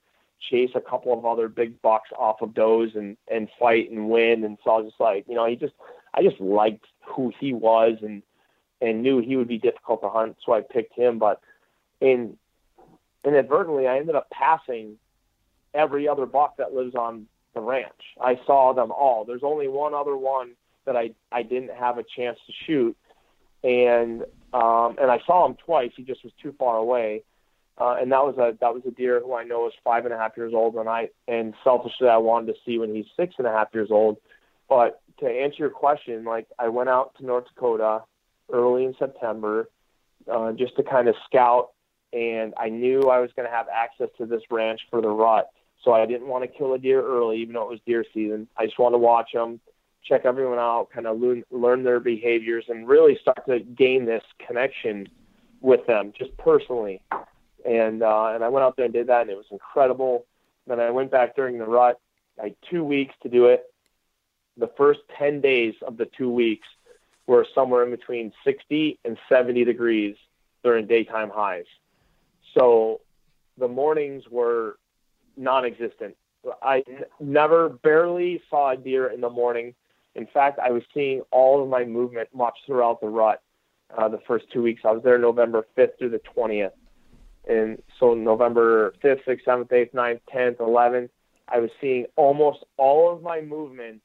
[0.49, 4.43] chase a couple of other big bucks off of does and and fight and win.
[4.43, 5.73] And so I was just like, you know, he just
[6.13, 8.21] I just liked who he was and
[8.81, 11.19] and knew he would be difficult to hunt, so I picked him.
[11.19, 11.41] But
[11.99, 12.37] in
[13.23, 14.97] inadvertently, I ended up passing
[15.73, 18.01] every other buck that lives on the ranch.
[18.19, 19.25] I saw them all.
[19.25, 20.51] There's only one other one
[20.85, 22.97] that I I didn't have a chance to shoot,
[23.63, 24.23] and
[24.53, 25.91] um, and I saw him twice.
[25.95, 27.23] He just was too far away,
[27.77, 30.13] uh, and that was a that was a deer who I know is five and
[30.13, 33.35] a half years old, and I and selfishly I wanted to see when he's six
[33.37, 34.17] and a half years old.
[34.67, 38.03] But to answer your question, like I went out to North Dakota
[38.51, 39.69] early in September
[40.31, 41.71] uh, just to kind of scout,
[42.13, 45.49] and I knew I was going to have access to this ranch for the rut
[45.83, 48.47] so I didn't want to kill a deer early, even though it was deer season.
[48.57, 49.59] I just wanted to watch them,
[50.03, 54.23] check everyone out, kind of learn, learn their behaviors, and really start to gain this
[54.45, 55.07] connection
[55.59, 57.01] with them, just personally.
[57.65, 60.25] And uh, and I went out there and did that, and it was incredible.
[60.67, 61.99] Then I went back during the rut.
[62.39, 63.71] Had two weeks to do it.
[64.57, 66.67] The first ten days of the two weeks
[67.27, 70.15] were somewhere in between 60 and 70 degrees
[70.63, 71.65] during daytime highs.
[72.57, 73.01] So
[73.57, 74.77] the mornings were
[75.37, 76.15] non-existent.
[76.61, 79.73] I n- never, barely saw a deer in the morning.
[80.15, 83.41] In fact, I was seeing all of my movement much throughout the rut.
[83.95, 86.71] Uh, the first two weeks, I was there November 5th through the 20th,
[87.47, 91.09] and so November 5th, 6th, 7th, 8th, 9th, 10th, 11th,
[91.51, 94.01] I was seeing almost all of my movement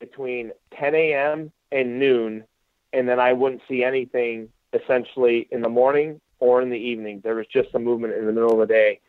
[0.00, 1.52] between 10 a.m.
[1.70, 2.44] and noon,
[2.92, 7.20] and then I wouldn't see anything essentially in the morning or in the evening.
[7.22, 9.00] There was just a movement in the middle of the day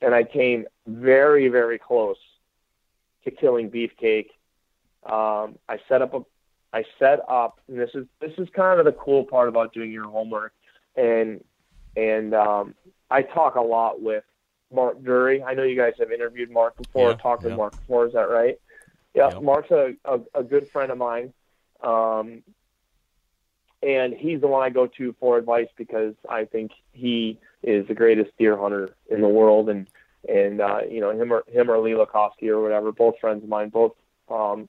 [0.00, 2.16] and I came very, very close
[3.24, 4.28] to killing Beefcake.
[5.04, 6.20] Um, I set up a,
[6.72, 9.90] I set up, and this is this is kind of the cool part about doing
[9.92, 10.52] your homework,
[10.96, 11.42] and
[11.96, 12.74] and um,
[13.10, 14.24] I talk a lot with
[14.72, 15.42] Mark Drury.
[15.42, 17.50] I know you guys have interviewed Mark before, Yeah, talked yeah.
[17.50, 18.06] with Mark before.
[18.06, 18.58] Is that right?
[19.14, 19.42] Yeah, Yep.
[19.42, 21.32] Mark's a, a, a good friend of mine.
[21.82, 22.42] Um,
[23.82, 27.94] and he's the one I go to for advice because I think he is the
[27.94, 29.86] greatest deer hunter in the world, and
[30.28, 33.48] and uh, you know him or him or Lee Lakosky or whatever, both friends of
[33.48, 33.92] mine, both
[34.28, 34.68] um,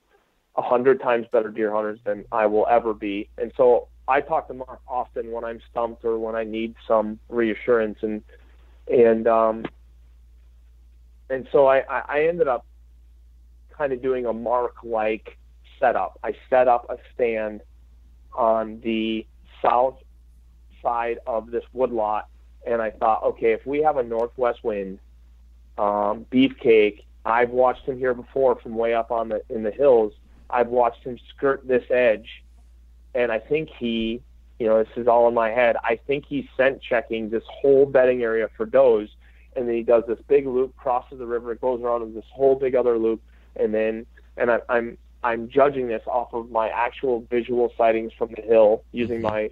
[0.56, 4.48] a hundred times better deer hunters than I will ever be, and so I talk
[4.48, 8.22] to Mark often when I'm stumped or when I need some reassurance, and
[8.88, 9.64] and um,
[11.28, 12.64] and so I I ended up
[13.76, 15.36] kind of doing a Mark like
[15.78, 16.18] setup.
[16.24, 17.60] I set up a stand
[18.32, 19.26] on the
[19.62, 19.98] south
[20.82, 22.28] side of this woodlot,
[22.66, 24.98] and I thought, okay, if we have a northwest wind,
[25.78, 27.04] um, beefcake.
[27.24, 30.12] I've watched him here before from way up on the in the hills.
[30.50, 32.42] I've watched him skirt this edge,
[33.14, 34.22] and I think he,
[34.58, 35.76] you know, this is all in my head.
[35.84, 39.08] I think he's scent checking this whole bedding area for does,
[39.54, 42.24] and then he does this big loop, crosses the river, it goes around in this
[42.32, 43.22] whole big other loop,
[43.56, 44.06] and then
[44.36, 48.84] and I, I'm I'm judging this off of my actual visual sightings from the hill
[48.92, 49.50] using my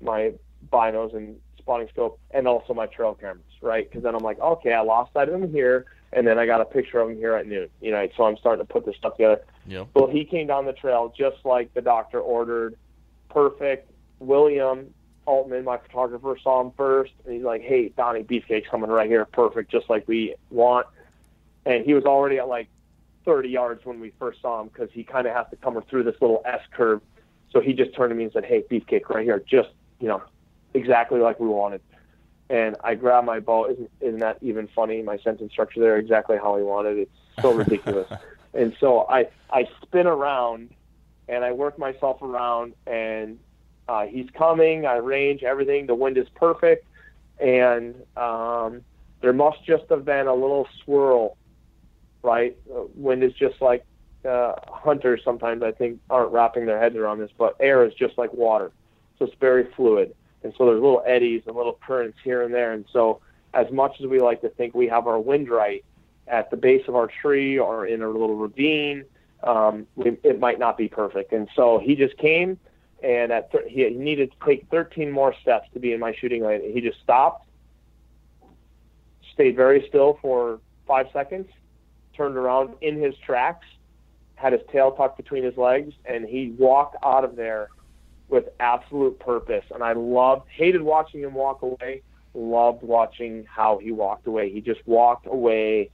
[0.00, 0.32] my
[0.72, 1.36] binos and
[1.68, 3.86] spotting scope and also my trail cameras, right?
[3.88, 5.84] Because then I'm like, okay, I lost sight of him here,
[6.14, 8.08] and then I got a picture of him here at noon, you know.
[8.16, 9.42] So I'm starting to put this stuff together.
[9.66, 9.88] Yep.
[9.92, 12.76] Well, he came down the trail just like the doctor ordered,
[13.28, 14.94] perfect, William
[15.26, 19.26] Altman, my photographer, saw him first, and he's like, "Hey, Donnie, beefcake's coming right here,
[19.26, 20.86] perfect, just like we want."
[21.66, 22.68] And he was already at like
[23.26, 26.04] 30 yards when we first saw him because he kind of has to come through
[26.04, 27.02] this little S curve.
[27.50, 29.68] So he just turned to me and said, "Hey, beefcake, right here, just
[30.00, 30.22] you know,
[30.74, 31.80] exactly like we wanted."
[32.50, 33.66] And I grabbed my bow.
[33.70, 35.02] Isn't, isn't that even funny?
[35.02, 36.98] My sentence structure there, exactly how he wanted.
[36.98, 38.10] It's so ridiculous.
[38.54, 40.70] and so I I spin around,
[41.28, 43.38] and I work myself around, and
[43.88, 44.86] uh, he's coming.
[44.86, 45.86] I range everything.
[45.86, 46.86] The wind is perfect,
[47.38, 48.82] and um,
[49.20, 51.36] there must just have been a little swirl,
[52.22, 52.56] right?
[52.70, 53.84] Uh, wind is just like
[54.24, 58.18] uh, hunters sometimes I think aren't wrapping their heads around this, but air is just
[58.18, 58.70] like water,
[59.18, 62.72] so it's very fluid, and so there's little eddies and little currents here and there,
[62.72, 63.20] and so
[63.54, 65.84] as much as we like to think we have our wind right
[66.26, 69.04] at the base of our tree or in a little ravine,
[69.42, 72.58] um, we, it might not be perfect, and so he just came
[73.02, 76.44] and at th- he, needed to take 13 more steps to be in my shooting
[76.44, 76.72] lane.
[76.72, 77.46] He just stopped,
[79.32, 81.48] stayed very still for five seconds,
[82.16, 83.66] turned around in his tracks,
[84.34, 87.68] had his tail tucked between his legs, and he walked out of there
[88.28, 89.64] with absolute purpose.
[89.72, 92.02] And I loved, hated watching him walk away,
[92.34, 94.50] loved watching how he walked away.
[94.50, 95.90] He just walked away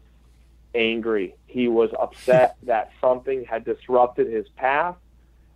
[0.74, 1.36] angry.
[1.46, 4.96] He was upset that something had disrupted his path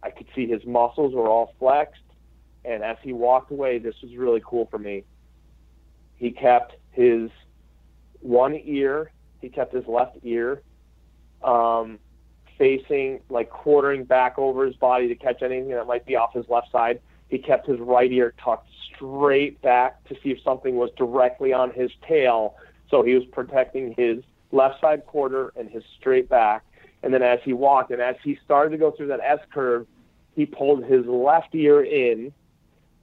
[0.03, 2.03] I could see his muscles were all flexed.
[2.65, 5.05] And as he walked away, this was really cool for me.
[6.17, 7.31] He kept his
[8.21, 10.63] one ear, he kept his left ear
[11.43, 11.99] um,
[12.59, 16.49] facing, like quartering back over his body to catch anything that might be off his
[16.49, 17.01] left side.
[17.29, 21.71] He kept his right ear tucked straight back to see if something was directly on
[21.71, 22.57] his tail.
[22.91, 26.65] So he was protecting his left side quarter and his straight back.
[27.03, 29.87] And then as he walked and as he started to go through that S curve,
[30.35, 32.33] he pulled his left ear in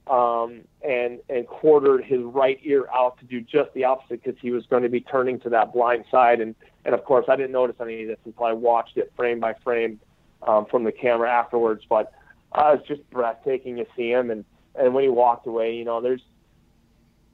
[0.06, 4.50] um, and and quartered his right ear out to do just the opposite because he
[4.50, 6.40] was going to be turning to that blind side.
[6.40, 6.54] And
[6.86, 9.54] and of course, I didn't notice any of this until I watched it frame by
[9.64, 9.98] frame
[10.46, 11.82] um, from the camera afterwards.
[11.88, 12.12] But
[12.52, 14.30] uh, it's just breathtaking to see him.
[14.30, 14.44] And
[14.76, 16.22] and when he walked away, you know, there's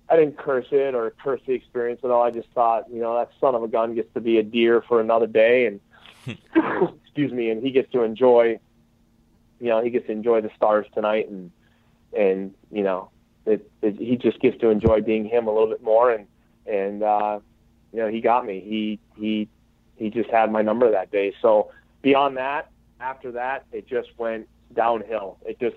[0.08, 2.22] I didn't curse it or curse the experience at all.
[2.22, 4.82] I just thought, you know, that son of a gun gets to be a deer
[4.88, 5.80] for another day, and
[7.04, 8.58] excuse me, and he gets to enjoy,
[9.60, 11.50] you know, he gets to enjoy the stars tonight, and
[12.16, 13.10] and you know,
[13.44, 16.26] it, it he just gets to enjoy being him a little bit more, and
[16.66, 17.40] and uh,
[17.92, 18.60] you know, he got me.
[18.60, 19.48] He he
[19.96, 21.34] he just had my number that day.
[21.42, 21.70] So
[22.00, 22.70] beyond that,
[23.00, 25.38] after that, it just went downhill.
[25.44, 25.76] It just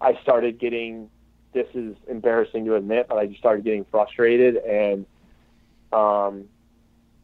[0.00, 1.10] I started getting.
[1.54, 5.06] This is embarrassing to admit, but I just started getting frustrated and
[5.92, 6.44] um,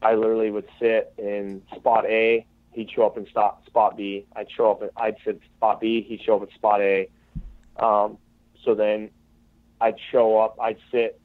[0.00, 2.46] I literally would sit in spot A.
[2.72, 4.24] He'd show up in spot spot B.
[4.34, 4.82] I'd show up.
[4.96, 6.02] I'd sit spot B.
[6.02, 7.08] He'd show up at spot A.
[7.76, 8.16] Um,
[8.64, 9.10] so then
[9.80, 10.58] I'd show up.
[10.60, 11.20] I'd sit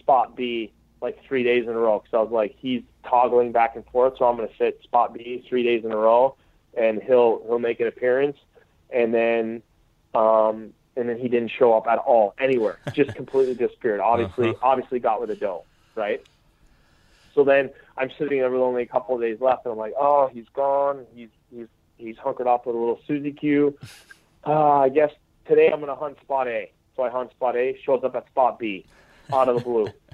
[0.00, 3.76] spot B like three days in a row because I was like, he's toggling back
[3.76, 4.14] and forth.
[4.18, 6.36] So I'm going to sit spot B three days in a row,
[6.76, 8.36] and he'll he'll make an appearance,
[8.90, 9.62] and then
[10.14, 12.78] um, and then he didn't show up at all anywhere.
[12.92, 14.00] Just completely disappeared.
[14.00, 14.66] Obviously, uh-huh.
[14.66, 15.64] obviously got with a doe,
[15.94, 16.22] right?
[17.34, 19.94] So then I'm sitting there with only a couple of days left, and I'm like,
[19.98, 21.06] oh, he's gone.
[21.14, 21.66] He's he's
[21.98, 23.78] he's hunkered up with a little Susie Q.
[24.48, 25.10] Uh, I guess
[25.48, 26.70] today I'm going to hunt spot A.
[26.94, 28.86] So I hunt spot A, shows up at spot B,
[29.32, 29.88] out of the blue.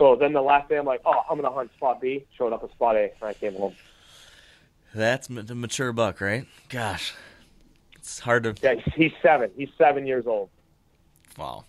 [0.00, 2.24] so then the last day I'm like, oh, I'm going to hunt spot B.
[2.38, 3.76] Showed up at spot A, and I came home.
[4.94, 6.46] That's the mature buck, right?
[6.70, 7.12] Gosh,
[7.96, 8.54] it's hard to.
[8.62, 9.50] Yeah, he's seven.
[9.56, 10.48] He's seven years old.
[11.36, 11.64] Wow.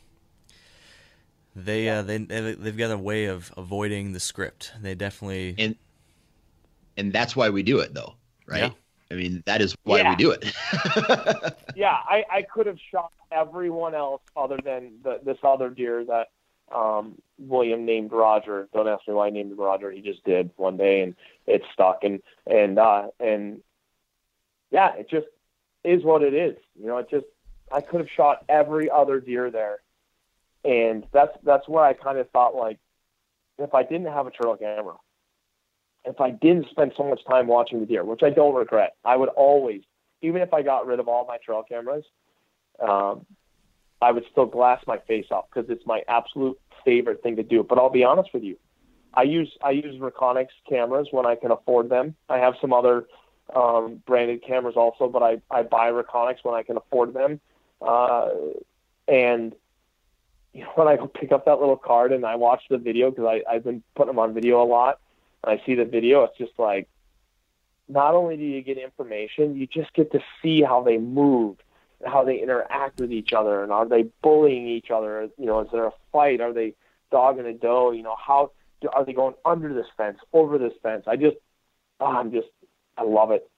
[1.55, 1.99] They yeah.
[1.99, 4.71] uh, they they've got a way of avoiding the script.
[4.81, 5.75] They definitely and
[6.95, 8.63] and that's why we do it though, right?
[8.63, 8.69] Yeah.
[9.11, 10.11] I mean, that is why yeah.
[10.11, 10.45] we do it.
[11.75, 16.29] yeah, I, I could have shot everyone else other than the, this other deer that
[16.73, 18.67] um, William named Roger.
[18.73, 19.91] Don't ask me why he named him Roger.
[19.91, 21.15] He just did one day, and
[21.47, 22.03] it stuck.
[22.03, 23.61] And and uh, and
[24.69, 25.27] yeah, it just
[25.83, 26.57] is what it is.
[26.79, 27.25] You know, it just
[27.71, 29.79] I could have shot every other deer there,
[30.63, 32.79] and that's that's where I kind of thought like,
[33.57, 34.95] if I didn't have a trail camera,
[36.05, 39.15] if I didn't spend so much time watching the deer, which I don't regret, I
[39.15, 39.81] would always,
[40.21, 42.05] even if I got rid of all my trail cameras,
[42.79, 43.25] um,
[44.01, 47.63] I would still glass my face off because it's my absolute favorite thing to do.
[47.63, 48.57] But I'll be honest with you,
[49.13, 52.15] I use I use Reconyx cameras when I can afford them.
[52.29, 53.05] I have some other
[53.55, 57.39] um, branded cameras also, but I, I buy Reconyx when I can afford them.
[57.81, 58.29] Uh,
[59.07, 59.53] and
[60.53, 63.09] you know, when I go pick up that little card and I watch the video
[63.09, 64.99] because I I've been putting them on video a lot,
[65.43, 66.87] and I see the video, it's just like,
[67.87, 71.57] not only do you get information, you just get to see how they move
[72.05, 75.27] how they interact with each other and are they bullying each other?
[75.37, 76.41] You know, is there a fight?
[76.41, 76.73] Are they
[77.11, 77.91] dog and a doe?
[77.91, 78.51] You know, how
[78.93, 81.05] are they going under this fence, over this fence?
[81.07, 81.37] I just,
[81.99, 82.47] oh, I'm just,
[82.97, 83.49] I love it.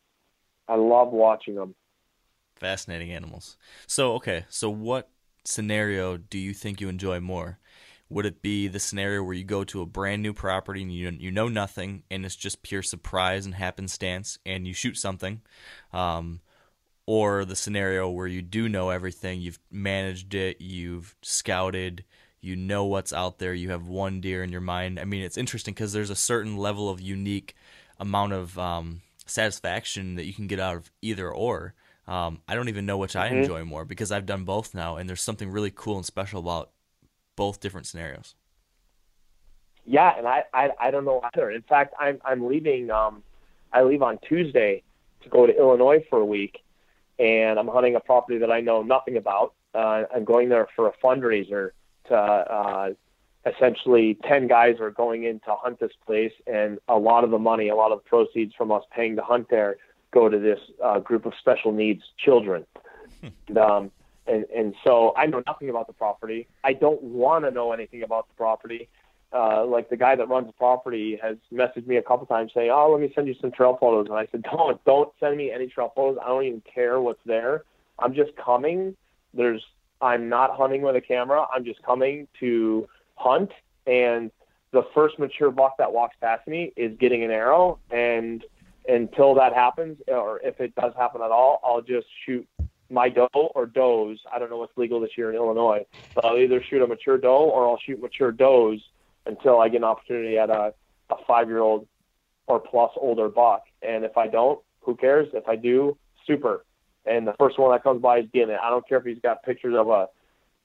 [0.68, 1.76] I love watching them.
[2.56, 3.58] Fascinating animals.
[3.88, 5.10] So, okay, so what
[5.44, 7.60] scenario do you think you enjoy more?
[8.10, 11.10] Would it be the scenario where you go to a brand new property and you
[11.10, 15.42] you know nothing and it's just pure surprise and happenstance and you shoot something,
[15.92, 16.40] um,
[17.06, 22.04] or the scenario where you do know everything, you've managed it, you've scouted,
[22.42, 25.00] you know what's out there, you have one deer in your mind.
[25.00, 27.56] I mean, it's interesting because there's a certain level of unique
[28.00, 31.74] amount of um, satisfaction that you can get out of either or.
[32.08, 33.30] Um, I don't even know which I Mhm.
[33.30, 36.72] enjoy more because I've done both now, and there's something really cool and special about
[37.36, 38.36] both different scenarios.
[39.86, 41.52] Yeah, and I, I, I don't know either.
[41.52, 42.90] In fact, I'm, I'm leaving.
[42.90, 43.24] Um,
[43.72, 44.84] I leave on Tuesday
[45.24, 46.60] to go to Illinois for a week,
[47.20, 49.54] and I'm hunting a property that I know nothing about.
[49.74, 51.72] Uh, I'm going there for a fundraiser
[52.10, 52.90] to uh,
[53.46, 57.40] essentially 10 guys are going in to hunt this place, and a lot of the
[57.40, 59.78] money, a lot of the proceeds from us paying to hunt there
[60.12, 62.66] go to this uh, group of special needs children.
[63.48, 63.92] And, um,
[64.28, 66.48] and, and so I know nothing about the property.
[66.64, 68.90] I don't want to know anything about the property.
[69.34, 72.70] Uh, like the guy that runs the property has messaged me a couple times saying,
[72.72, 75.52] "Oh, let me send you some trail photos." And I said, "Don't, don't send me
[75.52, 76.20] any trail photos.
[76.24, 77.64] I don't even care what's there.
[77.98, 78.96] I'm just coming.
[79.34, 79.64] There's,
[80.02, 81.46] I'm not hunting with a camera.
[81.54, 83.52] I'm just coming to hunt.
[83.88, 84.32] And
[84.72, 87.80] the first mature buck that walks past me is getting an arrow.
[87.92, 88.44] And
[88.88, 92.48] until that happens, or if it does happen at all, I'll just shoot
[92.90, 94.20] my doe or does.
[94.32, 97.18] I don't know what's legal this year in Illinois, but I'll either shoot a mature
[97.18, 98.80] doe or I'll shoot mature does
[99.26, 100.74] until I get an opportunity at a,
[101.10, 101.88] a five year old
[102.48, 103.64] or plus older buck.
[103.82, 105.30] And if I don't, who cares?
[105.34, 105.98] If I do,
[106.28, 106.66] super.
[107.06, 108.60] And the first one that comes by is getting it.
[108.62, 110.08] I don't care if he's got pictures of a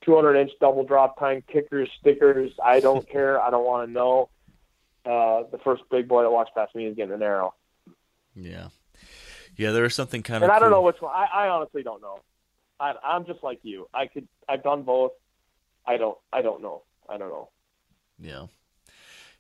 [0.05, 2.52] 200 inch double drop time kickers, stickers.
[2.64, 3.40] I don't care.
[3.40, 4.28] I don't want to know.
[5.05, 7.55] Uh, the first big boy that walks past me is getting an arrow.
[8.36, 8.68] Yeah,
[9.56, 9.70] yeah.
[9.70, 10.43] There was something kind of.
[10.43, 11.12] And I don't know which one.
[11.14, 12.20] I, I honestly don't know.
[12.78, 13.89] I, I'm just like you.
[13.94, 14.28] I could.
[14.48, 15.12] I've done both.
[15.86, 16.18] I don't.
[16.32, 16.82] I don't know.
[17.09, 17.48] I don't know.
[18.20, 18.46] Yeah.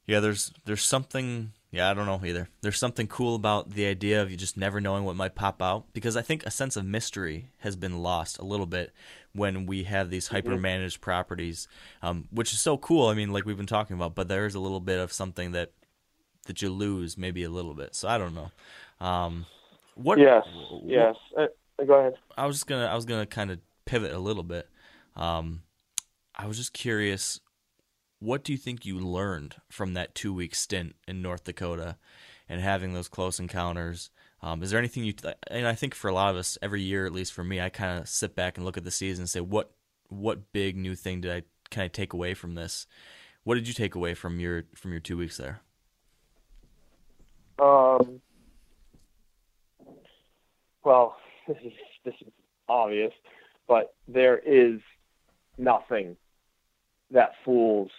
[0.06, 2.48] Yeah, there's there's something yeah, I don't know either.
[2.62, 5.92] There's something cool about the idea of you just never knowing what might pop out
[5.92, 8.94] because I think a sense of mystery has been lost a little bit
[9.34, 11.68] when we have these hyper managed properties,
[12.00, 13.08] um, which is so cool.
[13.08, 15.52] I mean, like we've been talking about, but there is a little bit of something
[15.52, 15.72] that
[16.46, 17.94] that you lose, maybe a little bit.
[17.94, 18.50] So I don't know.
[19.06, 19.44] Um,
[19.94, 20.18] what?
[20.18, 20.44] Yes.
[20.46, 21.16] wh- Yes.
[21.36, 21.46] Uh,
[21.84, 22.14] go ahead.
[22.34, 24.66] I was just gonna I was gonna kind of pivot a little bit.
[25.16, 25.62] Um,
[26.34, 27.40] I was just curious,
[28.20, 31.96] what do you think you learned from that two week stint in North Dakota
[32.48, 34.10] and having those close encounters?
[34.42, 35.14] Um, is there anything you?
[35.48, 37.68] And I think for a lot of us, every year, at least for me, I
[37.68, 39.72] kind of sit back and look at the season and say, what
[40.08, 42.86] what big new thing did I can I take away from this?
[43.44, 45.60] What did you take away from your from your two weeks there?
[47.58, 48.20] Um,
[50.84, 51.16] well,
[51.48, 51.72] this is
[52.04, 52.32] this is
[52.68, 53.12] obvious,
[53.66, 54.80] but there is
[55.56, 56.16] nothing
[57.10, 57.90] that fools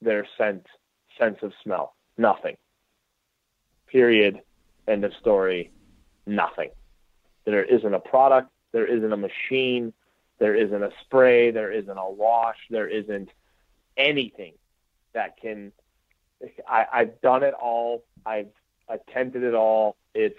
[0.00, 0.64] their sense
[1.18, 1.94] sense of smell.
[2.16, 2.56] Nothing.
[3.86, 4.40] Period.
[4.86, 5.70] End of story.
[6.26, 6.70] Nothing.
[7.44, 8.50] There isn't a product.
[8.72, 9.92] There isn't a machine.
[10.38, 11.50] There isn't a spray.
[11.50, 12.58] There isn't a wash.
[12.70, 13.30] There isn't
[13.96, 14.54] anything
[15.14, 15.72] that can.
[16.68, 18.04] I, I've done it all.
[18.24, 18.50] I've
[18.88, 19.96] attempted it all.
[20.14, 20.38] It's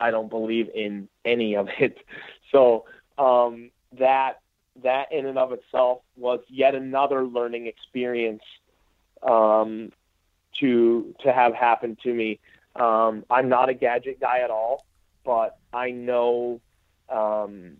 [0.00, 1.98] I don't believe in any of it.
[2.50, 2.86] So
[3.18, 4.40] um, that
[4.82, 8.40] that in and of itself was yet another learning experience
[9.22, 9.92] um,
[10.60, 12.40] to to have happen to me.
[12.76, 14.84] Um, I'm not a gadget guy at all,
[15.24, 16.60] but I know
[17.08, 17.78] um,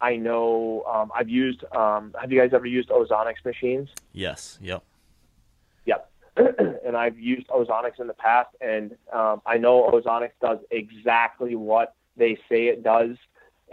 [0.00, 1.64] I know um, I've used.
[1.74, 3.88] Um, have you guys ever used Ozonics machines?
[4.12, 4.58] Yes.
[4.60, 4.82] Yep.
[5.86, 6.10] Yep.
[6.84, 11.94] and I've used Ozonics in the past, and um, I know Ozonics does exactly what
[12.16, 13.16] they say it does.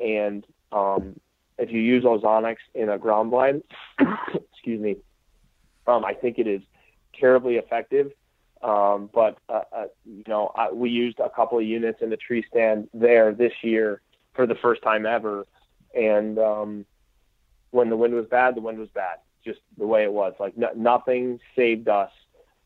[0.02, 1.20] And um,
[1.58, 3.64] if you use Ozonics in a ground blind,
[4.54, 4.98] excuse me,
[5.88, 6.62] I think it is
[7.20, 8.12] terribly effective.
[8.62, 12.18] Um, but uh, uh, you know, I, we used a couple of units in the
[12.18, 14.02] tree stand there this year
[14.34, 15.46] for the first time ever,
[15.94, 16.86] and um,
[17.72, 20.34] when the wind was bad, the wind was bad, just the way it was.
[20.40, 22.12] Like no, nothing saved us,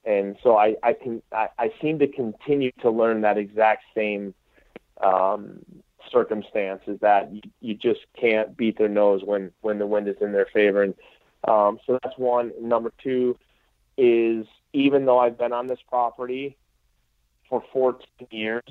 [0.05, 4.35] and so I I can I, I seem to continue to learn that exact same
[5.01, 5.65] um,
[6.11, 10.17] circumstance is that you, you just can't beat their nose when when the wind is
[10.21, 10.93] in their favor, and
[11.43, 12.51] um, so that's one.
[12.61, 13.37] Number two
[13.97, 16.57] is even though I've been on this property
[17.49, 18.63] for 14 years,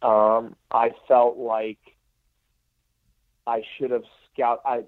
[0.00, 1.78] um, I felt like
[3.46, 4.60] I should have scout.
[4.64, 4.84] I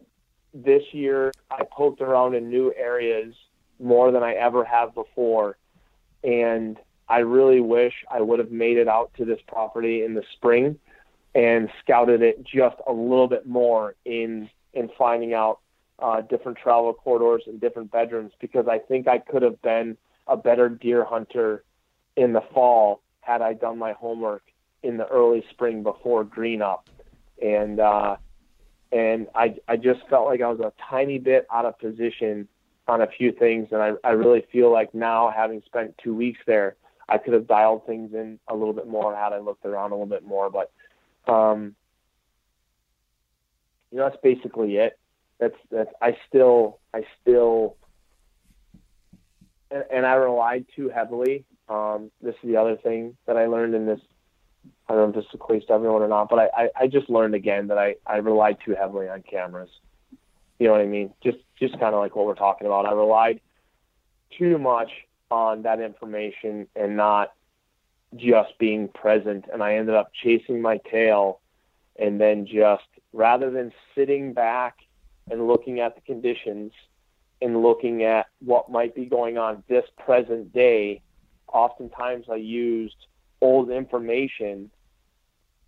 [0.53, 3.35] this year I poked around in new areas
[3.81, 5.57] more than I ever have before,
[6.23, 10.23] and I really wish I would have made it out to this property in the
[10.33, 10.79] spring
[11.35, 15.61] and scouted it just a little bit more in in finding out
[15.99, 19.97] uh, different travel corridors and different bedrooms because I think I could have been
[20.27, 21.65] a better deer hunter
[22.16, 24.43] in the fall had I done my homework
[24.83, 26.89] in the early spring before green up.
[27.43, 28.16] And uh,
[28.93, 32.49] and I I just felt like I was a tiny bit out of position
[32.87, 36.39] on a few things, and I I really feel like now having spent two weeks
[36.47, 36.77] there,
[37.09, 39.95] I could have dialed things in a little bit more had I looked around a
[39.95, 40.49] little bit more.
[40.51, 40.71] But
[41.33, 41.75] um,
[43.91, 44.99] you know that's basically it.
[45.39, 47.77] That's that's I still I still
[49.70, 51.44] and, and I relied too heavily.
[51.69, 54.01] Um, this is the other thing that I learned in this.
[54.89, 57.09] I don't know if this equates to everyone or not, but I, I, I just
[57.09, 59.70] learned again that I, I relied too heavily on cameras.
[60.59, 61.12] You know what I mean?
[61.23, 62.86] Just just kind of like what we're talking about.
[62.86, 63.40] I relied
[64.39, 64.90] too much
[65.31, 67.32] on that information and not
[68.16, 69.47] just being present.
[69.52, 71.40] And I ended up chasing my tail
[71.97, 74.78] and then just rather than sitting back
[75.30, 76.72] and looking at the conditions
[77.40, 81.02] and looking at what might be going on this present day,
[81.52, 82.96] oftentimes I used
[83.40, 84.70] old information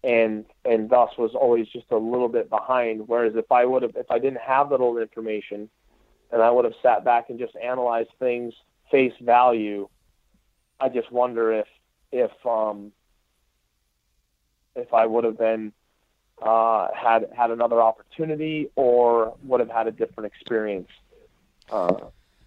[0.05, 3.09] and and thus was always just a little bit behind.
[3.09, 5.69] Whereas if I would have if I didn't have that old information
[6.31, 8.55] and I would have sat back and just analyzed things
[8.91, 9.89] face value,
[10.81, 11.67] I just wonder if
[12.13, 12.93] if um
[14.77, 15.73] if I would have been
[16.43, 20.89] uh, had had another opportunity or would have had a different experience.
[21.71, 21.95] Uh,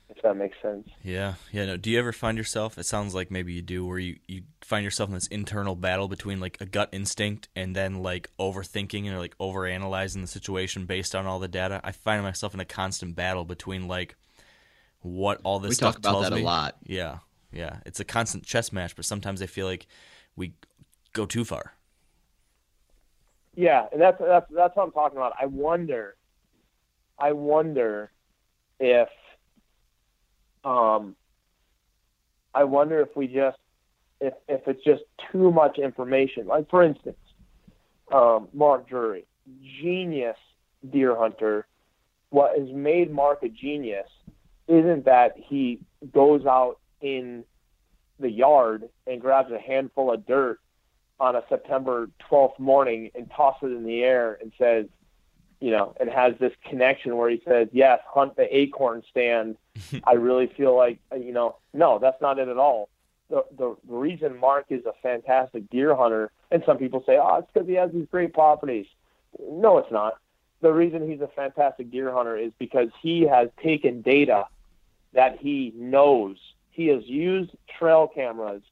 [0.09, 0.89] if that makes sense.
[1.03, 1.65] Yeah, yeah.
[1.65, 2.77] No, do you ever find yourself?
[2.77, 6.07] It sounds like maybe you do, where you you find yourself in this internal battle
[6.07, 10.85] between like a gut instinct and then like overthinking and like over analyzing the situation
[10.85, 11.79] based on all the data.
[11.83, 14.15] I find myself in a constant battle between like
[15.01, 16.41] what all this we stuff talk about tells that me.
[16.41, 16.75] a lot.
[16.83, 17.19] Yeah,
[17.51, 17.77] yeah.
[17.85, 19.85] It's a constant chess match, but sometimes I feel like
[20.35, 20.53] we
[21.13, 21.73] go too far.
[23.55, 25.33] Yeah, and that's that's that's what I'm talking about.
[25.39, 26.15] I wonder,
[27.17, 28.11] I wonder
[28.79, 29.09] if,
[30.63, 31.15] um,
[32.53, 33.57] I wonder if we just
[34.21, 36.47] if if it's just too much information.
[36.47, 37.17] Like for instance,
[38.13, 39.25] um, Mark Drury,
[39.81, 40.37] genius
[40.91, 41.65] deer hunter.
[42.29, 44.07] What has made Mark a genius
[44.67, 45.79] isn't that he
[46.13, 47.43] goes out in
[48.19, 50.59] the yard and grabs a handful of dirt
[51.19, 54.85] on a September 12th morning and tosses it in the air and says,
[55.59, 59.57] you know, and has this connection where he says, yes, hunt the acorn stand.
[60.05, 62.89] I really feel like, uh, you know, no, that's not it at all.
[63.29, 67.49] The, the reason Mark is a fantastic deer hunter, and some people say, oh, it's
[67.53, 68.87] because he has these great properties.
[69.39, 70.17] No, it's not.
[70.61, 74.45] The reason he's a fantastic deer hunter is because he has taken data
[75.13, 76.37] that he knows.
[76.71, 78.63] He has used trail cameras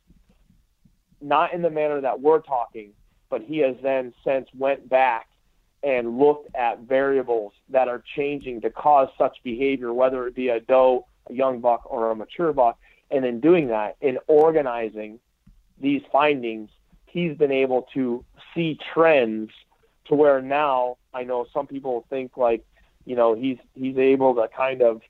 [1.21, 2.91] not in the manner that we're talking,
[3.29, 5.27] but he has then since went back
[5.83, 10.59] and looked at variables that are changing to cause such behavior, whether it be a
[10.59, 12.79] doe, a young buck, or a mature buck.
[13.11, 15.19] And in doing that, in organizing
[15.79, 16.69] these findings,
[17.05, 18.23] he's been able to
[18.53, 19.51] see trends
[20.05, 22.65] to where now I know some people think like,
[23.05, 25.01] you know, he's he's able to kind of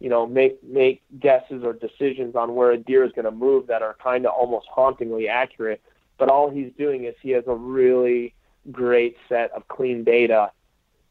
[0.00, 3.66] you know, make make guesses or decisions on where a deer is going to move
[3.68, 5.80] that are kind of almost hauntingly accurate.
[6.18, 8.34] But all he's doing is he has a really
[8.70, 10.50] great set of clean data,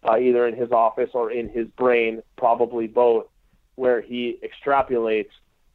[0.07, 3.25] uh, either in his office or in his brain, probably both,
[3.75, 5.29] where he extrapolates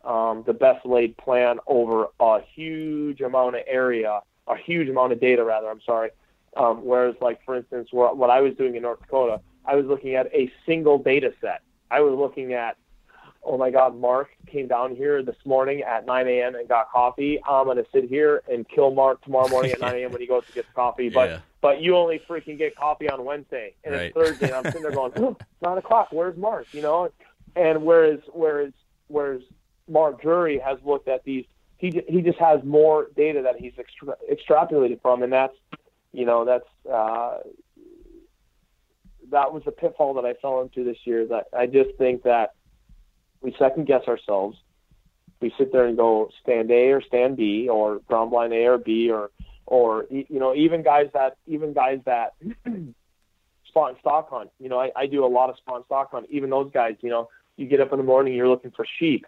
[0.05, 5.21] um, the best laid plan over a huge amount of area, a huge amount of
[5.21, 5.69] data, rather.
[5.69, 6.11] I'm sorry.
[6.57, 9.87] Um, whereas, like for instance, what, what I was doing in North Dakota, I was
[9.87, 11.63] looking at a single data set.
[11.91, 12.77] I was looking at
[13.43, 16.55] oh my God, Mark came down here this morning at 9 a.m.
[16.55, 17.41] and got coffee.
[17.49, 20.13] I'm going to sit here and kill Mark tomorrow morning at 9 a.m.
[20.13, 21.09] when he goes to get coffee.
[21.15, 21.39] But Yeah.
[21.63, 24.03] but you only freaking get coffee on Wednesday and Right.
[24.05, 24.47] it's Thursday.
[24.47, 26.09] And I'm sitting there going, oh, nine o'clock.
[26.11, 26.67] Where's Mark?
[26.73, 27.11] You know,
[27.57, 28.73] and whereas whereas
[29.09, 29.41] whereas
[29.89, 31.45] Mark Drury has looked at these,
[31.79, 35.57] he he just has more data that he's extra- extrapolated from, and that's
[36.13, 36.69] you know that's.
[36.91, 37.39] Uh,
[39.31, 41.25] that was the pitfall that I fell into this year.
[41.27, 42.55] That I just think that
[43.43, 44.59] we second guess ourselves.
[45.41, 48.79] We sit there and go stand A or stand B or ground blind A or
[48.79, 49.31] B or
[49.67, 52.35] or you know even guys that even guys that
[52.65, 52.95] and
[54.01, 54.51] stock hunt.
[54.59, 56.27] You know I, I do a lot of and stock hunt.
[56.31, 59.27] Even those guys, you know, you get up in the morning, you're looking for sheep.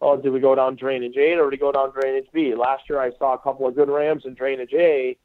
[0.00, 2.54] Oh, did we go down drainage A or did we go down drainage B?
[2.54, 5.16] Last year I saw a couple of good rams in drainage A.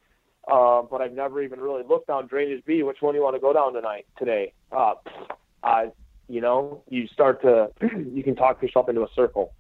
[0.47, 2.83] uh, but I've never even really looked down Drainage B.
[2.83, 4.53] Which one do you want to go down tonight today?
[4.71, 4.93] Uh,
[5.63, 5.91] I,
[6.27, 9.53] you know, you start to you can talk yourself into a circle.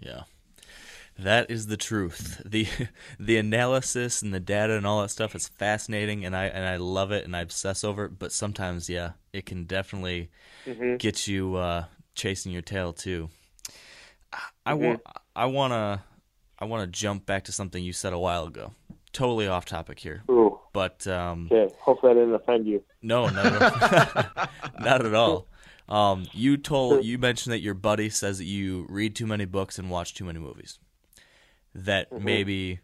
[0.00, 0.22] Yeah.
[1.18, 2.42] That is the truth.
[2.46, 2.66] the
[3.20, 6.76] The analysis and the data and all that stuff is fascinating, and I and I
[6.76, 8.18] love it, and I obsess over it.
[8.18, 10.30] But sometimes, yeah, it can definitely
[10.66, 10.96] Mm-hmm.
[10.98, 13.30] get you uh, chasing your tail too.
[14.66, 14.94] I Mm-hmm.
[14.94, 15.00] want
[15.36, 16.02] I want to
[16.58, 18.72] I want to jump back to something you said a while ago.
[19.12, 21.74] Totally off topic here, Ooh, but um, okay.
[21.80, 22.84] Hopefully, I didn't offend you.
[23.02, 23.30] no, all.
[24.78, 25.46] not at all.
[25.88, 29.78] Um, you told you mentioned that your buddy says that you read too many books
[29.78, 30.78] and watch too many movies.
[31.74, 32.24] That Mm-hmm.
[32.24, 32.80] maybe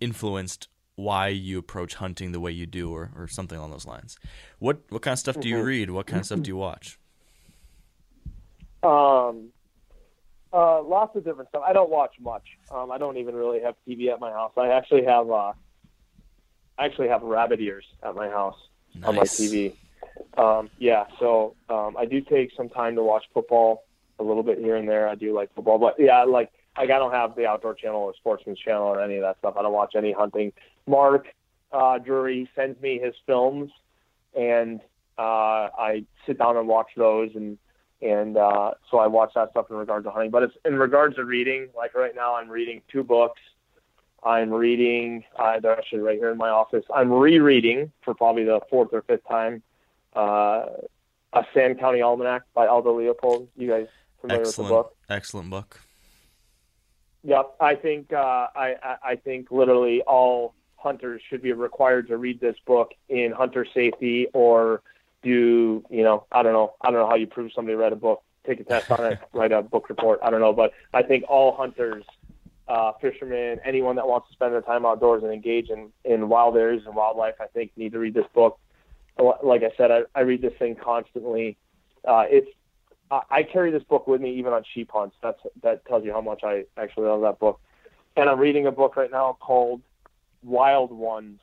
[0.00, 4.18] influenced why you approach hunting the way you do, or, or something along those lines.
[4.58, 5.48] What what kind of stuff do Mm-hmm.
[5.48, 5.90] you read?
[5.90, 6.98] What kind of stuff do you watch?
[8.82, 9.50] Um,
[10.52, 11.62] uh, lots of different stuff.
[11.66, 12.44] I don't watch much.
[12.70, 14.52] Um, I don't even really have TV at my house.
[14.56, 15.52] I actually have uh,
[16.78, 18.56] I actually have rabbit ears at my house
[19.04, 19.76] on my TV.
[20.36, 23.84] Um, yeah, so um, I do take some time to watch football
[24.18, 25.08] a little bit here and there.
[25.08, 28.14] I do like football, but yeah, like like I don't have the Outdoor Channel or
[28.14, 29.54] Sportsman's Channel or any of that stuff.
[29.58, 30.52] I don't watch any hunting.
[30.86, 31.26] Mark
[31.72, 33.70] uh, Drury sends me his films,
[34.38, 34.80] and
[35.18, 37.58] uh, I sit down and watch those, and
[38.02, 40.30] and uh, so I watch that stuff in regards to hunting.
[40.30, 41.68] But it's in regards to reading.
[41.76, 43.40] Like right now, I'm reading two books.
[44.22, 45.24] I'm reading.
[45.38, 46.84] Uh, they're actually right here in my office.
[46.94, 49.62] I'm rereading for probably the fourth or fifth time.
[50.14, 50.66] Uh,
[51.32, 53.48] a Sand County Almanac by Aldo Leopold.
[53.56, 53.86] You guys
[54.20, 54.96] familiar with the Excellent, book?
[55.08, 55.80] excellent book.
[57.22, 58.16] Yep, I think uh,
[58.56, 63.32] I, I I think literally all hunters should be required to read this book in
[63.32, 64.82] hunter safety or
[65.22, 66.74] do you know I don't know.
[66.80, 68.22] I don't know how you prove somebody read a book.
[68.46, 70.20] Take a test on it write a book report.
[70.22, 70.54] I don't know.
[70.54, 72.04] But I think all hunters
[72.68, 76.56] uh, fishermen anyone that wants to spend their time outdoors and engage in in wild
[76.56, 78.58] areas and wildlife I think need to read this book
[79.18, 81.56] like I said I, I read this thing constantly
[82.06, 82.48] uh, it's
[83.10, 85.16] I I carry this book with me even on sheep hunts.
[85.22, 87.60] That's that tells you how much I actually love that book.
[88.16, 89.82] And I'm reading a book right now called
[90.42, 91.40] Wild Ones,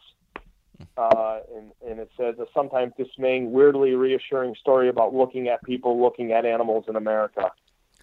[0.97, 6.01] uh, and and it says a sometimes dismaying, weirdly reassuring story about looking at people
[6.01, 7.51] looking at animals in America.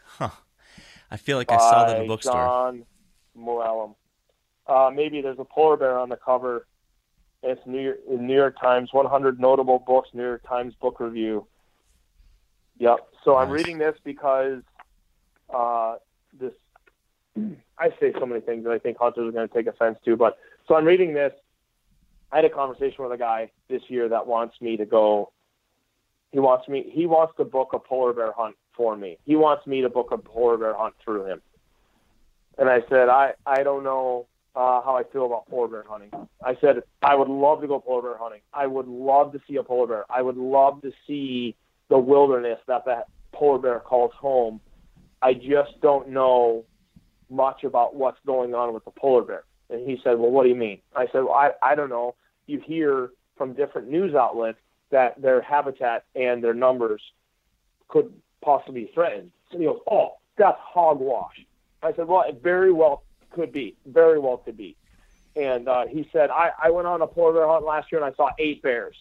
[0.05, 0.31] Huh.
[1.11, 2.33] I feel like I saw that in a bookstore.
[2.33, 2.87] John
[3.39, 3.95] Mooallem.
[4.67, 6.67] Uh, maybe there's a polar bear on the cover.
[7.45, 11.47] It's New York, New York Times 100 notable books, New York Times book review.
[12.79, 13.07] Yep.
[13.23, 14.63] So I'm reading this because
[15.53, 15.97] uh,
[16.39, 16.53] this.
[17.79, 20.17] I say so many things that I think hunters are going to take offense to,
[20.17, 21.33] but so I'm reading this.
[22.33, 25.33] I had a conversation with a guy this year that wants me to go.
[26.33, 26.91] He wants me.
[26.93, 29.19] He wants to book a polar bear hunt for me.
[29.25, 31.43] He wants me to book a polar bear hunt through him.
[32.57, 36.11] And I said, I I don't know uh, how I feel about polar bear hunting.
[36.45, 38.41] I said I would love to go polar bear hunting.
[38.53, 40.05] I would love to see a polar bear.
[40.09, 41.57] I would love to see
[41.89, 44.61] the wilderness that that polar bear calls home.
[45.23, 46.65] I just don't know
[47.31, 49.45] much about what's going on with the polar bear.
[49.71, 50.81] And he said, Well, what do you mean?
[50.95, 52.15] I said, Well, I, I don't know.
[52.47, 54.59] You hear from different news outlets
[54.91, 57.03] that their habitat and their numbers
[57.89, 58.13] could
[58.43, 59.33] possibly be threatened.
[59.51, 61.41] And he goes, Oh, that's hogwash.
[61.83, 63.03] I said, Well, it very well
[63.35, 63.77] could be.
[63.87, 64.77] Very well could be.
[65.37, 68.13] And uh, he said, I, I went on a polar bear hunt last year and
[68.13, 68.97] I saw eight bears.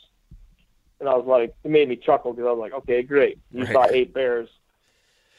[1.00, 3.38] And I was like, it made me chuckle because I was like, okay, great.
[3.52, 3.74] You Right.
[3.74, 4.50] saw eight bears.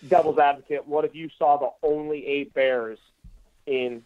[0.07, 2.99] Devil's advocate, what if you saw the only eight bears
[3.67, 4.03] in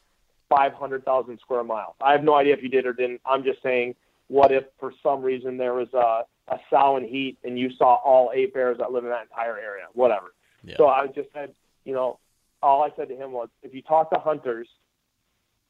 [0.48, 1.94] 500,000 square miles?
[2.01, 3.20] I have no idea if you did or didn't.
[3.27, 3.97] I'm just saying,
[4.28, 7.97] what if for some reason there was a, a sow in heat and you saw
[7.97, 9.86] all eight bears that live in that entire area?
[9.94, 10.32] Whatever.
[10.62, 10.77] Yeah.
[10.77, 11.52] So I just said,
[11.85, 12.19] you know,
[12.62, 14.69] all I said to him was, if you talk to hunters,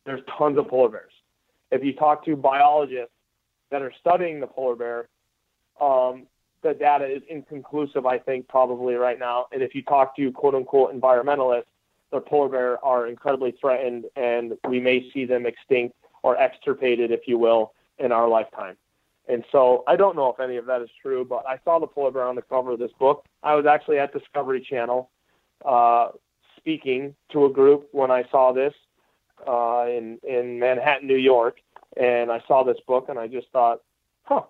[0.09, 1.13] there's tons of polar bears.
[1.71, 3.13] If you talk to biologists
[3.71, 5.09] that are studying the polar bear,
[5.81, 6.27] um,
[6.63, 9.47] the data is inconclusive, I think, probably right now.
[9.53, 11.65] And if you talk to quote unquote environmentalists,
[12.11, 17.29] the polar bear are incredibly threatened and we may see them extinct or extirpated, if
[17.29, 18.77] you will, in our lifetime.
[19.29, 21.87] And so I don't know if any of that is true, but I saw the
[21.87, 23.27] polar bear on the cover of this book.
[23.43, 25.11] I was actually at Discovery Channel
[25.65, 26.09] uh,
[26.57, 28.73] speaking to a group when I saw this
[29.47, 31.59] uh, in in Manhattan, New York,
[31.97, 33.81] and I saw this book, and I just thought,
[34.25, 34.43] huh,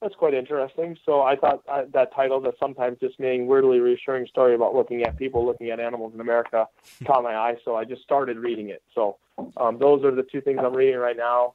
[0.00, 0.96] that's quite interesting.
[1.04, 5.02] So I thought uh, that title, that sometimes just meaning weirdly reassuring story about looking
[5.02, 6.66] at people looking at animals in America,
[7.06, 7.56] caught my eye.
[7.64, 8.82] So I just started reading it.
[8.94, 9.18] So
[9.56, 11.54] um, those are the two things I'm reading right now,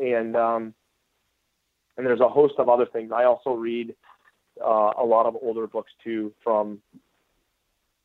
[0.00, 0.74] and um,
[1.96, 3.12] and there's a host of other things.
[3.12, 3.94] I also read
[4.64, 6.80] uh, a lot of older books too, from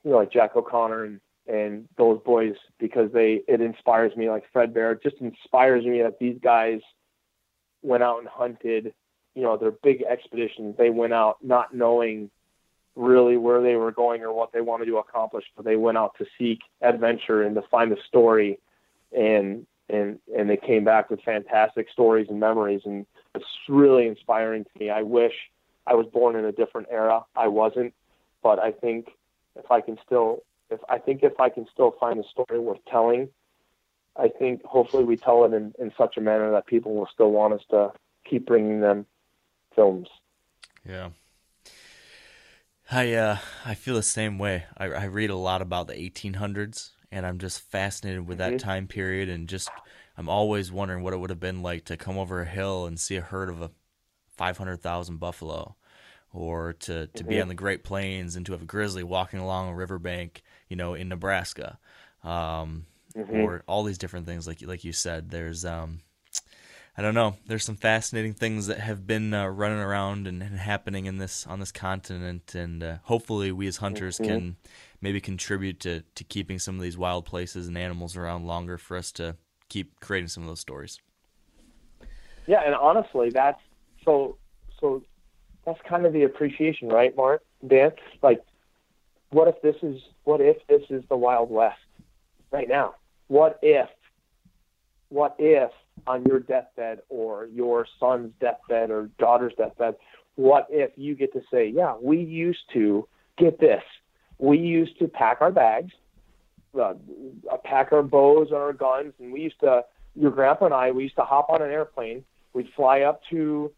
[0.03, 1.19] you know like Jack O'Connor and
[1.49, 4.91] and those boys because they it inspires me like Fred Bear.
[4.91, 6.79] It just inspires me that these guys
[7.81, 8.93] went out and hunted,
[9.35, 10.75] you know, their big expeditions.
[10.77, 12.29] They went out not knowing
[12.95, 16.15] really where they were going or what they wanted to accomplish, but they went out
[16.17, 18.59] to seek adventure and to find a story
[19.11, 24.63] and and and they came back with fantastic stories and memories and it's really inspiring
[24.65, 24.89] to me.
[24.89, 25.33] I wish
[25.87, 27.25] I was born in a different era.
[27.35, 27.93] I wasn't,
[28.43, 29.09] but I think
[29.55, 32.79] if I can still if I think if I can still find a story worth
[32.91, 33.29] telling,
[34.17, 37.31] I think hopefully we tell it in, in such a manner that people will still
[37.31, 37.93] want us to
[38.29, 39.05] keep bringing them
[39.75, 40.07] films.
[40.87, 41.09] Yeah.
[42.91, 44.65] I uh I feel the same way.
[44.77, 48.57] I, I read a lot about the 1800s, and I'm just fascinated with that Mhm.
[48.57, 49.81] time period, and just
[50.17, 52.99] I'm always wondering what it would have been like to come over a hill and
[52.99, 53.71] see a herd of a
[54.35, 55.75] 500,000 buffalo,
[56.33, 57.41] or to to be Mhm.
[57.41, 60.93] on the Great Plains and to have a grizzly walking along a riverbank, you know,
[60.93, 61.79] in Nebraska,
[62.23, 62.85] um,
[63.15, 63.33] Mhm.
[63.33, 65.31] or all these different things like like you said.
[65.31, 66.01] There's um
[66.97, 67.35] I don't know.
[67.47, 71.47] There's some fascinating things that have been uh, running around and, and happening in this
[71.47, 74.25] on this continent, and uh, hopefully we as hunters Mhm.
[74.25, 74.57] can
[75.01, 78.97] maybe contribute to to keeping some of these wild places and animals around longer for
[78.97, 79.37] us to
[79.69, 80.99] keep creating some of those stories.
[82.47, 83.61] Yeah, and honestly, that's
[84.03, 84.37] so
[84.81, 85.03] so
[85.65, 87.43] that's kind of the appreciation, right, Mark?
[87.67, 88.41] Dance like,
[89.31, 91.77] what if this is what if this is the Wild West
[92.51, 92.95] right now?
[93.27, 93.89] What if
[95.09, 95.71] what if
[96.07, 99.95] on your deathbed or your son's deathbed or daughter's deathbed,
[100.35, 103.07] what if you get to say, yeah, we used to
[103.37, 103.83] get this,
[104.37, 105.91] we used to pack our bags,
[106.79, 106.93] uh,
[107.63, 109.83] pack our bows and our guns, and we used to
[110.15, 112.23] your grandpa and I, we used to hop on an airplane.
[112.53, 113.71] We'd fly up to,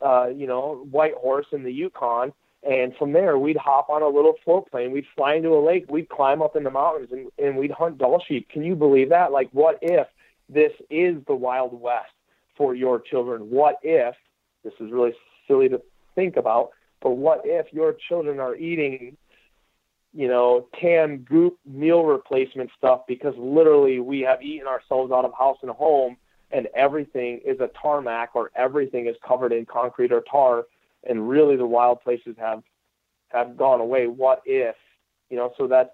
[0.00, 2.32] uh, you know, Whitehorse in the Yukon,
[2.68, 4.92] and from there we'd hop on a little float plane.
[4.92, 5.86] We'd fly into a lake.
[5.88, 8.48] We'd climb up in the mountains, and, and we'd hunt Dall sheep.
[8.48, 9.32] Can you believe that?
[9.32, 10.06] Like, what if
[10.48, 12.12] this is the Wild West
[12.56, 13.50] for your children?
[13.50, 14.14] What if
[14.64, 15.14] this is really
[15.46, 15.80] silly to
[16.14, 16.70] think about,
[17.00, 19.16] but what if your children are eating
[20.16, 25.32] you know, canned goop meal replacement stuff because literally we have eaten ourselves out of
[25.38, 26.16] house and home
[26.50, 30.64] and everything is a tarmac or everything is covered in concrete or tar
[31.08, 32.62] and really the wild places have
[33.28, 34.06] have gone away.
[34.06, 34.76] What if,
[35.30, 35.92] you know, so that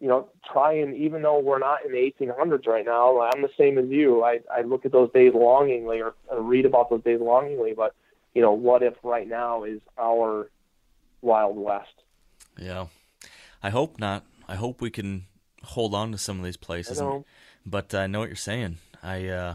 [0.00, 3.50] you know, try and even though we're not in the 1800s right now, I'm the
[3.58, 4.24] same as you.
[4.24, 7.74] I, I look at those days longingly or, or read about those days longingly.
[7.76, 7.94] But
[8.34, 10.50] you know, what if right now is our
[11.20, 11.92] Wild West?
[12.58, 12.86] Yeah,
[13.62, 14.24] I hope not.
[14.48, 15.26] I hope we can
[15.62, 17.00] hold on to some of these places.
[17.00, 17.24] I and-
[17.66, 18.78] but I know what you're saying.
[19.02, 19.54] I uh,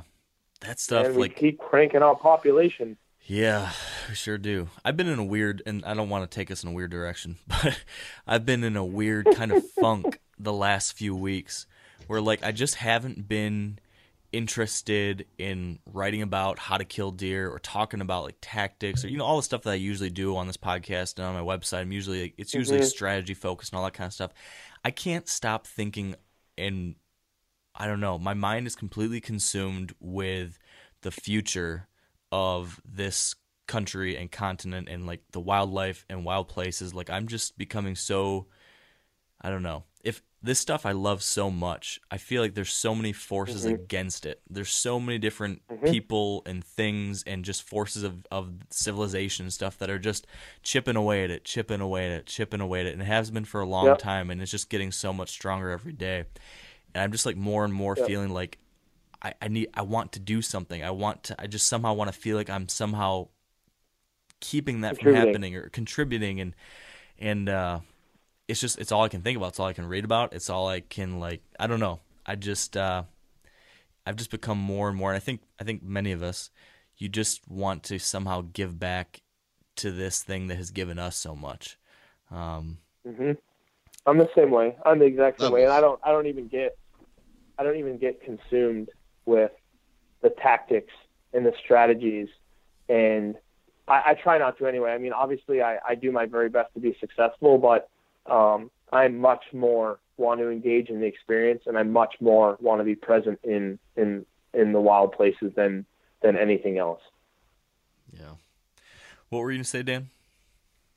[0.62, 2.98] that stuff and we like keep cranking out population.
[3.28, 3.72] Yeah,
[4.08, 4.70] we sure do.
[4.84, 6.92] I've been in a weird, and I don't want to take us in a weird
[6.92, 7.82] direction, but
[8.28, 11.66] I've been in a weird kind of funk the last few weeks
[12.08, 13.80] where, like, I just haven't been
[14.32, 19.18] interested in writing about how to kill deer or talking about like tactics or you
[19.18, 21.80] know all the stuff that I usually do on this podcast and on my website.
[21.80, 22.84] I'm usually it's usually Mhm.
[22.86, 24.32] strategy focused and all that kind of stuff.
[24.84, 26.16] I can't stop thinking
[26.58, 26.96] and
[27.74, 28.20] I don't know.
[28.20, 30.60] My mind is completely consumed with
[31.02, 31.88] the future
[32.36, 33.34] of this
[33.66, 36.94] country and continent and like the wildlife and wild places.
[36.94, 38.48] Like I'm just becoming so
[39.42, 39.84] I don't know.
[40.04, 43.76] If this stuff I love so much, I feel like there's so many forces Mhm.
[43.76, 44.42] against it.
[44.50, 45.92] There's so many different Mhm.
[45.92, 50.28] people and things and just forces of, of civilization and stuff that are just
[50.64, 52.94] chipping away at it, chipping away at it, chipping away at it.
[52.94, 53.98] And it has been for a long Yep.
[53.98, 56.26] time and it's just getting so much stronger every day.
[56.94, 58.06] And I'm just like more and more Yep.
[58.08, 58.60] feeling like
[59.26, 60.84] I, I need I want to do something.
[60.84, 63.30] I want to I just somehow want to feel like I'm somehow
[64.40, 66.54] keeping that from happening or contributing and
[67.18, 67.80] and uh
[68.48, 69.48] it's just it's all I can think about.
[69.50, 70.34] It's all I can read about.
[70.34, 72.02] It's all I can like I don't know.
[72.24, 73.04] I just uh
[74.06, 76.52] I've just become more and more and I think I think many of us
[76.96, 79.22] you just want to somehow give back
[79.78, 81.80] to this thing that has given us so much.
[82.30, 82.78] Um
[83.08, 83.32] hmm
[84.06, 84.76] I'm the same way.
[84.86, 86.00] I'm the exact same way, and I don't.
[86.04, 86.78] I don't even get.
[87.58, 88.90] I don't even get consumed
[89.26, 89.52] with
[90.22, 90.94] the tactics
[91.34, 92.28] and the strategies,
[92.90, 93.36] and
[93.88, 94.92] I, I try not to anyway.
[94.92, 97.90] I mean, obviously, I, I do my very best to be successful, but
[98.32, 102.80] um, I much more want to engage in the experience, and I much more want
[102.80, 105.86] to be present in in in the wild places than
[106.22, 107.02] than anything else.
[108.12, 108.32] yeah.
[109.30, 110.10] What were you going to say, Dan?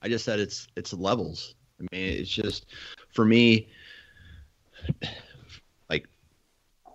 [0.00, 1.54] I just said it's it's levels.
[1.80, 2.66] I mean, it's just
[3.12, 3.68] for me.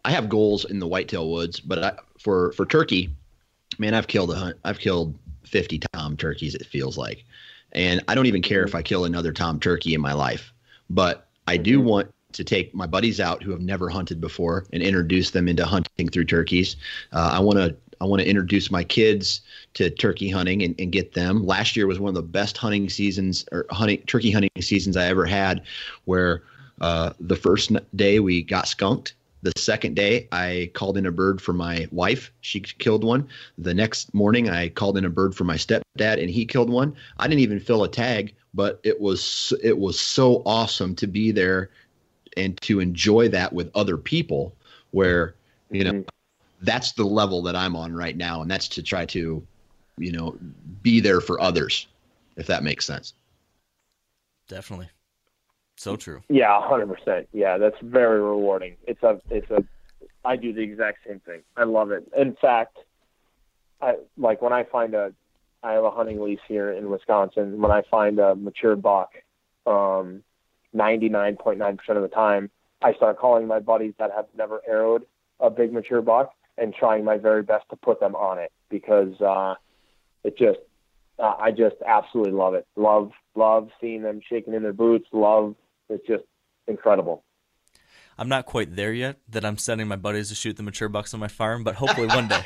[0.06, 3.10] I have goals in the whitetail woods, but I, for for turkey,
[3.80, 4.58] man, I've killed a hunt.
[4.64, 6.56] I've killed fifty tom turkeys.
[6.56, 7.24] It feels like,
[7.72, 10.54] and I don't even care if I kill another tom turkey in my life.
[10.90, 14.82] But I do want to take my buddies out who have never hunted before and
[14.82, 16.76] introduce them into hunting through turkeys.
[17.12, 19.42] Uh, I want to I want to introduce my kids
[19.76, 21.46] to turkey hunting and, and get them.
[21.46, 25.06] Last year was one of the best hunting seasons or hunting turkey hunting seasons I
[25.06, 25.62] ever had,
[26.06, 26.44] where
[26.82, 29.14] uh, the first day we got skunked.
[29.44, 32.32] The second day, I called in a bird for my wife.
[32.40, 33.28] She killed one.
[33.57, 36.95] The next morning, I called in a bird for my stepdad, and he killed one.
[37.18, 41.32] I didn't even fill a tag, but it was it was so awesome to be
[41.32, 41.72] there
[42.38, 44.56] and to enjoy that with other people.
[44.91, 45.36] Where
[45.72, 46.07] you know mm-hmm.
[46.61, 49.45] that's the level that I'm on right now, and that's to try to
[49.98, 50.38] you know
[50.82, 51.88] be there for others,
[52.38, 53.14] if that makes sense.
[54.48, 54.90] Definitely.
[55.76, 56.22] So true.
[56.30, 57.28] Yeah, hundred percent.
[57.34, 58.76] Yeah, that's very rewarding.
[58.88, 59.64] It's a, it's a.
[60.26, 61.41] I do the exact same thing.
[61.58, 62.10] I love it.
[62.16, 62.78] In fact,
[63.82, 65.14] I like when I find a.
[65.64, 67.62] I have a hunting lease here in Wisconsin.
[67.62, 69.12] When I find a mature buck,
[69.66, 70.24] um,
[70.74, 72.50] ninety nine point nine percent of the time,
[72.82, 75.06] I start calling my buddies that have never arrowed
[75.40, 79.20] a big mature buck and trying my very best to put them on it because
[79.22, 79.56] uh,
[80.24, 80.60] it just
[81.20, 82.68] uh, I just absolutely love it.
[82.76, 85.07] Love love seeing them shaking in their boots.
[85.11, 85.55] Love
[85.89, 86.23] it's just
[86.68, 87.23] incredible.
[88.18, 91.15] I'm not quite there yet that I'm sending my buddies to shoot the mature bucks
[91.15, 92.41] on my farm, but hopefully one day.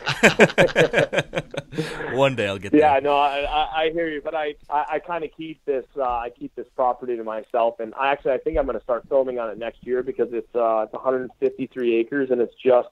[2.16, 2.80] one day I'll get there.
[2.80, 6.04] Yeah, no, I, I hear you, but I, I, I kind of keep this, uh,
[6.04, 9.10] I keep this property to myself, and I actually, I think I'm going to start
[9.10, 12.88] filming on it next year because it's, uh, it's 153 acres and it's just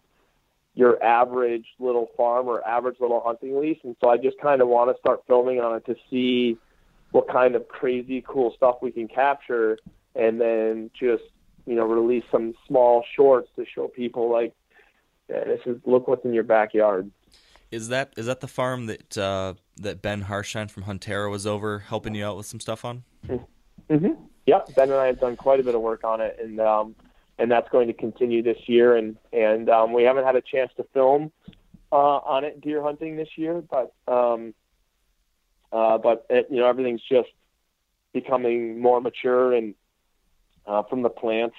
[0.73, 4.67] your average little farm or average little hunting lease, and so I just kind of
[4.67, 6.57] want to start filming on it to see
[7.15, 9.77] what kind of crazy cool stuff we can capture
[10.15, 11.23] and then just
[11.65, 14.53] you know release some small shorts to show people like
[15.29, 17.09] yeah, this is look what's in your backyard.
[17.71, 21.79] Is that is that the farm that uh, that Ben Harshine from Huntera was over
[21.79, 23.03] helping you out with some stuff on?
[23.27, 24.21] Mm-hmm.
[24.45, 26.95] Yep, Ben and I have done quite a bit of work on it, and um,
[27.39, 28.97] and that's going to continue this year.
[28.97, 31.31] And and um, we haven't had a chance to film
[31.91, 34.53] uh, on it deer hunting this year, but um,
[35.71, 37.29] uh, but it, you know everything's just
[38.13, 39.75] becoming more mature and
[40.65, 41.55] uh, from the plants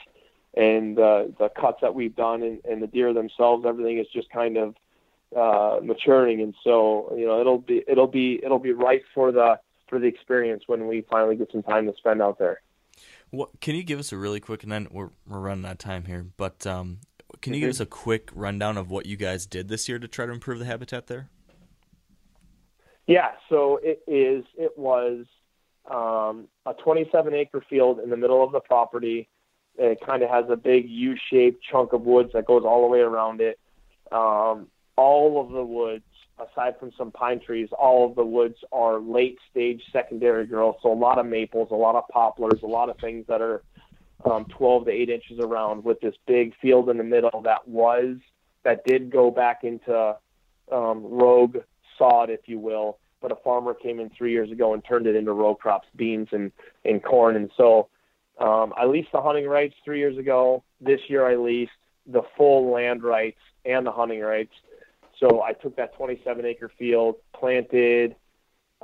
[0.54, 3.64] and uh, the cuts that we've done and, and the deer themselves.
[3.66, 4.74] Everything is just kind of
[5.36, 9.58] uh, maturing, and so you know it'll be it'll be it'll be right for the
[9.88, 12.60] for the experience when we finally get some time to spend out there.
[13.30, 15.78] What can you give us a really quick, and then we're we're running out of
[15.78, 16.98] time here, but um,
[17.40, 17.66] can you mm-hmm.
[17.66, 20.32] give us a quick rundown of what you guys did this year to try to
[20.32, 21.28] improve the habitat there?
[23.06, 24.44] Yeah, so it is.
[24.56, 25.26] It was
[25.90, 29.28] um, a 27 acre field in the middle of the property.
[29.78, 32.88] It kind of has a big U shaped chunk of woods that goes all the
[32.88, 33.58] way around it.
[34.10, 36.04] Um, all of the woods,
[36.38, 40.76] aside from some pine trees, all of the woods are late stage secondary growth.
[40.82, 43.62] So a lot of maples, a lot of poplars, a lot of things that are
[44.24, 48.16] um, 12 to 8 inches around with this big field in the middle that was,
[48.64, 50.16] that did go back into
[50.72, 51.58] um, rogue
[51.98, 55.16] sod, if you will but a farmer came in three years ago and turned it
[55.16, 56.52] into row crops, beans and,
[56.84, 57.36] and corn.
[57.36, 57.88] And so
[58.38, 60.62] um, I leased the hunting rights three years ago.
[60.80, 61.72] This year I leased
[62.06, 64.52] the full land rights and the hunting rights.
[65.18, 68.14] So I took that 27 acre field, planted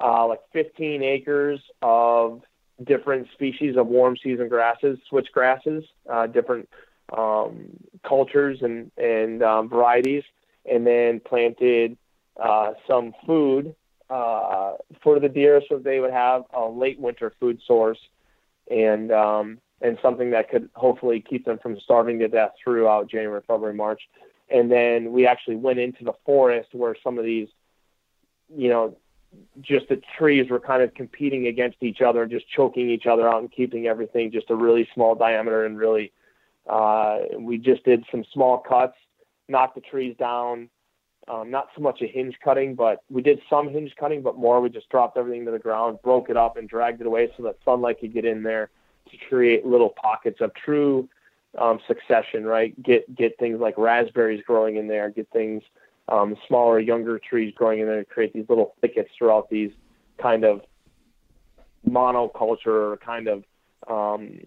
[0.02, 2.42] uh, like 15 acres of
[2.82, 6.68] different species of warm season grasses, switch grasses, uh, different
[7.16, 7.68] um,
[8.02, 10.24] cultures and, and um, varieties,
[10.64, 11.96] and then planted
[12.40, 13.74] uh, some food
[14.10, 17.98] uh, for the deer so they would have a late winter food source
[18.70, 23.42] and um, and something that could hopefully keep them from starving to death throughout January,
[23.46, 24.00] February, March.
[24.48, 27.48] And then we actually went into the forest where some of these,
[28.54, 28.96] you know,
[29.60, 33.28] just the trees were kind of competing against each other, and just choking each other
[33.28, 36.12] out and keeping everything just a really small diameter and really.
[36.68, 38.94] Uh, we just did some small cuts,
[39.48, 40.68] knocked the trees down,
[41.28, 44.60] um, not so much a hinge cutting, but we did some hinge cutting, but more
[44.60, 47.44] we just dropped everything to the ground, broke it up, and dragged it away so
[47.44, 48.70] that sunlight could get in there
[49.10, 51.08] to create little pockets of true
[51.58, 52.44] um, succession.
[52.44, 55.62] Right, get get things like raspberries growing in there, get things
[56.08, 59.70] um, smaller, younger trees growing in there, to create these little thickets throughout these
[60.20, 60.62] kind of
[61.88, 63.44] monoculture kind of
[63.88, 64.40] um,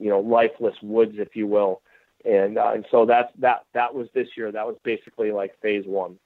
[0.00, 1.82] you know lifeless woods, if you will
[2.26, 4.50] and uh, and so that's that that was this year.
[4.50, 6.18] That was basically like phase one.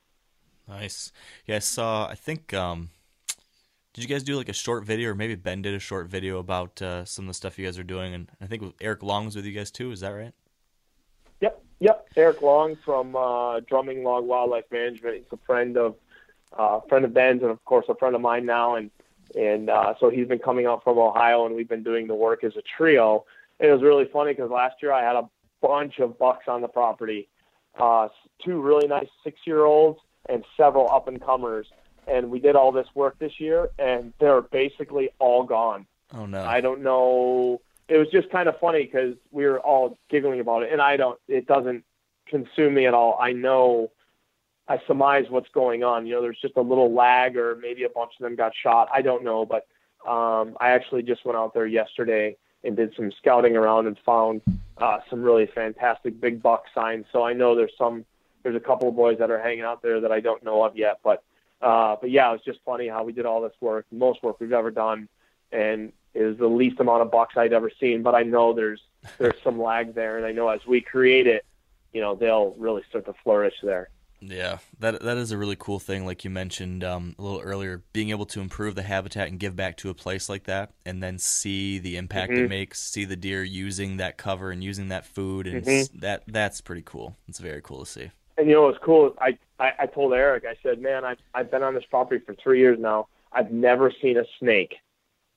[0.68, 1.12] Nice.
[1.46, 2.06] Yeah, I saw.
[2.08, 2.54] I think.
[2.54, 2.90] Um,
[3.92, 6.38] did you guys do like a short video, or maybe Ben did a short video
[6.38, 8.14] about uh, some of the stuff you guys are doing?
[8.14, 9.90] And I think Eric Long was with you guys too.
[9.90, 10.32] Is that right?
[11.40, 11.62] Yep.
[11.80, 12.08] Yep.
[12.16, 15.16] Eric Long from uh, Drumming Log Wildlife Management.
[15.16, 15.96] He's a friend of
[16.56, 18.76] uh, friend of Ben's, and of course a friend of mine now.
[18.76, 18.92] And
[19.34, 22.44] and uh, so he's been coming out from Ohio, and we've been doing the work
[22.44, 23.24] as a trio.
[23.58, 25.28] And it was really funny because last year I had a
[25.60, 27.28] bunch of bucks on the property.
[27.78, 28.08] Uh,
[28.44, 31.66] two really nice six-year-olds and several up and comers.
[32.06, 35.86] And we did all this work this year, and they're basically all gone.
[36.14, 36.42] Oh no.
[36.42, 37.60] I don't know.
[37.88, 40.96] It was just kind of funny because we were all giggling about it, and I
[40.96, 41.18] don't.
[41.28, 41.84] It doesn't
[42.26, 43.18] consume me at all.
[43.20, 43.92] I know.
[44.66, 46.06] I surmise what's going on.
[46.06, 48.88] You know, there's just a little lag, or maybe a bunch of them got shot.
[48.92, 49.66] I don't know, but
[50.08, 54.42] um, I actually just went out there yesterday and did some scouting around and found
[54.78, 57.06] uh, some really fantastic big buck signs.
[57.12, 58.04] So I know there's some.
[58.42, 60.74] There's a couple of boys that are hanging out there that I don't know of
[60.74, 61.22] yet, but
[61.60, 64.40] uh, but yeah, it was just funny how we did all this work, most work
[64.40, 65.08] we've ever done,
[65.52, 68.02] and was the least amount of bucks I'd ever seen.
[68.02, 68.80] But I know there's
[69.18, 71.44] there's some lag there, and I know as we create it,
[71.92, 73.90] you know, they'll really start to flourish there.
[74.22, 76.04] Yeah, that that is a really cool thing.
[76.04, 79.56] Like you mentioned um, a little earlier, being able to improve the habitat and give
[79.56, 82.44] back to a place like that, and then see the impact Mhm.
[82.44, 86.00] it makes, see the deer using that cover and using that food, and Mhm.
[86.00, 87.16] that that's pretty cool.
[87.28, 88.10] It's very cool to see.
[88.36, 89.06] And you know what's cool?
[89.08, 92.22] is I, I I told Eric, I said, man, I've I've been on this property
[92.24, 93.08] for three years now.
[93.32, 94.76] I've never seen a snake,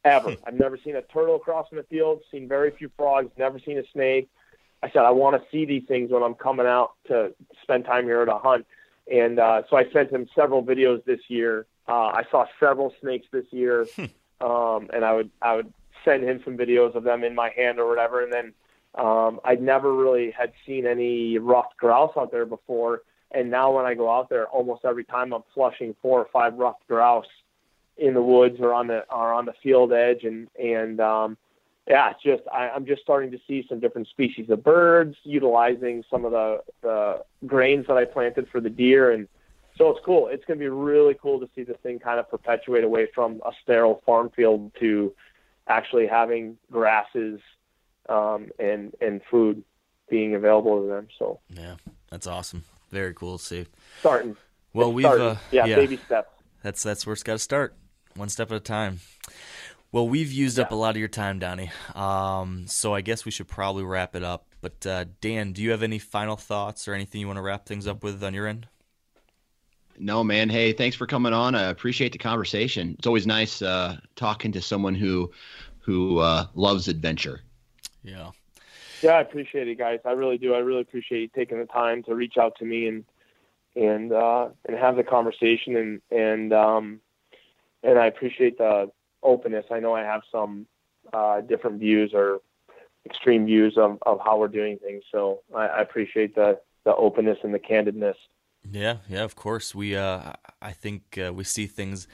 [0.04, 0.36] ever.
[0.46, 2.22] I've never seen a turtle crossing the field.
[2.32, 3.32] Seen very few frogs.
[3.38, 4.30] Never seen a snake.
[4.84, 8.04] I said I want to see these things when I'm coming out to spend time
[8.04, 8.66] here to hunt.
[9.12, 11.66] And uh, so I sent him several videos this year.
[11.88, 13.88] Uh, I saw several snakes this year,
[14.42, 15.74] um, and I would I would
[16.04, 18.24] send him some videos of them in my hand or whatever.
[18.24, 18.54] And then
[18.96, 23.86] um, I'd never really had seen any ruffed grouse out there before, and now when
[23.86, 27.26] I go out there, almost every time I'm flushing four or five ruffed grouse
[27.98, 31.38] in the woods or on the or on the field edge, and and um,
[31.88, 36.04] yeah, it's just I, I'm just starting to see some different species of birds utilizing
[36.10, 39.28] some of the the grains that I planted for the deer, and
[39.78, 40.28] so it's cool.
[40.28, 43.42] It's going to be really cool to see this thing kind of perpetuate away from
[43.46, 45.14] a sterile farm field to
[45.68, 47.40] actually having grasses
[48.10, 49.64] um, and and food
[50.10, 51.08] being available to them.
[51.18, 51.76] So Yeah,
[52.10, 52.64] that's awesome.
[52.92, 53.66] Very cool to see.
[54.00, 54.36] starting.
[54.74, 55.26] Well, It's we've starting.
[55.26, 56.30] uh, yeah, yeah, baby steps.
[56.62, 57.76] that's that's where it's got to start,
[58.16, 59.00] one step at a time.
[59.94, 61.72] Well, we've used up a lot of your time, Donnie.
[61.94, 64.48] Um, so I guess we should probably wrap it up.
[64.60, 67.68] But uh, Dan, do you have any final thoughts or anything you want to wrap
[67.68, 68.68] things up with on your end?
[70.00, 70.50] No, man.
[70.50, 71.54] Hey, thanks for coming on.
[71.54, 72.96] I appreciate the conversation.
[72.98, 75.32] It's always nice uh, talking to someone who
[75.78, 77.42] who uh, loves adventure.
[78.04, 78.32] Yeah.
[79.04, 80.00] Yeah, I appreciate it, guys.
[80.06, 80.56] I really do.
[80.56, 83.06] I really appreciate you taking the time to reach out to me and
[83.76, 87.00] and uh, and have the conversation and and um,
[87.84, 88.90] and I appreciate the
[89.24, 89.66] openness.
[89.72, 90.68] I know I have some
[91.12, 92.42] uh, different views or
[93.06, 97.38] extreme views of, of how we're doing things, so I, I appreciate the the openness
[97.44, 98.16] and the candidness.
[98.72, 99.76] Yeah, yeah, of course.
[99.76, 102.08] We, uh, I think uh, we see things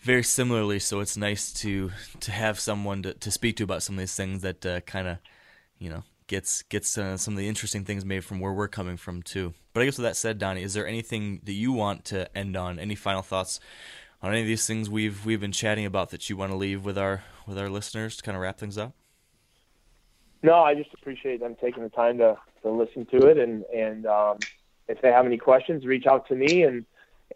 [0.00, 3.96] very similarly, so it's nice to to have someone to, to speak to about some
[3.96, 5.18] of these things that uh, kind of,
[5.78, 8.96] you know, gets gets uh, some of the interesting things made from where we're coming
[8.96, 9.54] from too.
[9.72, 12.56] But I guess with that said, Donnie, is there anything that you want to end
[12.56, 12.78] on?
[12.78, 13.60] Any final thoughts
[14.26, 16.84] on any of these things we've we've been chatting about that you want to leave
[16.84, 18.92] with our with our listeners to kind of wrap things up?
[20.42, 24.04] No, I just appreciate them taking the time to, to listen to it, and and
[24.06, 24.38] um,
[24.88, 26.84] if they have any questions, reach out to me, and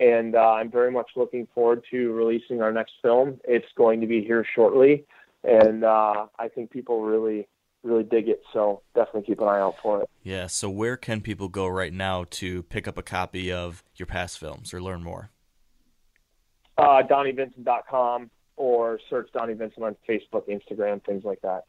[0.01, 3.41] and uh, I'm very much looking forward to releasing our next film.
[3.45, 5.05] It's going to be here shortly,
[5.45, 7.47] and uh, I think people really
[7.85, 8.43] really dig it.
[8.53, 10.11] So definitely keep an eye out for it.
[10.25, 10.49] Yeah.
[10.49, 14.41] So where can people go right now to pick up a copy of your past
[14.41, 15.31] films or learn more?
[16.81, 21.65] Uh, DonnieVincent.com or search Donnie Vincent on Facebook, Instagram, things like that.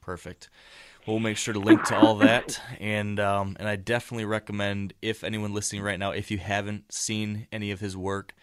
[0.00, 0.50] Perfect.
[1.06, 5.22] We'll make sure to link to all that, and um, and I definitely recommend if
[5.22, 8.34] anyone listening right now, if you haven't seen any of his work,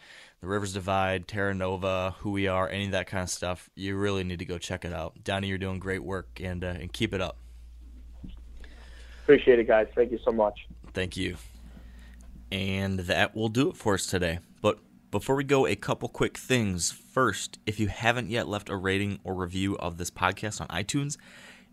[0.42, 3.98] The Rivers Divide, Terra Nova, Who We Are, any of that kind of stuff, you
[3.98, 5.24] really need to go check it out.
[5.24, 7.38] Donnie, you're doing great work, and uh, and keep it up.
[9.24, 9.88] Appreciate it, guys.
[9.96, 10.68] Thank you so much.
[10.94, 11.38] Thank you.
[12.52, 14.40] And that will do it for us today.
[14.62, 14.78] But
[15.12, 16.92] before we go, a couple quick things.
[16.92, 21.18] First, if you haven't yet left a rating or review of this podcast on iTunes,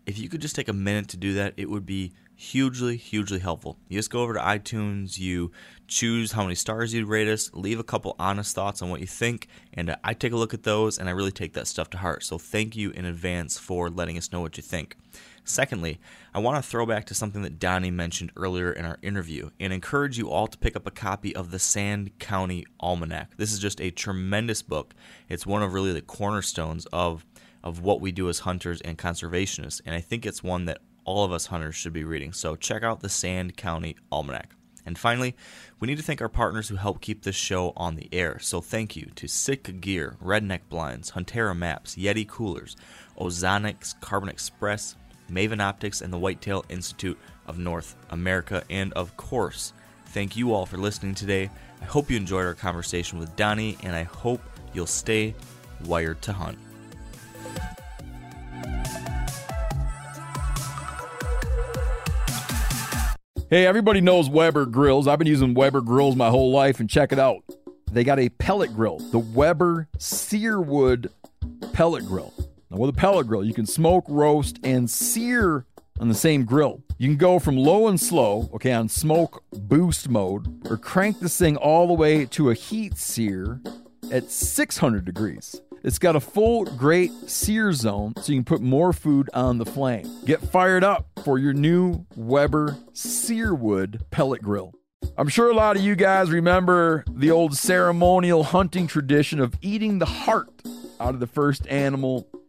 [0.05, 3.39] if you could just take a minute to do that, it would be hugely, hugely
[3.39, 3.77] helpful.
[3.87, 5.51] You just go over to iTunes, you
[5.87, 9.07] choose how many stars you'd rate us, leave a couple honest thoughts on what you
[9.07, 11.89] think, and uh, I take a look at those and I really take that stuff
[11.91, 12.23] to heart.
[12.23, 14.95] So thank you in advance for letting us know what you think.
[15.43, 15.99] Secondly,
[16.33, 19.73] I want to throw back to something that Donnie mentioned earlier in our interview and
[19.73, 23.37] encourage you all to pick up a copy of the Sand County Almanac.
[23.37, 24.93] This is just a tremendous book.
[25.27, 27.25] It's one of really the cornerstones of
[27.61, 31.25] of what we do as hunters and conservationists, and I think it's one that all
[31.25, 32.31] of us hunters should be reading.
[32.31, 34.55] So check out the Sand County Almanac.
[34.85, 35.35] And finally,
[35.79, 38.39] we need to thank our partners who help keep this show on the air.
[38.39, 42.75] So thank you to Sitka Gear, Redneck Blinds, Huntera Maps, Yeti Coolers,
[43.17, 44.95] Ozonics, Carbon Express,
[45.29, 48.63] Maven Optics, and the Whitetail Institute of North America.
[48.69, 49.73] And of course,
[50.07, 51.49] thank you all for listening today.
[51.81, 54.41] I hope you enjoyed our conversation with Donnie, and I hope
[54.73, 55.33] you'll stay
[55.85, 56.57] wired to hunt.
[63.49, 65.07] Hey, everybody knows Weber grills.
[65.07, 67.43] I've been using Weber grills my whole life, and check it out.
[67.91, 71.09] They got a pellet grill, the Weber Searwood
[71.73, 72.31] pellet grill.
[72.71, 75.65] Now, with a pellet grill, you can smoke, roast, and sear
[75.99, 76.83] on the same grill.
[76.99, 81.37] You can go from low and slow, okay, on smoke boost mode, or crank this
[81.37, 83.59] thing all the way to a heat sear
[84.11, 85.59] at 600 degrees.
[85.83, 89.65] It's got a full great sear zone so you can put more food on the
[89.65, 90.05] flame.
[90.25, 94.73] Get fired up for your new Weber Searwood pellet grill.
[95.17, 99.99] I'm sure a lot of you guys remember the old ceremonial hunting tradition of eating
[99.99, 100.49] the heart
[100.99, 102.27] out of the first animal